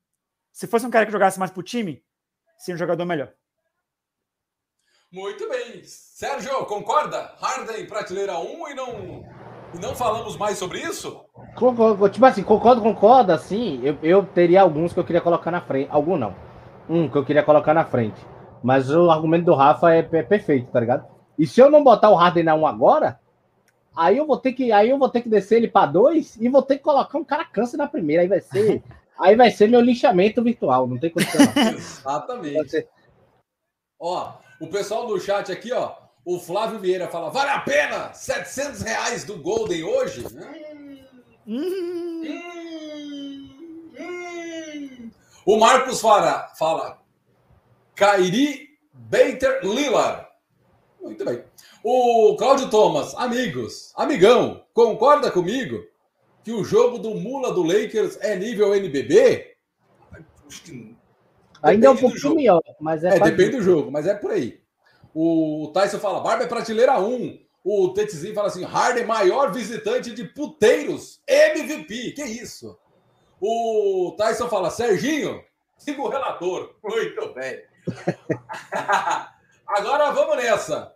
[0.53, 2.01] Se fosse um cara que jogasse mais pro time,
[2.57, 3.33] seria um jogador melhor.
[5.11, 5.81] Muito bem.
[5.83, 7.33] Sérgio, concorda?
[7.39, 9.25] Harden, prateleira 1 e não,
[9.73, 11.25] e não falamos mais sobre isso?
[11.55, 15.61] Concordo, tipo assim, concordo, concordo, assim, eu, eu teria alguns que eu queria colocar na
[15.61, 15.89] frente.
[15.91, 16.35] Algum não.
[16.87, 18.19] Um que eu queria colocar na frente.
[18.63, 21.07] Mas o argumento do Rafa é, é perfeito, tá ligado?
[21.37, 23.19] E se eu não botar o Harden na 1 agora,
[23.95, 26.49] aí eu vou ter que, aí eu vou ter que descer ele para 2 e
[26.49, 28.21] vou ter que colocar um cara câncer na primeira.
[28.21, 28.83] Aí vai ser,
[29.19, 31.41] aí vai ser meu linchamento virtual, não tem condição.
[31.75, 32.87] Exatamente.
[33.99, 35.95] Ó, o pessoal do chat aqui, ó.
[36.25, 40.25] O Flávio Vieira fala: vale a pena 700 reais do Golden hoje?
[41.47, 42.09] Hum.
[45.45, 47.01] O Marcos fala, fala
[47.95, 50.27] Kairi Bater Lillard.
[51.01, 51.43] Muito bem.
[51.83, 55.83] O Cláudio Thomas, amigos, amigão, concorda comigo
[56.43, 59.55] que o jogo do Mula do Lakers é nível NBB?
[61.61, 63.17] Ainda é um pouquinho melhor, mas é.
[63.17, 64.61] É, depende do jogo, mas é por aí.
[65.13, 67.39] O Tyson fala, Barba é prateleira 1.
[67.63, 72.11] O Tetezinho fala assim, Harden maior visitante de puteiros, MVP.
[72.11, 72.79] Que isso?
[73.41, 75.43] O Tyson fala, Serginho,
[75.77, 76.75] siga o relator.
[76.83, 77.61] Muito bem.
[79.67, 80.93] Agora vamos nessa.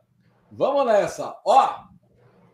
[0.52, 1.35] Vamos nessa.
[1.45, 1.84] Ó,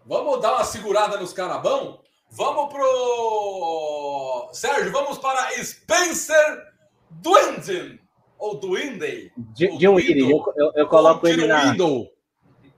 [0.06, 2.02] vamos dar uma segurada nos carabão.
[2.32, 4.50] Vamos pro.
[4.54, 6.69] Sérgio, vamos para Spencer
[7.10, 8.00] Dwindle.
[8.38, 9.32] Ou Dwindle.
[9.38, 10.30] De, de um Windows.
[10.30, 11.72] Eu, eu, eu coloco ele na.
[11.72, 12.08] Windows.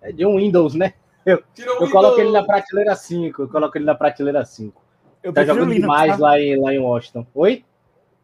[0.02, 0.94] É de um Windows, né?
[1.26, 1.44] Eu,
[1.80, 3.44] eu coloco ele na prateleira 5.
[3.44, 4.82] Eu coloco ele na prateleira 5.
[5.22, 6.18] Eu tá jogando Linux, demais tá?
[6.18, 7.28] lá, em, lá em Washington.
[7.36, 7.64] Oi?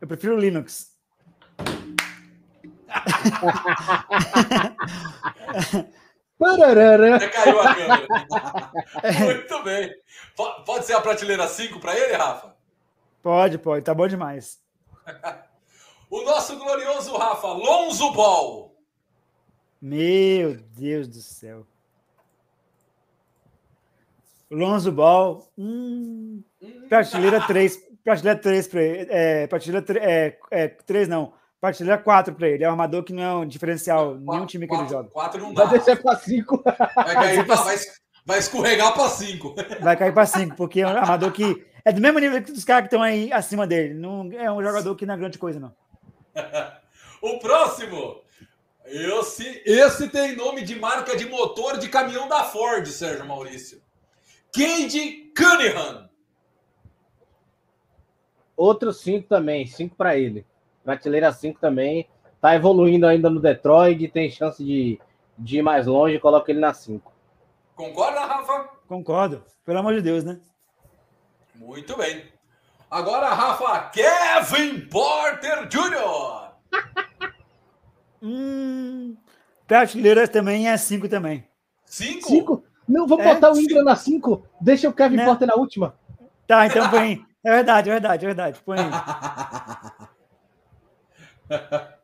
[0.01, 0.97] Eu prefiro Linux.
[6.39, 7.29] Pararara.
[7.29, 8.07] caiu a câmera.
[9.25, 9.91] Muito bem.
[10.65, 12.55] Pode ser a prateleira 5 para ele, Rafa?
[13.21, 13.83] Pode, pode.
[13.83, 14.59] Tá bom demais.
[16.09, 18.75] o nosso glorioso Rafa, Lonzo Ball.
[19.81, 21.65] Meu Deus do céu.
[24.49, 25.47] Lonzo Ball.
[25.57, 26.85] Hum, hum.
[26.89, 27.77] Prateleira 3.
[28.03, 29.07] Prateleira 3 para ele.
[29.09, 31.33] É, prateleira 3, é, é, 3 não.
[31.59, 32.63] Prateleira 4 para ele.
[32.63, 34.11] É um armador que não é um diferencial.
[34.11, 35.09] Quatro, nenhum time que quatro, ele joga.
[35.09, 35.65] 4 não dá.
[35.65, 36.63] Vai descer para 5.
[36.63, 37.77] Vai, cair pra, vai,
[38.25, 39.55] vai escorregar para 5.
[39.81, 42.83] Vai cair para 5, porque é um armador que é do mesmo nível dos caras
[42.83, 43.93] que estão aí acima dele.
[43.93, 45.73] Não é um jogador que não é grande coisa, não.
[47.21, 48.21] o próximo.
[48.85, 53.81] Esse, esse tem nome de marca de motor de caminhão da Ford, Sérgio Maurício.
[54.53, 56.09] Cade Cunningham.
[58.55, 60.45] Outro 5 também, 5 para ele.
[60.83, 62.07] Prateleira 5 também.
[62.39, 64.99] Tá evoluindo ainda no Detroit, tem chance de,
[65.37, 67.11] de ir mais longe, coloca ele na 5.
[67.75, 68.69] Concorda, Rafa?
[68.87, 69.43] Concordo.
[69.65, 70.39] Pelo amor de Deus, né?
[71.55, 72.23] Muito bem.
[72.89, 76.53] Agora, Rafa, Kevin Porter Jr.
[78.21, 79.17] hum,
[79.67, 81.45] prateleira também é 5 também.
[81.85, 82.27] 5?
[82.27, 82.63] 5?
[82.87, 84.45] Não, vou é, botar o Ingram na 5.
[84.61, 85.25] Deixa o Kevin né?
[85.25, 85.95] Porter na última.
[86.47, 87.25] Tá, então põe.
[87.43, 88.59] É verdade, é verdade, é verdade.
[88.65, 88.91] Põe aí.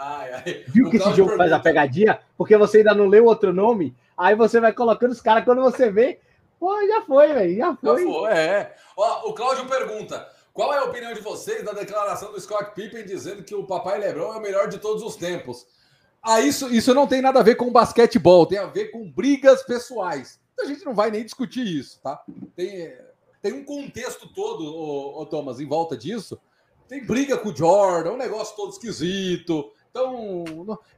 [0.00, 0.64] Ai, ai.
[0.68, 2.20] Viu que esse jogo faz a pegadinha?
[2.36, 5.90] Porque você ainda não leu outro nome, aí você vai colocando os caras, quando você
[5.90, 6.20] vê,
[6.58, 8.04] pô, já foi, velho, já foi.
[8.04, 8.76] Já foi, é.
[8.96, 13.04] Ó, o Cláudio pergunta, qual é a opinião de vocês da declaração do Scott Pippen
[13.04, 15.66] dizendo que o papai Lebron é o melhor de todos os tempos?
[16.22, 19.62] Ah, isso, isso não tem nada a ver com basquetebol, tem a ver com brigas
[19.62, 20.40] pessoais.
[20.60, 22.22] A gente não vai nem discutir isso, tá?
[22.56, 22.92] Tem,
[23.40, 26.40] tem um contexto todo, ô, ô Thomas, em volta disso,
[26.88, 29.72] tem briga com o Jordan, um negócio todo esquisito.
[29.90, 30.44] Então,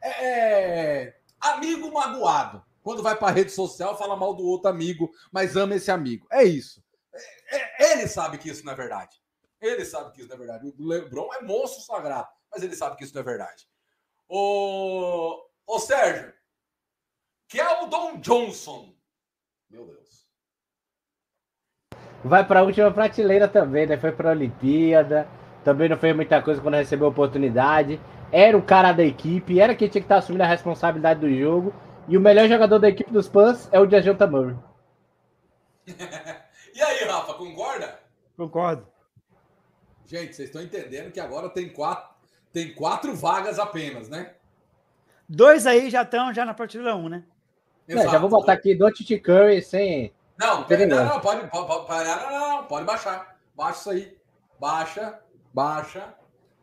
[0.01, 2.63] é, é amigo magoado.
[2.83, 6.27] Quando vai para rede social, fala mal do outro amigo, mas ama esse amigo.
[6.31, 6.83] É isso.
[7.51, 9.17] É, é, ele sabe que isso não é verdade.
[9.61, 10.75] Ele sabe que isso não é verdade.
[10.79, 13.69] O Lebron é monstro sagrado, mas ele sabe que isso não é verdade.
[14.29, 16.33] Ô, ô Sérgio,
[17.49, 18.95] Keldon Johnson.
[19.69, 20.27] Meu Deus.
[22.25, 23.99] Vai para a última prateleira também, né?
[23.99, 25.29] Foi para a Olimpíada
[25.65, 28.01] também não fez muita coisa quando recebeu a oportunidade.
[28.33, 31.75] Era o cara da equipe, era quem tinha que estar assumindo a responsabilidade do jogo.
[32.11, 34.57] E o melhor jogador da equipe dos Pans é o Diajanta Murray.
[35.87, 38.01] e aí, Rafa, concorda?
[38.37, 38.85] Concordo.
[40.07, 42.13] Gente, vocês estão entendendo que agora tem quatro,
[42.53, 44.35] tem quatro vagas apenas, né?
[45.29, 47.23] Dois aí já estão já na partida 1, um, né?
[47.87, 50.13] É, já vou botar aqui Don't Curry sem.
[50.37, 53.39] Não, não, não, não, pode, pode, não, não, pode baixar.
[53.55, 54.19] Baixa isso aí.
[54.59, 55.21] Baixa.
[55.55, 56.13] Baixa.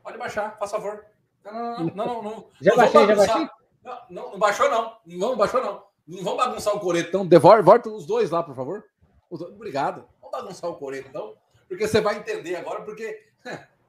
[0.03, 1.05] Pode baixar, faz favor.
[1.45, 2.05] Não, não, não.
[2.05, 3.49] não, não já não baixei, já baixei?
[3.87, 4.97] Não, não, não, baixou, não.
[5.05, 5.83] Não baixou, não.
[6.05, 7.25] Não vamos bagunçar o coreto, então.
[7.25, 8.83] Devor, volta os dois lá, por favor.
[9.29, 10.05] Obrigado.
[10.21, 11.35] Vamos bagunçar o coreto, então.
[11.69, 13.23] Porque você vai entender agora, porque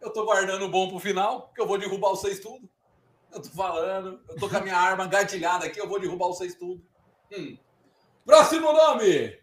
[0.00, 2.68] eu tô guardando o bom pro final, que eu vou derrubar seis tudo.
[3.32, 6.54] Eu tô falando, eu tô com a minha arma gatilhada aqui, eu vou derrubar seis
[6.54, 6.80] tudo.
[7.32, 7.58] Hum.
[8.24, 9.38] Próximo nome!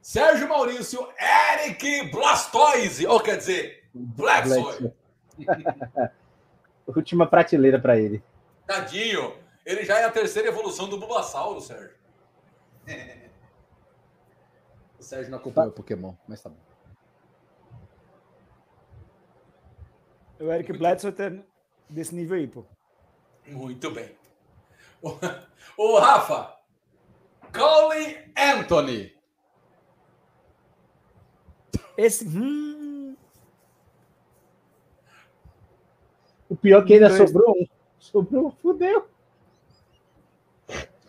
[0.00, 4.92] Sérgio Maurício Eric Blastoise, ou quer dizer, Blacksoy.
[6.86, 8.22] Última prateleira para ele.
[8.66, 9.43] Tadinho.
[9.64, 11.96] Ele já é a terceira evolução do Bulbasauro, Sérgio.
[14.98, 16.56] o Sérgio não acompanha o Pokémon, mas tá bom.
[20.40, 21.32] O Eric Bledsoe tá
[21.88, 22.64] desse nível aí, pô.
[23.46, 24.14] Muito bem.
[25.76, 26.58] Ô, Rafa,
[27.52, 29.14] Cole Anthony.
[31.96, 32.26] Esse.
[32.26, 32.74] Hum,
[36.54, 37.30] O pior é que ainda Dois.
[37.30, 37.66] sobrou um.
[37.98, 39.08] Sobrou fudeu.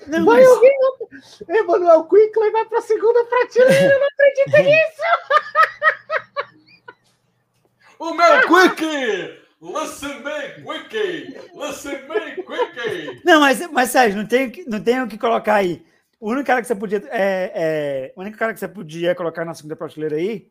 [0.08, 0.72] Não, Vai mas- alguém.
[1.50, 5.02] Emanuel Quickley vai pra segunda prateleira, eu não acredito nisso.
[8.00, 9.46] O meu Quick!
[9.62, 11.50] Listen me, Quick!
[11.56, 13.22] Listen me, Quick!
[13.26, 15.86] Não, mas, mas Sérgio, não tem, o que- não tem o que colocar aí.
[16.20, 17.02] O único cara que você podia.
[17.10, 20.50] É, é, o único cara que você podia colocar na segunda prateleira aí,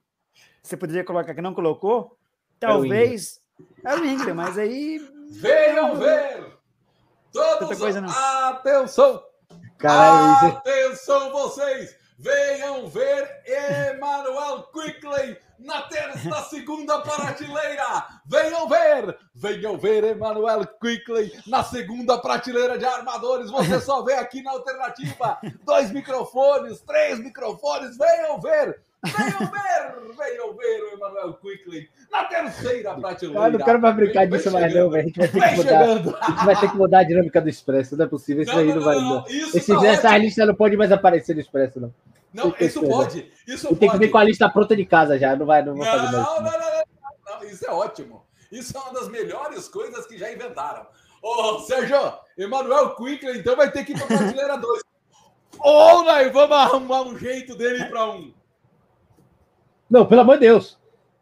[0.63, 2.17] você poderia colocar que não colocou,
[2.59, 3.41] talvez.
[3.85, 4.99] É o Ingram, mas aí.
[5.31, 6.45] Venham ver!
[7.33, 8.09] Todos, coisa não.
[8.11, 9.23] atenção!
[9.89, 11.97] Caralho, isso- Atenção vocês!
[12.19, 13.43] Venham ver
[13.95, 18.07] Emmanuel Quickley na, ter- na segunda prateleira!
[18.25, 19.19] Venham ver!
[19.35, 23.51] Venham ver Emmanuel Quickley na segunda prateleira de armadores!
[23.51, 25.39] Você só vê aqui na alternativa!
[25.65, 27.97] Dois microfones, três microfones!
[27.99, 28.81] Venham ver!
[29.05, 30.15] Venham ver!
[30.17, 33.41] Venham ver o Emmanuel Quickley na terceira prateleira!
[33.45, 35.03] Ah, não quero mais brincar disso mais, não, velho.
[35.03, 35.63] A gente vai ter que mudar.
[35.79, 36.17] chegando!
[36.21, 38.43] A gente vai ter que mudar a dinâmica do Expresso, não é possível.
[38.43, 38.97] Isso aí não, vai.
[38.97, 39.25] Não.
[39.29, 41.93] Isso Esse, tá essa lista não pode mais aparecer no Expresso, não.
[42.33, 43.31] Não, Tem isso pode.
[43.47, 43.99] Isso E tem que pode.
[43.99, 45.37] vir com a lista pronta de casa já.
[45.37, 46.27] Não vai, não Não, fazer não, mais.
[46.27, 48.25] não, não, não, não, Isso é ótimo.
[48.51, 50.87] Isso é uma das melhores coisas que já inventaram.
[51.23, 51.97] Ô, Sérgio,
[52.37, 54.83] Emanuel Quickler, então vai ter que ir para prateleira 2.
[55.61, 58.33] Ou nós vamos arrumar um jeito dele para um.
[59.95, 60.77] Não, pelo amor de Deus.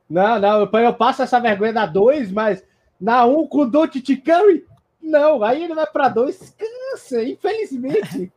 [0.09, 2.65] Não, não, eu, eu passo essa vergonha na 2, mas
[2.99, 4.67] na 1 um, com o Don't Curry,
[5.03, 8.33] não, aí ele vai pra 2, cansa, infelizmente.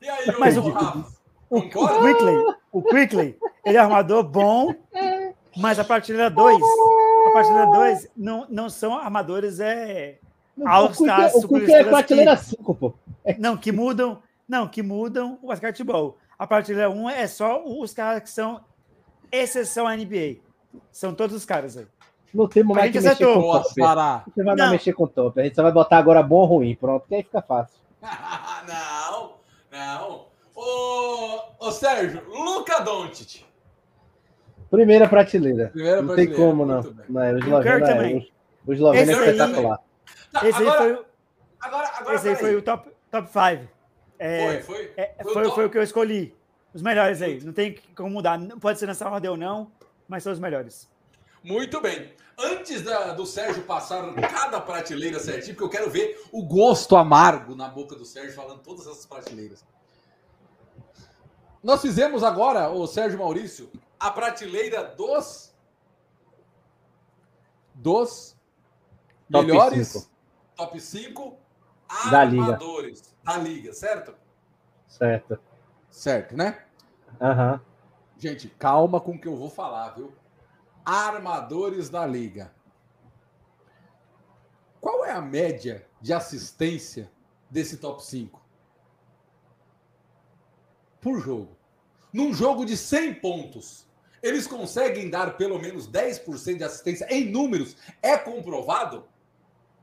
[0.00, 1.12] E aí, Mas o- Rafa?
[1.50, 1.62] O, o?
[1.62, 4.74] Quickley, o Quickley, ele é armador bom,
[5.54, 6.56] mas a prateleira 2,
[7.26, 10.18] a prateleira 2 não, não são armadores é,
[10.64, 12.94] All-Stars, o Quick é prateleira 5, pô.
[13.38, 16.16] não que mudam, não que mudam o basquetebol.
[16.38, 18.60] A prateleira 1 é só os caras que são
[19.30, 20.36] exceção à NBA.
[20.90, 21.86] São todos os caras aí.
[22.34, 23.74] Não tem gente que mexer com Boa, top.
[23.80, 24.24] Pará.
[24.26, 24.64] Você vai Não.
[24.64, 25.38] não mexer com top.
[25.40, 27.78] A gente só vai botar agora bom ou ruim, pronto, que aí fica fácil.
[28.66, 29.34] não,
[29.70, 30.26] não.
[30.54, 33.44] Ô, ô Sérgio, Luca Doncic.
[34.70, 35.68] Primeira prateleira.
[35.68, 36.82] Primeira não tem prateleira, como, não.
[37.08, 39.78] não é, o E o esloveno Curry é, o- o esloveno é Esse aí- espetacular.
[40.32, 41.04] Tá, Esse aí foi, o-
[41.60, 42.96] agora, agora, esse aí foi o top 5.
[43.10, 43.68] Top five.
[44.24, 44.92] É, Foi, foi.
[44.96, 46.34] é, Foi o foi, foi o que eu escolhi.
[46.72, 47.42] Os melhores aí.
[47.44, 48.38] Não tem como mudar.
[48.38, 49.70] Não pode ser nessa ordem ou não,
[50.08, 50.88] mas são os melhores.
[51.42, 52.12] Muito bem.
[52.38, 57.54] Antes da- do Sérgio passar cada prateleira certinho, porque eu quero ver o gosto amargo
[57.54, 59.64] na boca do Sérgio falando todas essas prateleiras.
[61.62, 65.52] Nós fizemos agora, o Sérgio Maurício, a prateleira dos
[67.74, 68.36] dos
[69.30, 70.06] Top melhores cinco.
[70.56, 71.36] top 5
[72.10, 72.42] Da liga.
[72.44, 74.14] armadores da liga, certo?
[74.86, 75.38] Certo.
[75.88, 76.64] Certo, né?
[77.20, 77.60] Aham.
[78.18, 80.12] Gente, calma com o que eu vou falar, viu?
[80.84, 82.52] Armadores da liga.
[84.80, 87.10] Qual é a média de assistência
[87.50, 88.40] desse top 5?
[91.00, 91.56] Por jogo.
[92.12, 93.86] Num jogo de 100 pontos,
[94.22, 97.76] eles conseguem dar pelo menos 10% de assistência em números?
[98.02, 99.08] É comprovado?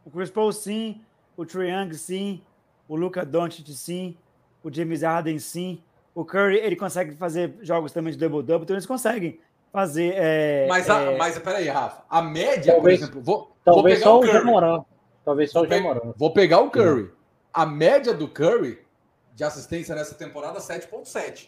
[0.05, 1.03] O Chris Paul, sim.
[1.35, 2.41] O Young, sim.
[2.89, 4.17] O Luca Doncic, sim.
[4.61, 5.81] O James Harden, sim.
[6.13, 9.39] O Curry, ele consegue fazer jogos também de double-double, então eles conseguem
[9.71, 10.13] fazer...
[10.17, 12.03] é, Mas, a, é, mas peraí, Rafa.
[12.09, 14.33] A média, Talvez- por exemplo, vou, vou Talvez pegar só o o Curry.
[14.33, 14.83] Jamoran.
[15.23, 16.13] Talvez só o Vou pe- Jamoran.
[16.17, 17.11] Vou pegar o Curry.
[17.53, 18.79] A média do Curry
[19.35, 21.47] de assistência nessa temporada 7.7.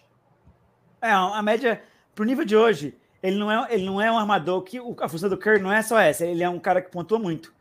[1.02, 1.82] É, a média,
[2.14, 5.10] pro nível de hoje, ele não é, ele não é um armador que o- a
[5.10, 7.52] função do Curry não é só essa, ele é um cara que pontua muito.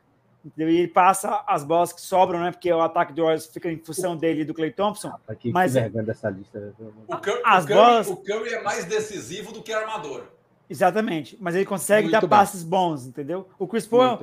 [0.44, 0.70] Entendeu?
[0.72, 2.50] E ele passa as bolas que sobram, né?
[2.50, 5.10] Porque o ataque do Warriors fica em função dele e do Clay Thompson.
[5.10, 6.58] Tá Aqui, Mas- que vergonha dessa lista.
[6.58, 6.94] velho.
[7.06, 10.24] O Curry, As o Curry- bolas- o Curry é mais decisivo do que armador.
[10.68, 11.36] Exatamente.
[11.40, 12.28] Mas ele consegue Muito dar bem.
[12.30, 13.46] passes bons, entendeu?
[13.58, 14.18] O Chris Paul é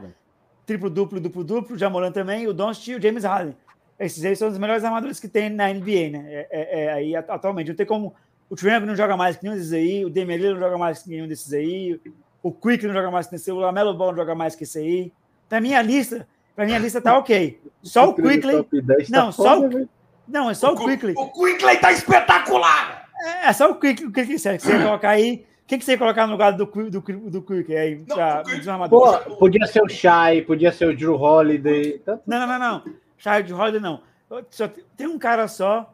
[0.65, 3.55] triplo-duplo, duplo-duplo, o Jamoran também, o Doncic e o James Harden.
[3.99, 6.25] Esses aí são os melhores armadores que tem na NBA, né?
[6.27, 7.69] É, é- é aí atu- atualmente.
[7.69, 8.13] Não tem como.
[8.49, 11.03] O Triangle não joga mais que nenhum desses aí, o Damian Lillard não joga mais
[11.03, 11.99] que nenhum desses aí,
[12.41, 14.79] o Quick não joga mais que esse, o Lamelo Ball não joga mais que esse
[14.79, 15.11] aí.
[15.49, 17.61] Pra minha lista, pra minha lista tá ok.
[17.83, 18.51] Só o Quickly.
[18.57, 19.89] Top 10 tá Não, só foda, o- velho.
[20.27, 21.13] Não, é só o Qu- Quickly.
[21.15, 23.07] O Quickley tá espetacular!
[23.23, 25.45] É, é só o Quick, o Quick sério, que você ia colocar aí.
[25.65, 28.03] Quem que você ia colocar no lugar do, do, do Quick aí?
[28.07, 28.43] Não, pra-
[28.87, 28.89] o?
[28.89, 31.99] Pô, podia ser o Shai, podia ser o Drew Holiday.
[31.99, 32.23] Tanto...
[32.27, 32.83] Não, não, não, não.
[33.17, 34.01] Child Holiday não.
[34.49, 35.93] Só tem- tem um cara só.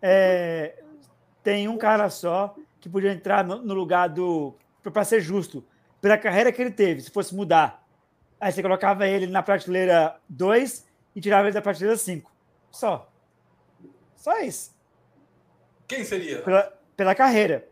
[0.00, 0.74] é,
[1.42, 4.54] tem um cara só que podia entrar no, no lugar do.
[4.92, 5.64] Para ser justo,
[6.00, 7.83] pela carreira que ele teve, se fosse mudar.
[8.40, 12.30] Aí você colocava ele na prateleira 2 e tirava ele da prateleira 5.
[12.70, 13.10] Só.
[14.16, 14.74] Só isso.
[15.86, 16.42] Quem seria?
[16.42, 17.68] Pela, pela carreira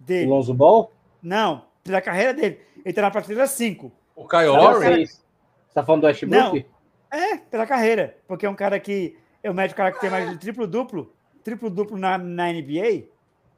[0.00, 0.26] O dele.
[0.26, 0.92] Lonzo Ball?
[1.22, 2.60] Não, pela carreira dele.
[2.84, 3.92] Ele tá na prateleira 5.
[4.14, 5.06] O Kyle Não, Lowry?
[5.06, 5.20] Você
[5.74, 6.66] tá falando do Westbrook?
[7.10, 8.16] É, pela carreira.
[8.26, 9.18] Porque é um cara que.
[9.42, 11.14] É o médico cara que tem mais de triplo-duplo.
[11.44, 13.06] Triplo-duplo na, na NBA.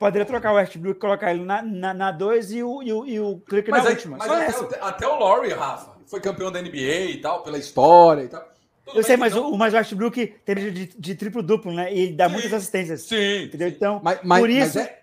[0.00, 2.90] Poderia trocar o Westbrook e colocar ele na 2 na, na dois e o, e
[2.90, 4.16] o, e o Click Mas, na aí- última.
[4.16, 4.64] mas até, essa.
[4.64, 8.40] o- até o Lowry, Rafa, foi campeão da NBA e tal, pela história e tal.
[8.86, 11.92] Tudo Eu sei, mas não- o, mas o Westbrook tem de, de triplo-duplo, né?
[11.92, 12.32] E ele dá Sim.
[12.32, 13.02] muitas assistências.
[13.02, 13.42] Sim.
[13.44, 13.68] Entendeu?
[13.68, 15.00] Então, Mas, mas, por mas isso, é,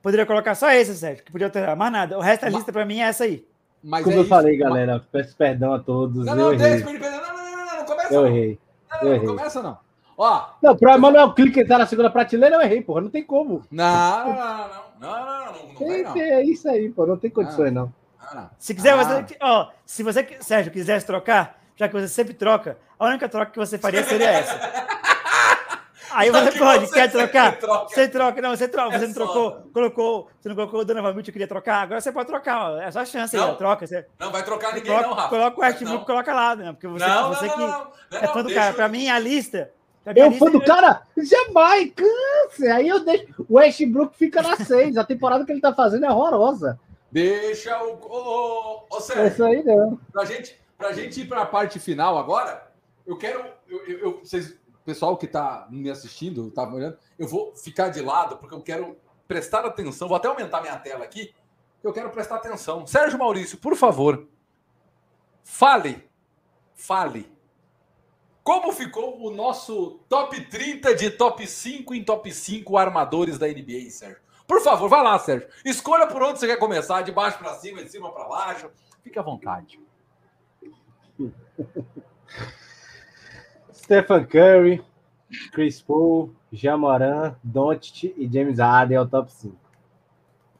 [0.00, 2.16] poderia colocar só esse, Sérgio, que podia alterar mais nada.
[2.16, 3.44] O resto da lista, pra mim, é essa aí.
[3.82, 4.28] mas Como é eu isso.
[4.30, 6.24] falei, galera, peço perdão a todos.
[6.24, 6.72] Não, eu não, errei.
[6.74, 7.10] ele perder.
[7.10, 8.28] Não, não, não, não, não, começa Eu não.
[8.28, 8.58] errei.
[8.88, 9.26] Não, eu não, errei.
[9.26, 9.87] começa não.
[10.18, 10.48] Ó.
[10.60, 13.02] Não, pro Emanuel Clique entrar na segunda prateleira, eu errei, porra.
[13.02, 13.62] Não tem como.
[13.70, 14.88] Não, não, não.
[15.00, 17.06] Não, não, não, É isso aí, pô.
[17.06, 17.88] Não tem condições, ah,
[18.18, 18.50] ah, não.
[18.58, 18.96] Se quiser, ah.
[18.96, 19.36] você.
[19.40, 23.58] Ó, se você, Sérgio, quisesse trocar, já que você sempre troca, a única troca que
[23.58, 24.58] você faria seria essa.
[26.10, 27.56] Aí você que pode, você quer trocar?
[27.58, 27.94] Troca.
[27.94, 29.62] Você troca, não, você troca, é você não trocou, só.
[29.72, 32.78] colocou, você não colocou o Dona Donovan eu queria trocar, agora você pode trocar, ó,
[32.78, 33.86] é só a chance não, aí, troca.
[33.86, 35.28] Você, não vai trocar ninguém troca, não, Rafa.
[35.28, 38.54] Coloca o Westbrook, coloca lá, né, porque você, não, você não, que é fã do
[38.54, 38.72] cara.
[38.72, 39.70] Pra mim, a lista,
[40.16, 41.02] eu fã do cara?
[41.16, 42.70] Jamais, câncer.
[42.70, 43.44] Aí eu deixo.
[43.48, 44.96] O Westbrook fica na 6.
[44.96, 46.78] A temporada que ele tá fazendo é horrorosa.
[47.10, 47.94] Deixa o.
[48.02, 49.98] Ô, ô, ô, É Sérgio, isso aí, não.
[50.12, 52.70] pra gente, pra gente ir para a parte final agora,
[53.06, 53.44] eu quero.
[53.68, 57.54] Eu, eu, eu- vocês, o pessoal que está me assistindo, tá me olhando, eu vou
[57.56, 60.06] ficar de lado, porque eu quero prestar atenção.
[60.08, 61.34] Vou até aumentar minha tela aqui.
[61.82, 62.86] Eu quero prestar atenção.
[62.86, 64.26] Sérgio Maurício, por favor,
[65.44, 66.06] fale.
[66.74, 67.30] Fale.
[68.48, 73.90] Como ficou o nosso top 30 de top 5 em top 5 armadores da NBA,
[73.90, 74.22] Sérgio?
[74.46, 75.46] Por favor, vai lá, Sérgio.
[75.66, 78.70] Escolha por onde você quer começar, de baixo para cima, de cima para baixo.
[79.04, 79.78] Fique à vontade.
[83.70, 84.82] Stephen Curry,
[85.52, 89.54] Chris Paul, Jamoran, Doncic e James Harden é o top 5.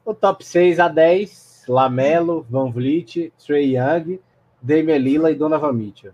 [0.05, 4.20] O top 6 a 10, Lamelo, Van Vliet, Trey Young,
[4.60, 6.12] Damian Lillard e Donovan Mitchell.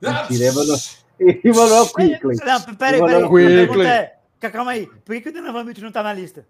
[0.00, 5.28] Mentira, Emmanuel- E Emmanuel Quickly, Não, peraí, peraí, pergunta é, calma aí, por que, que
[5.30, 6.46] o Donovan Mitchell não tá na lista?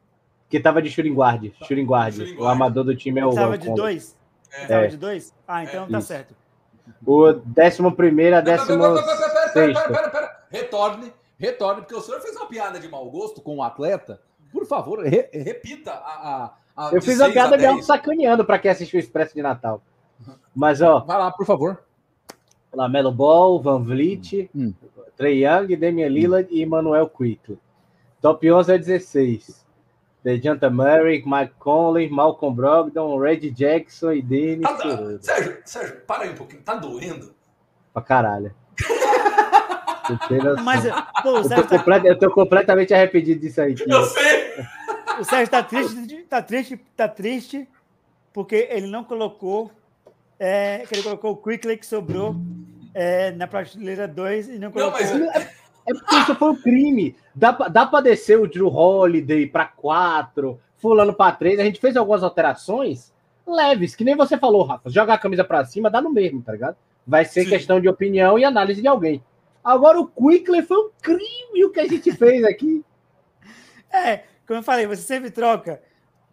[0.49, 1.53] que tava de shooting guard.
[1.67, 2.15] Shooting guard.
[2.15, 4.17] Shooting O armador do time é o Van de dois?
[4.53, 4.87] É.
[4.87, 5.35] de dois?
[5.47, 6.07] Ah, então tá Isso.
[6.09, 6.35] certo.
[7.05, 10.41] O décimo primeiro a décimo Pera, pera, pera, pera, pera.
[10.51, 14.21] Retorne, retorne, porque o senhor fez uma piada de mau gosto com o atleta.
[14.53, 16.53] Por favor, re- repita a.
[16.77, 17.71] a, a Eu fiz a seis piada de 10.
[17.73, 19.83] algo sacaneando pra quem assistiu o Expresso de Natal.
[20.55, 21.83] Mas, ó, Vai lá, por favor.
[22.77, 24.73] Lamelo Ball, Van Vliet, Hum.
[25.17, 27.59] Trey Young, Damian Lillard e Emmanuel Quickly.
[28.21, 29.65] Top 11 a 16.
[30.23, 35.19] DeJounte Murray, Mike Conley, Malcolm Brogdon, Red Jackson e Dennis Tá- tá-.
[35.21, 36.63] Sérgio, Sérgio, para aí um pouquinho.
[36.63, 37.33] Tá doendo?
[37.95, 38.53] Pra caralho.
[40.65, 40.85] Mas,
[41.23, 43.75] pô, o eu, tô tá, complet- eu tô completamente arrependido disso aí.
[43.87, 44.53] Eu sei.
[45.21, 47.69] o Sérgio tá triste, tá triste, tá triste,
[48.33, 49.71] porque ele não colocou,
[50.39, 52.37] é, que ele colocou o Quickly que sobrou
[52.99, 55.01] é, na prateleira 2 e não Não, colocou...
[55.01, 55.57] mas
[55.87, 57.15] É porque isso foi um crime.
[57.35, 61.61] Dá, pra- dá pra descer o Drew Holiday pra 4, fulano pra 3.
[61.61, 63.13] A gente fez algumas alterações
[63.47, 64.91] leves, que nem você falou, Rafa.
[64.91, 66.77] Jogar a camisa pra cima dá no mesmo, tá ligado?
[67.07, 67.51] Vai ser Sim.
[67.51, 69.23] questão de opinião e análise de alguém.
[69.63, 72.85] Agora o Quickly foi um crime o que a gente fez aqui.
[73.93, 75.81] É, como eu falei, você sempre troca.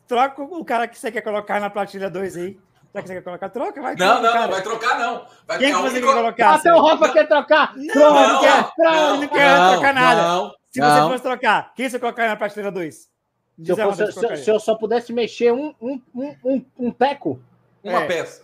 [0.07, 2.57] Troca o cara que você quer colocar na prateleira 2 aí.
[2.93, 3.95] Já que você quer colocar, troca, vai.
[3.95, 4.41] Não, troca o não, cara.
[4.43, 5.25] não vai trocar, não.
[5.47, 6.49] Vai Quem que a você quer colocar?
[6.55, 6.85] Até o Sérgio?
[6.85, 7.75] Rafa quer trocar.
[7.75, 8.73] Não, Troca, não quer.
[8.77, 10.21] ele não quer trocar nada.
[10.21, 10.89] Não, Se não.
[11.03, 12.95] você fosse trocar, quem você colocar na prateleira 2?
[12.95, 17.39] Se eu, fosse- se- se eu só pudesse mexer um, um, um, um, um teco,
[17.83, 18.07] Uma É.
[18.07, 18.43] peça.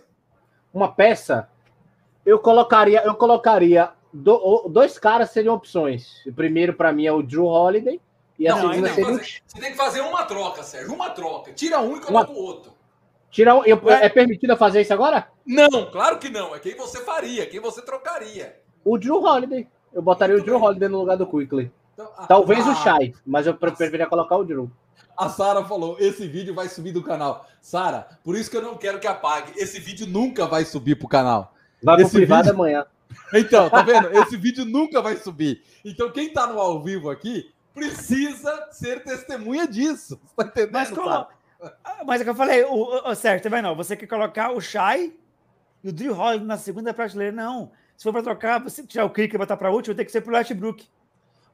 [0.74, 1.48] uma peça,
[2.26, 6.24] eu colocaria, eu colocaria do- o- dois caras seriam opções.
[6.26, 8.00] O primeiro para mim é o Drew Holiday
[8.38, 10.62] e a Não, segunda tem que seria o fazer- Você tem que fazer uma troca,
[10.62, 10.92] Sérgio.
[10.94, 11.52] Uma troca.
[11.52, 12.72] Tira um e Uma- coloca o outro.
[13.30, 14.04] Tirar um, eu- Ué?
[14.04, 15.28] é permitido eu fazer isso agora?
[15.46, 16.54] Não, claro que não.
[16.54, 18.56] É quem você faria, quem você trocaria.
[18.84, 19.66] O Drew Holiday.
[19.92, 20.68] Eu botaria Muito o Drew bem.
[20.68, 21.70] Holiday no lugar do Quickly.
[21.94, 24.70] Então, a- Talvez a- o Shai, mas eu pre- preferia colocar o Drew.
[25.16, 27.46] A Sara falou: esse vídeo vai subir do canal.
[27.60, 29.52] Sara, por isso que eu não quero que apague.
[29.56, 31.52] Esse vídeo nunca vai subir pro canal.
[31.82, 32.86] Vai pro Esse privado vídeo- amanhã.
[33.34, 34.08] Então, tá vendo?
[34.18, 35.62] Esse vídeo nunca vai subir.
[35.84, 40.18] Então, quem tá no ao vivo aqui precisa ser testemunha disso.
[40.24, 40.72] Você tá entendendo?
[40.72, 41.26] Mas, como?
[42.06, 43.66] Mas é que eu falei, o, o, o Sérgio, tá vendo?
[43.66, 43.74] não?
[43.76, 45.12] Você quer colocar o Shai
[45.84, 47.32] e o Drew Holiday na segunda prateleira?
[47.32, 47.70] Não.
[47.96, 50.20] Se for para trocar, você tirar o clique e botar para último, tem que ser
[50.22, 50.86] pro Westbrook.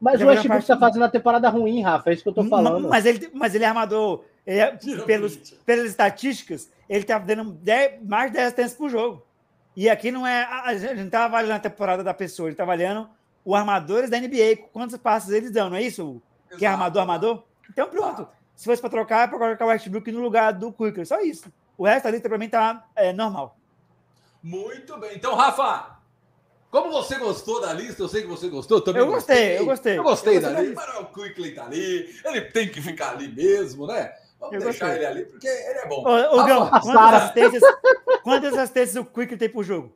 [0.01, 2.11] Mas o vai Westbrook parte- tá fazendo a temporada ruim, Rafa.
[2.11, 2.89] É isso que eu tô falando.
[2.89, 4.25] Mas ele, mas ele é armador.
[4.47, 9.23] Ele é- pelos, pelas estatísticas, ele tá dando 10 mais de 10 assistências por jogo.
[9.75, 10.45] E aqui não é.
[10.65, 13.09] A gente não tá avaliando a temporada da pessoa, ele tá avaliando
[13.45, 16.23] os armadores da NBA, quantos passes eles dão, não é isso?
[16.47, 16.59] Exato.
[16.59, 17.43] Que é armador, armador?
[17.71, 18.29] Então pronto.
[18.57, 21.07] Se fosse para trocar, é para colocar o Westbrook no lugar do Quicker.
[21.07, 21.53] Só isso.
[21.77, 23.57] O resto ali, para mim, tá é, normal.
[24.43, 25.15] Muito bem.
[25.15, 25.99] Então, Rafa,
[26.71, 29.03] como você gostou da lista, eu sei que você gostou também.
[29.03, 29.99] Eu gostei, eu gostei.
[29.99, 30.75] Eu gostei, eu gostei da lista.
[30.75, 34.15] Mas o Quickly tá ali, ele tem que ficar ali mesmo, né?
[34.41, 35.05] Vamos eu deixar gostei.
[35.05, 36.03] ele ali, porque ele é bom.
[36.07, 37.63] Ô, ô Gão, quantas, assistências,
[38.23, 39.95] quantas assistências o Quickly tem por jogo?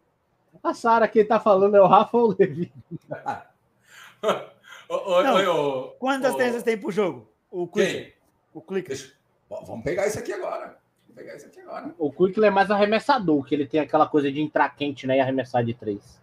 [0.62, 2.70] A Sara, quem tá falando é o Rafa ou o Levi.
[4.23, 7.27] Não, quantas assistências tem por jogo?
[7.51, 8.19] O Quickly.
[8.52, 8.89] O Quickly.
[8.89, 9.12] Deixa...
[9.48, 10.78] Vamos pegar isso aqui agora.
[11.06, 11.94] Vamos pegar isso aqui agora.
[11.98, 15.20] O Quickly é mais arremessador, que ele tem aquela coisa de entrar quente né, e
[15.20, 16.20] arremessar de três.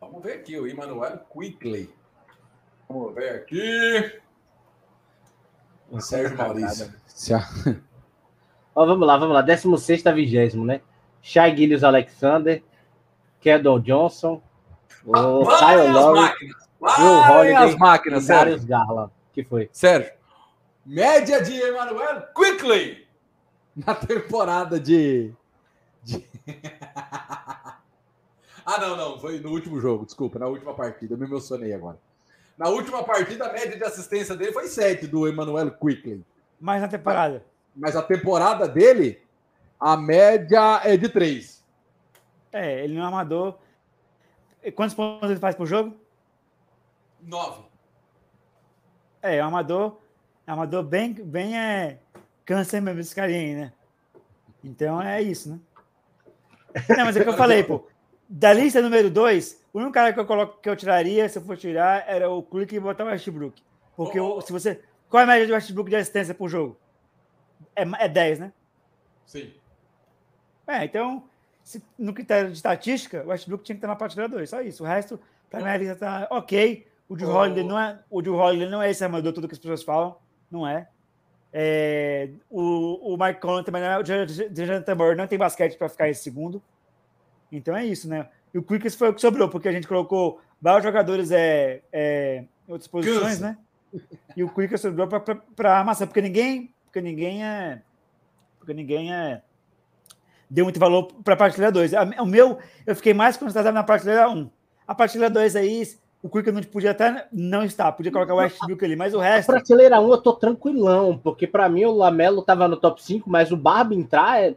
[0.00, 1.92] Vamos ver aqui o Emmanuel Quickly.
[2.88, 4.20] Vamos ver aqui.
[5.90, 6.92] O Sérgio Maurício.
[8.74, 9.42] Ó, vamos lá, vamos lá.
[9.42, 10.80] 16 a 20, né?
[11.22, 12.62] Shai Gillius Alexander,
[13.40, 14.42] Kendall Johnson,
[15.06, 16.30] o Kyle Lowry,
[16.80, 19.10] Will Holiday as máquinas, e Darius Garland.
[19.34, 19.68] Que foi?
[19.72, 20.12] Sérgio,
[20.86, 23.06] média de Emmanuel Quickly
[23.74, 25.32] na temporada de...
[26.02, 26.24] de...
[28.66, 29.20] Ah, não, não.
[29.20, 31.12] Foi no último jogo, desculpa, na última partida.
[31.12, 31.98] Eu me emocionei agora.
[32.56, 36.24] Na última partida, a média de assistência dele foi 7 do Emmanuel Quickly.
[36.58, 37.44] Mas na temporada?
[37.76, 39.20] Mas a temporada dele,
[39.78, 41.62] a média é de 3.
[42.54, 43.58] É, ele não é amador.
[44.74, 45.94] Quantos pontos ele faz por jogo?
[47.20, 47.64] 9.
[49.24, 49.98] É, é um amador.
[50.46, 51.98] É amador bem, bem é,
[52.44, 53.72] câncer mesmo, esse carinha aí, né?
[54.62, 55.58] Então é isso, né?
[56.90, 57.86] Não, mas é o que eu falei, pô.
[58.28, 61.42] Da lista número 2, o único cara que eu, coloco, que eu tiraria, se eu
[61.42, 63.62] for tirar, era o Clique e botar o Westbrook.
[63.96, 64.40] Porque oh, oh.
[64.42, 64.82] se você.
[65.08, 66.76] Qual é a média de Westbrook de assistência por jogo?
[67.74, 68.52] É, é 10, né?
[69.24, 69.54] Sim.
[70.66, 71.24] É, então,
[71.62, 74.50] se, no critério de estatística, o Westbrook tinha que estar na prateleira 2.
[74.50, 74.82] Só isso.
[74.82, 75.18] O resto,
[75.48, 76.86] pra minha lista tá ok.
[77.08, 77.30] O de oh.
[77.30, 77.98] Holiday não é.
[78.10, 80.16] O de Holiday não é esse armador, tudo que as pessoas falam.
[80.50, 80.88] Não é.
[81.52, 83.98] é o, o Mike Conlon também não é.
[83.98, 86.62] O Jonathan Moore não tem basquete para ficar em segundo.
[87.50, 88.28] Então é isso, né?
[88.52, 92.44] E o Quickest foi o que sobrou, porque a gente colocou vários jogadores é, é,
[92.68, 93.58] em outras posições, né?
[94.36, 97.82] E o Quickest sobrou para a massa, porque ninguém, porque ninguém é,
[98.58, 99.42] porque ninguém é
[100.48, 101.92] deu muito valor para a prateleira 2.
[102.20, 104.50] O meu, eu fiquei mais concentrado na prateleira 1.
[104.86, 105.82] A prateleira 2 aí,
[106.24, 109.50] o Quick não podia até não estar, podia colocar o Westbrook ali, mas o resto.
[109.50, 113.28] A prateleira 1 eu tô tranquilão, porque para mim o Lamelo tava no top 5,
[113.28, 114.54] mas o Barbie entrar é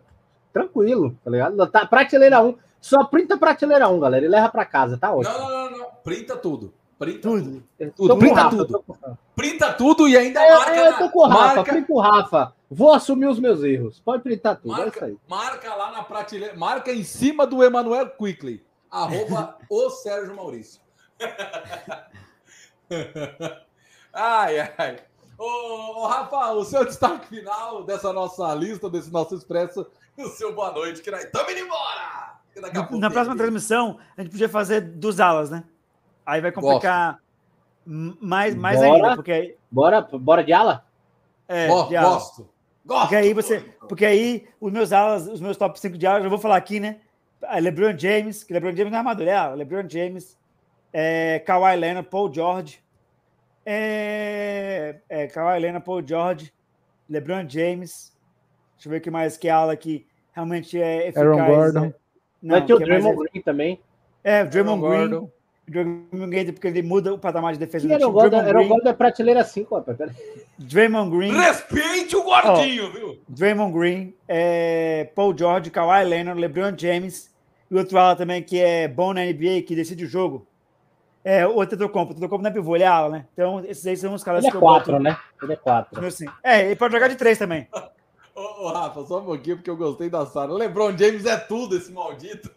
[0.53, 1.67] tranquilo, tá ligado?
[1.67, 2.55] Tá, prateleira 1.
[2.79, 5.37] Só printa prateleira 1, galera, e leva para casa, tá ótimo.
[5.37, 5.87] Não, não, não, não.
[6.05, 6.73] Printa tudo.
[6.97, 7.63] Printa tudo.
[7.97, 8.17] tudo.
[8.17, 8.85] Printa Rafa, tudo.
[9.35, 10.73] Printa tudo e ainda marca.
[10.73, 11.73] Eu tô com o Rafa, marca...
[11.73, 12.53] printa o Rafa.
[12.71, 13.99] Vou assumir os meus erros.
[13.99, 14.73] Pode printar tudo.
[14.73, 16.55] É marca, é marca lá na prateleira.
[16.55, 18.65] Marca em cima do Emanuel Quickly.
[18.89, 20.86] Arroba o Sérgio Maurício.
[24.13, 24.97] ai, ai.
[25.37, 29.85] Ô, ô, Rafa, o seu destaque final dessa nossa lista, desse nosso expresso,
[30.17, 32.37] e o seu boa noite, que nós estamos indo embora!
[32.99, 35.63] Na próxima transmissão, a gente podia fazer dos alas, né?
[36.25, 37.19] Aí vai complicar
[37.85, 38.17] Gosto.
[38.19, 39.55] mais, mais bora, ainda, porque aí...
[39.69, 40.83] Bora, bora de ala?
[41.47, 41.89] É, Gosto.
[41.89, 42.09] de ala.
[42.09, 42.49] Gosto.
[42.87, 46.29] Porque aí você, porque aí os meus alas, os meus top 5 de alas, eu
[46.29, 46.97] vou falar aqui, né?
[47.61, 49.55] LeBron James, que LeBron James não é armador, é ala.
[49.55, 50.37] LeBron James,
[50.99, 52.79] é, Kawhi Leonard, Paul George,
[53.63, 56.51] é, é, Kawhi Leonard, Paul George,
[57.07, 58.11] LeBron James,
[58.73, 61.27] deixa eu ver o que mais que ala que realmente é eficaz.
[61.27, 61.81] Aaron Gordon.
[61.81, 61.93] Né?
[62.41, 63.79] Não, Vai ter o Draymond Green também.
[64.23, 65.09] É, o Draymond Green.
[65.09, 65.31] Gordon.
[65.67, 68.11] Draymond Green, porque ele muda o patamar de defesa do time.
[68.11, 68.67] Gordon, Green.
[68.67, 69.97] Gordon é prateleira 5, rapaz.
[70.57, 71.31] Draymond Green.
[71.31, 73.19] Respeite o gordinho, oh, viu?
[73.29, 77.31] Draymond Green, é, Paul George, Kawhi Leonard, LeBron James.
[77.69, 80.47] E outro ala também que é bom na NBA, que decide o jogo.
[81.29, 82.13] É, o Tetocompo.
[82.13, 83.25] O Tetocompo não é pivô, ele é ala, né?
[83.33, 85.17] Então, esses aí são os caras ele é que é quatro, né?
[85.43, 86.05] Ele é quatro.
[86.05, 86.25] Assim.
[86.41, 87.67] É, ele pode jogar de três também.
[88.33, 90.53] Ô, ô, Rafa, só um pouquinho, porque eu gostei da Sara.
[90.53, 92.49] LeBron James é tudo, esse maldito.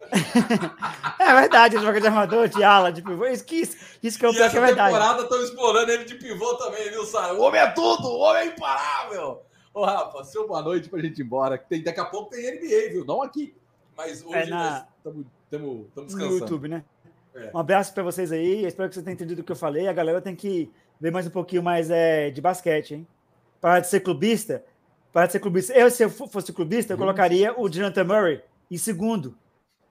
[1.20, 3.26] é verdade, ele joga de armador, de ala, de pivô.
[3.26, 3.62] Isso que,
[4.02, 4.92] isso que é o pior que é verdade.
[4.92, 7.32] temporada estão explorando ele de pivô também, viu, Sara?
[7.32, 9.40] O homem é tudo, o homem é imparável.
[9.72, 11.56] Ô, Rafa, seu boa noite pra gente ir embora.
[11.56, 13.04] Tem, daqui a pouco tem NBA, viu?
[13.04, 13.54] Não aqui.
[13.96, 14.84] Mas hoje é na...
[15.04, 16.26] nós estamos descansando.
[16.26, 16.84] No YouTube, né?
[17.36, 17.50] É.
[17.54, 18.64] Um abraço para vocês aí.
[18.64, 19.86] Espero que vocês tenham entendido o que eu falei.
[19.86, 23.06] A galera tem que ver mais um pouquinho mais é, de basquete, hein?
[23.60, 24.64] Para de ser clubista,
[25.12, 25.72] para ser clubista.
[25.74, 28.40] Eu, se eu fosse clubista, eu colocaria o Jonathan Murray
[28.70, 29.36] em segundo.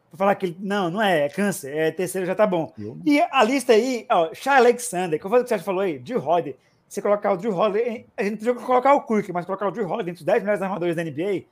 [0.10, 2.74] Para falar que ele, não, não é, é câncer, é terceiro, já tá bom.
[3.06, 6.20] E a lista aí, ó, Shai Alexander, que foi o que você falou aí, Drew
[6.20, 6.56] Holiday.
[6.88, 9.88] Você colocar o Drew Holiday, a gente podia colocar o Kirk, mas colocar o Drew
[9.88, 11.44] Holiday entre os 10 melhores armadores da NBA,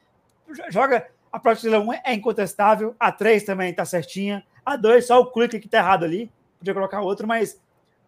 [0.69, 5.25] joga a prateleira 1 é incontestável, a 3 também está certinha, a 2 só o
[5.25, 7.61] clique que está errado ali, podia colocar outro, mas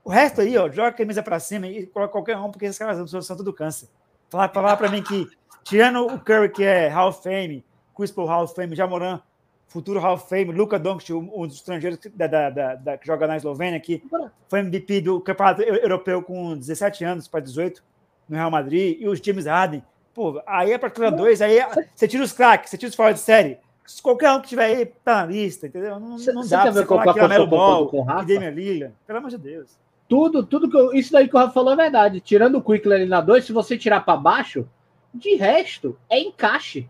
[0.04, 2.78] o resto aí, ó, joga a camisa para cima e coloca qualquer um, porque esses
[2.78, 3.90] caras são tudo câncer.
[4.30, 5.28] Falar, falar para mim que,
[5.64, 7.66] tirando o Curry, que é Hall of Fame,
[7.96, 9.20] Chris Paul Hall of Fame, Jamoran,
[9.68, 13.26] futuro Hall of Fame, Luca Doncic, um dos estrangeiros da, da, da, da, que joga
[13.26, 14.04] na Eslovênia, que
[14.48, 17.84] foi MVP do Campeonato Europeu com 17 anos para 18
[18.30, 19.84] no Real Madrid, e os James Harden.
[20.14, 23.14] Pô, aí é para 2, aí é, você tira os craques, você tira os fora
[23.14, 23.58] de série.
[24.02, 26.00] Qualquer um que tiver aí tá na lista, entendeu?
[26.00, 27.98] Não, cê, não dá pra você falar que é Melo Ball, que
[28.34, 29.78] Damian Lillard, pelo amor de Deus.
[30.08, 32.20] Tudo, tudo que eu, isso daí que o Rafa falou é verdade.
[32.20, 34.68] Tirando o Quickler ali na 2, se você tirar para baixo,
[35.14, 36.90] de resto é encaixe.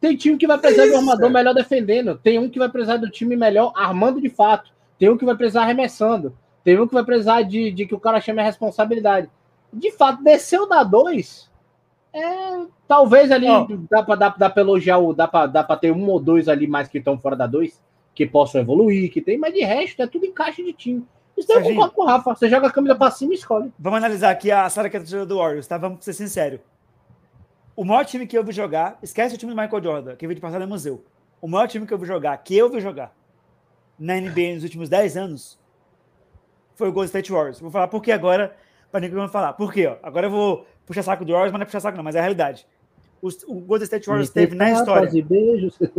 [0.00, 2.18] Tem time que vai precisar é de um armador melhor defendendo.
[2.18, 4.70] Tem um que vai precisar do time melhor armando de fato.
[4.98, 6.36] Tem um que vai precisar arremessando.
[6.62, 9.30] Tem um que vai precisar de, de que o cara chame a responsabilidade.
[9.72, 11.45] De fato, desceu da 2.
[12.16, 13.66] É, talvez ali oh.
[13.90, 16.88] dá para dá, dá elogiar, o, dá para dá ter um ou dois ali mais
[16.88, 17.78] que estão fora da 2,
[18.14, 21.06] que possam evoluir, que tem, mas de resto é tudo encaixe de time.
[21.36, 22.34] Isso eu concordo com o Rafa.
[22.34, 23.70] Você joga a camisa para cima e escolhe.
[23.78, 25.76] Vamos analisar aqui a sala que é do Warriors, tá?
[25.76, 26.60] Vamos ser sinceros.
[27.76, 30.34] O maior time que eu vi jogar, esquece o time do Michael Jordan, que veio
[30.34, 31.04] de passado é museu.
[31.42, 33.14] O maior time que eu vi jogar, que eu vi jogar
[33.98, 35.58] na NBA nos últimos 10 anos,
[36.74, 37.60] foi o Golden State Warriors.
[37.60, 38.56] Vou falar por que agora,
[38.90, 39.52] para ninguém falar.
[39.52, 39.86] Por quê?
[39.86, 39.96] Ó?
[40.02, 42.18] Agora eu vou puxar saco do Warriors, mas não é puxar saco não, mas é
[42.18, 42.66] a realidade.
[43.20, 45.10] O, o Golden State Warriors teve na história...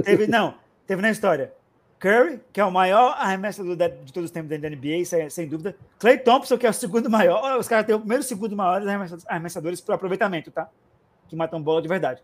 [0.04, 0.56] Teve, não,
[0.86, 1.52] teve na história
[2.00, 5.76] Curry, que é o maior arremessador de todos os tempos da NBA, sem, sem dúvida.
[5.98, 7.42] Clay Thompson, que é o segundo maior.
[7.58, 8.84] Os caras têm o primeiro e segundo maior
[9.28, 10.70] arremessadores por aproveitamento, tá?
[11.28, 12.24] que matam bola de verdade.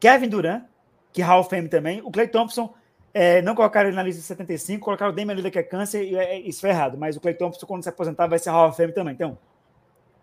[0.00, 0.64] Kevin Durant,
[1.12, 2.00] que é Hall of Fame também.
[2.02, 2.74] O Clay Thompson,
[3.14, 6.02] é, não colocaram ele na lista de 75, colocaram o Damian Lillard, que é câncer,
[6.04, 6.98] e é, isso foi errado.
[6.98, 9.14] Mas o Clay Thompson, quando se aposentar, vai ser Hall of Fame também.
[9.14, 9.38] Então,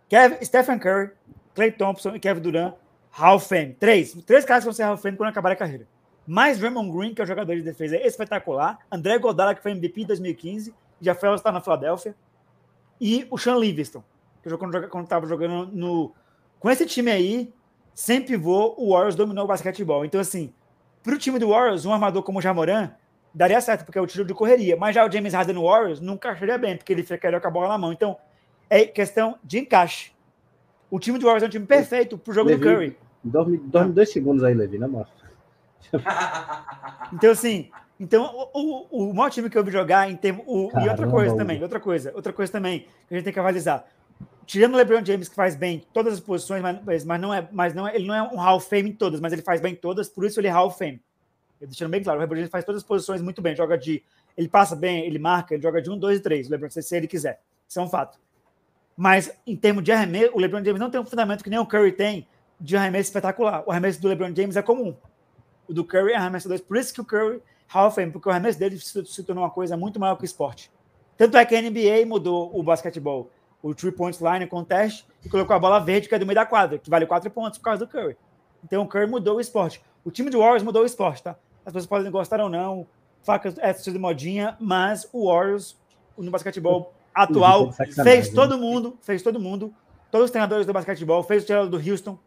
[0.09, 1.11] Kevin, Stephen Curry,
[1.59, 2.73] Clay Thompson e Kevin Durant,
[3.11, 3.75] Hall of Fame.
[3.77, 4.13] Três.
[4.25, 5.85] Três caras que vão ser Hall of Fame quando acabar a carreira.
[6.25, 8.79] Mais Raymond Green, que é o jogador de defesa espetacular.
[8.89, 12.15] André Godala, que foi MVP em 2015, já foi estar na Filadélfia.
[13.01, 14.01] E o Sean Livingston,
[14.41, 16.13] que jogou quando estava jogando no...
[16.61, 17.53] Com esse time aí,
[17.93, 20.05] sem pivô, o Warriors dominou o basquetebol.
[20.05, 20.53] Então, assim,
[21.03, 22.91] para o time do Warriors, um armador como o Jamoran
[23.33, 24.77] daria certo, porque é o tiro de correria.
[24.77, 27.51] Mas já o James Harden no Warriors não encaixaria bem, porque ele ficaria com a
[27.51, 27.91] bola na mão.
[27.91, 28.17] Então,
[28.69, 30.17] é questão de encaixe.
[30.89, 32.97] O time do Warriors é um time perfeito para o jogo Levi, do Curry.
[33.23, 35.29] Dorme, dorme dois segundos aí, Levi, na mostra.
[37.13, 40.45] então, assim, então, o, o, o maior time que eu vi jogar em termos.
[40.47, 43.85] E outra coisa também, outra coisa, outra coisa também que a gente tem que avalizar
[44.49, 47.75] tirando o LeBron James que faz bem todas as posições, mas, mas não é, mas
[47.75, 49.75] não é, ele não é um Hall of Fame em todas, mas ele faz bem
[49.75, 50.99] todas, por isso ele é Hall of Fame.
[51.61, 54.01] Eu deixando bem claro, o LeBron James faz todas as posições muito bem, joga de,
[54.35, 56.95] ele passa bem, ele marca, ele joga de um, dois e três, o LeBron se
[56.95, 57.39] ele quiser.
[57.67, 58.17] Isso é um fato.
[58.99, 61.65] Mas em termos de arremesso, o LeBron James não tem um fundamento que nem o
[61.65, 62.27] Curry tem
[62.59, 63.63] de arremesso espetacular.
[63.65, 64.93] O arremesso do LeBron James é comum.
[65.69, 68.27] O do Curry é arremesso dois, por isso que o Curry Hall of Fame, porque
[68.27, 70.69] o arremesso dele se, se tornou uma coisa muito maior que o esporte.
[71.15, 73.31] Tanto é que a NBA mudou o basquetebol
[73.63, 76.45] o three points line contest e colocou a bola verde, que é do meio da
[76.45, 78.17] quadra, que vale quatro pontos por causa do Curry.
[78.65, 79.81] Então o Curry mudou o esporte.
[80.03, 81.37] O time do Warriors mudou o esporte, tá?
[81.65, 82.85] As pessoas podem gostar ou não,
[83.23, 85.77] facas é de modinha, mas o Warriors,
[86.17, 86.93] no basquetebol
[87.23, 89.73] atual, fez todo mundo, fez todo mundo,
[90.11, 92.17] todos os treinadores do basquetebol, fez o treinador do Houston,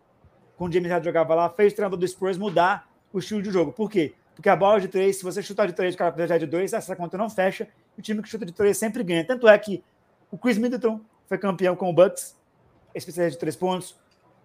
[0.57, 3.51] com o James Harden jogava lá, fez o treinador do Spurs mudar o estilo de
[3.51, 3.73] jogo.
[3.73, 4.15] Por quê?
[4.35, 6.73] Porque a bola de três, se você chutar de três, o cara precisar de dois,
[6.73, 9.25] essa conta não fecha, o time que chuta de três sempre ganha.
[9.27, 9.83] Tanto é que
[10.31, 12.37] o Chris Middleton foi campeão com o Bucks,
[12.95, 13.97] especialista de três pontos.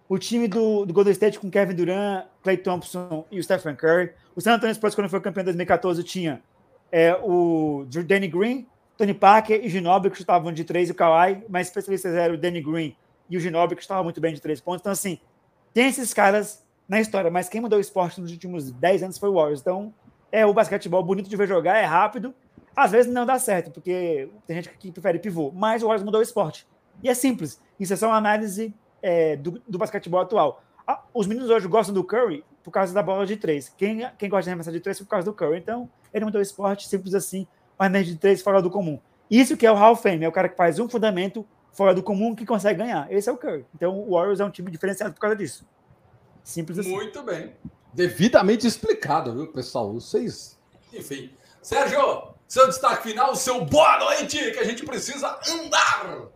[0.09, 4.11] O time do, do Golden State com Kevin Durant, Clay Thompson e o Stephen Curry.
[4.35, 6.41] O San Antonio Spurs, quando foi campeão em 2014, tinha
[6.91, 8.67] é, o Danny Green,
[8.97, 12.37] Tony Parker e Ginobili, que chutavam de três, e o Kawhi, mas especialistas eram o
[12.37, 12.95] Danny Green
[13.29, 14.81] e o Ginobili, que estavam muito bem de três pontos.
[14.81, 15.19] Então, assim,
[15.73, 19.29] tem esses caras na história, mas quem mudou o esporte nos últimos 10 anos foi
[19.29, 19.61] o Warriors.
[19.61, 19.93] Então,
[20.31, 22.33] é o basquetebol bonito de ver jogar, é rápido.
[22.75, 26.19] Às vezes não dá certo, porque tem gente que prefere pivô, mas o Warriors mudou
[26.19, 26.67] o esporte.
[27.03, 27.61] E é simples.
[27.79, 30.63] Isso é só uma análise é, do, do, basquetebol atual.
[30.87, 33.69] Ah, os meninos hoje gostam do Curry por causa da bola de três.
[33.69, 35.57] Quem, quem gosta de arremessar de três é por causa do Curry.
[35.57, 37.47] Então, ele mudou o esporte simples assim,
[37.77, 38.99] o arremesso de três fora do comum.
[39.29, 41.93] Isso que é o Hall of Fame, é o cara que faz um fundamento fora
[41.93, 43.11] do comum que consegue ganhar.
[43.11, 43.65] Esse é o Curry.
[43.75, 45.65] Então, o Warriors é um time diferenciado por causa disso.
[46.43, 46.91] Simples assim.
[46.91, 47.53] Muito bem.
[47.93, 49.93] Devidamente explicado, viu, pessoal?
[49.93, 50.57] Vocês.
[50.93, 51.31] Enfim.
[51.61, 56.29] Sérgio, seu destaque final, seu boa noite, que a gente precisa andar.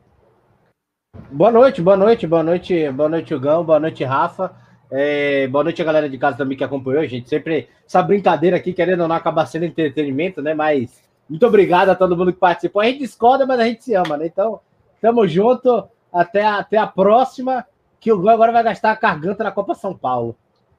[1.32, 4.54] Boa noite, boa noite, boa noite, boa noite, Hugão, boa noite, Rafa.
[4.92, 7.30] É, boa noite a galera de casa também que acompanhou, a gente.
[7.30, 10.54] Sempre essa brincadeira aqui, querendo ou não, acaba sendo entretenimento, né?
[10.54, 11.02] Mas
[11.32, 12.82] muito obrigado a todo mundo que participou.
[12.82, 14.26] A gente discorda, mas a gente se ama, né?
[14.26, 14.60] Então,
[15.00, 15.88] tamo junto.
[16.12, 17.66] Até a, até a próxima.
[18.02, 20.36] Que o Hugão agora vai gastar a garganta na Copa São Paulo.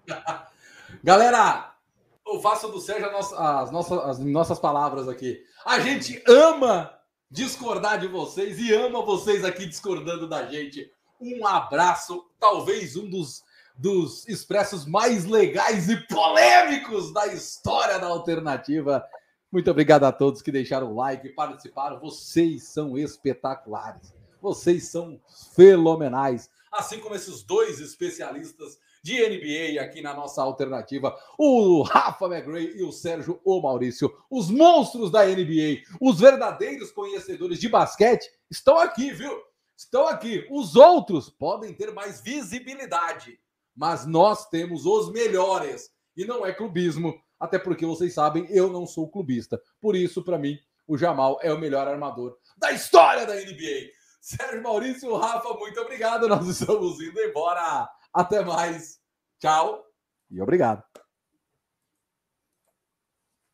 [1.03, 1.73] Galera,
[2.27, 5.43] eu faço do Sérgio as nossas, as nossas, as nossas palavras aqui.
[5.65, 6.93] A gente ama
[7.31, 10.87] discordar de vocês e ama vocês aqui discordando da gente.
[11.19, 13.43] Um abraço, talvez um dos,
[13.75, 19.03] dos expressos mais legais e polêmicos da história da alternativa.
[19.53, 22.01] Muito obrigado a todos que deixaram o like, participaram.
[22.01, 24.15] Vocês são espetaculares.
[24.41, 25.21] Vocês são
[25.55, 26.49] fenomenais.
[26.73, 32.83] Assim como esses dois especialistas de NBA aqui na nossa alternativa, o Rafa McGray e
[32.83, 39.13] o Sérgio O Maurício, os monstros da NBA, os verdadeiros conhecedores de basquete, estão aqui,
[39.13, 39.39] viu?
[39.77, 40.47] Estão aqui.
[40.51, 43.39] Os outros podem ter mais visibilidade,
[43.77, 45.91] mas nós temos os melhores.
[46.17, 49.61] E não é clubismo, até porque vocês sabem, eu não sou clubista.
[49.81, 50.57] Por isso, para mim,
[50.87, 53.91] o Jamal é o melhor armador da história da NBA.
[54.21, 56.29] Sérgio Maurício, Rafa, muito obrigado.
[56.29, 57.91] Nós estamos indo embora.
[58.15, 59.01] Até mais.
[59.41, 59.85] Tchau
[60.31, 60.85] e obrigado.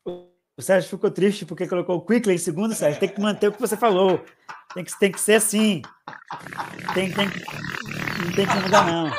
[0.05, 2.99] O Sérgio ficou triste porque colocou o Quickly em segundo, Sérgio.
[2.99, 4.23] Tem que manter o que você falou.
[4.75, 5.81] Tem que, tem que ser assim.
[6.93, 9.09] Tem, tem, não tem que mudar, não.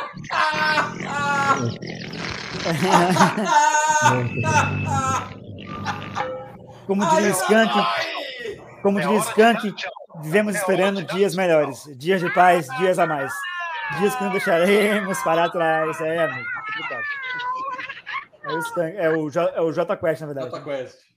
[6.86, 7.72] Como diria Skank,
[8.82, 9.74] como diria Skank,
[10.22, 13.32] vivemos esperando dias melhores, dias de paz, dias a mais.
[13.98, 16.00] Dias que não deixaremos para trás.
[16.00, 17.04] É, amigo, complicado.
[18.42, 18.58] É o,
[18.88, 20.50] é o, J, é o J Quest, na verdade.
[20.50, 21.09] J Quest.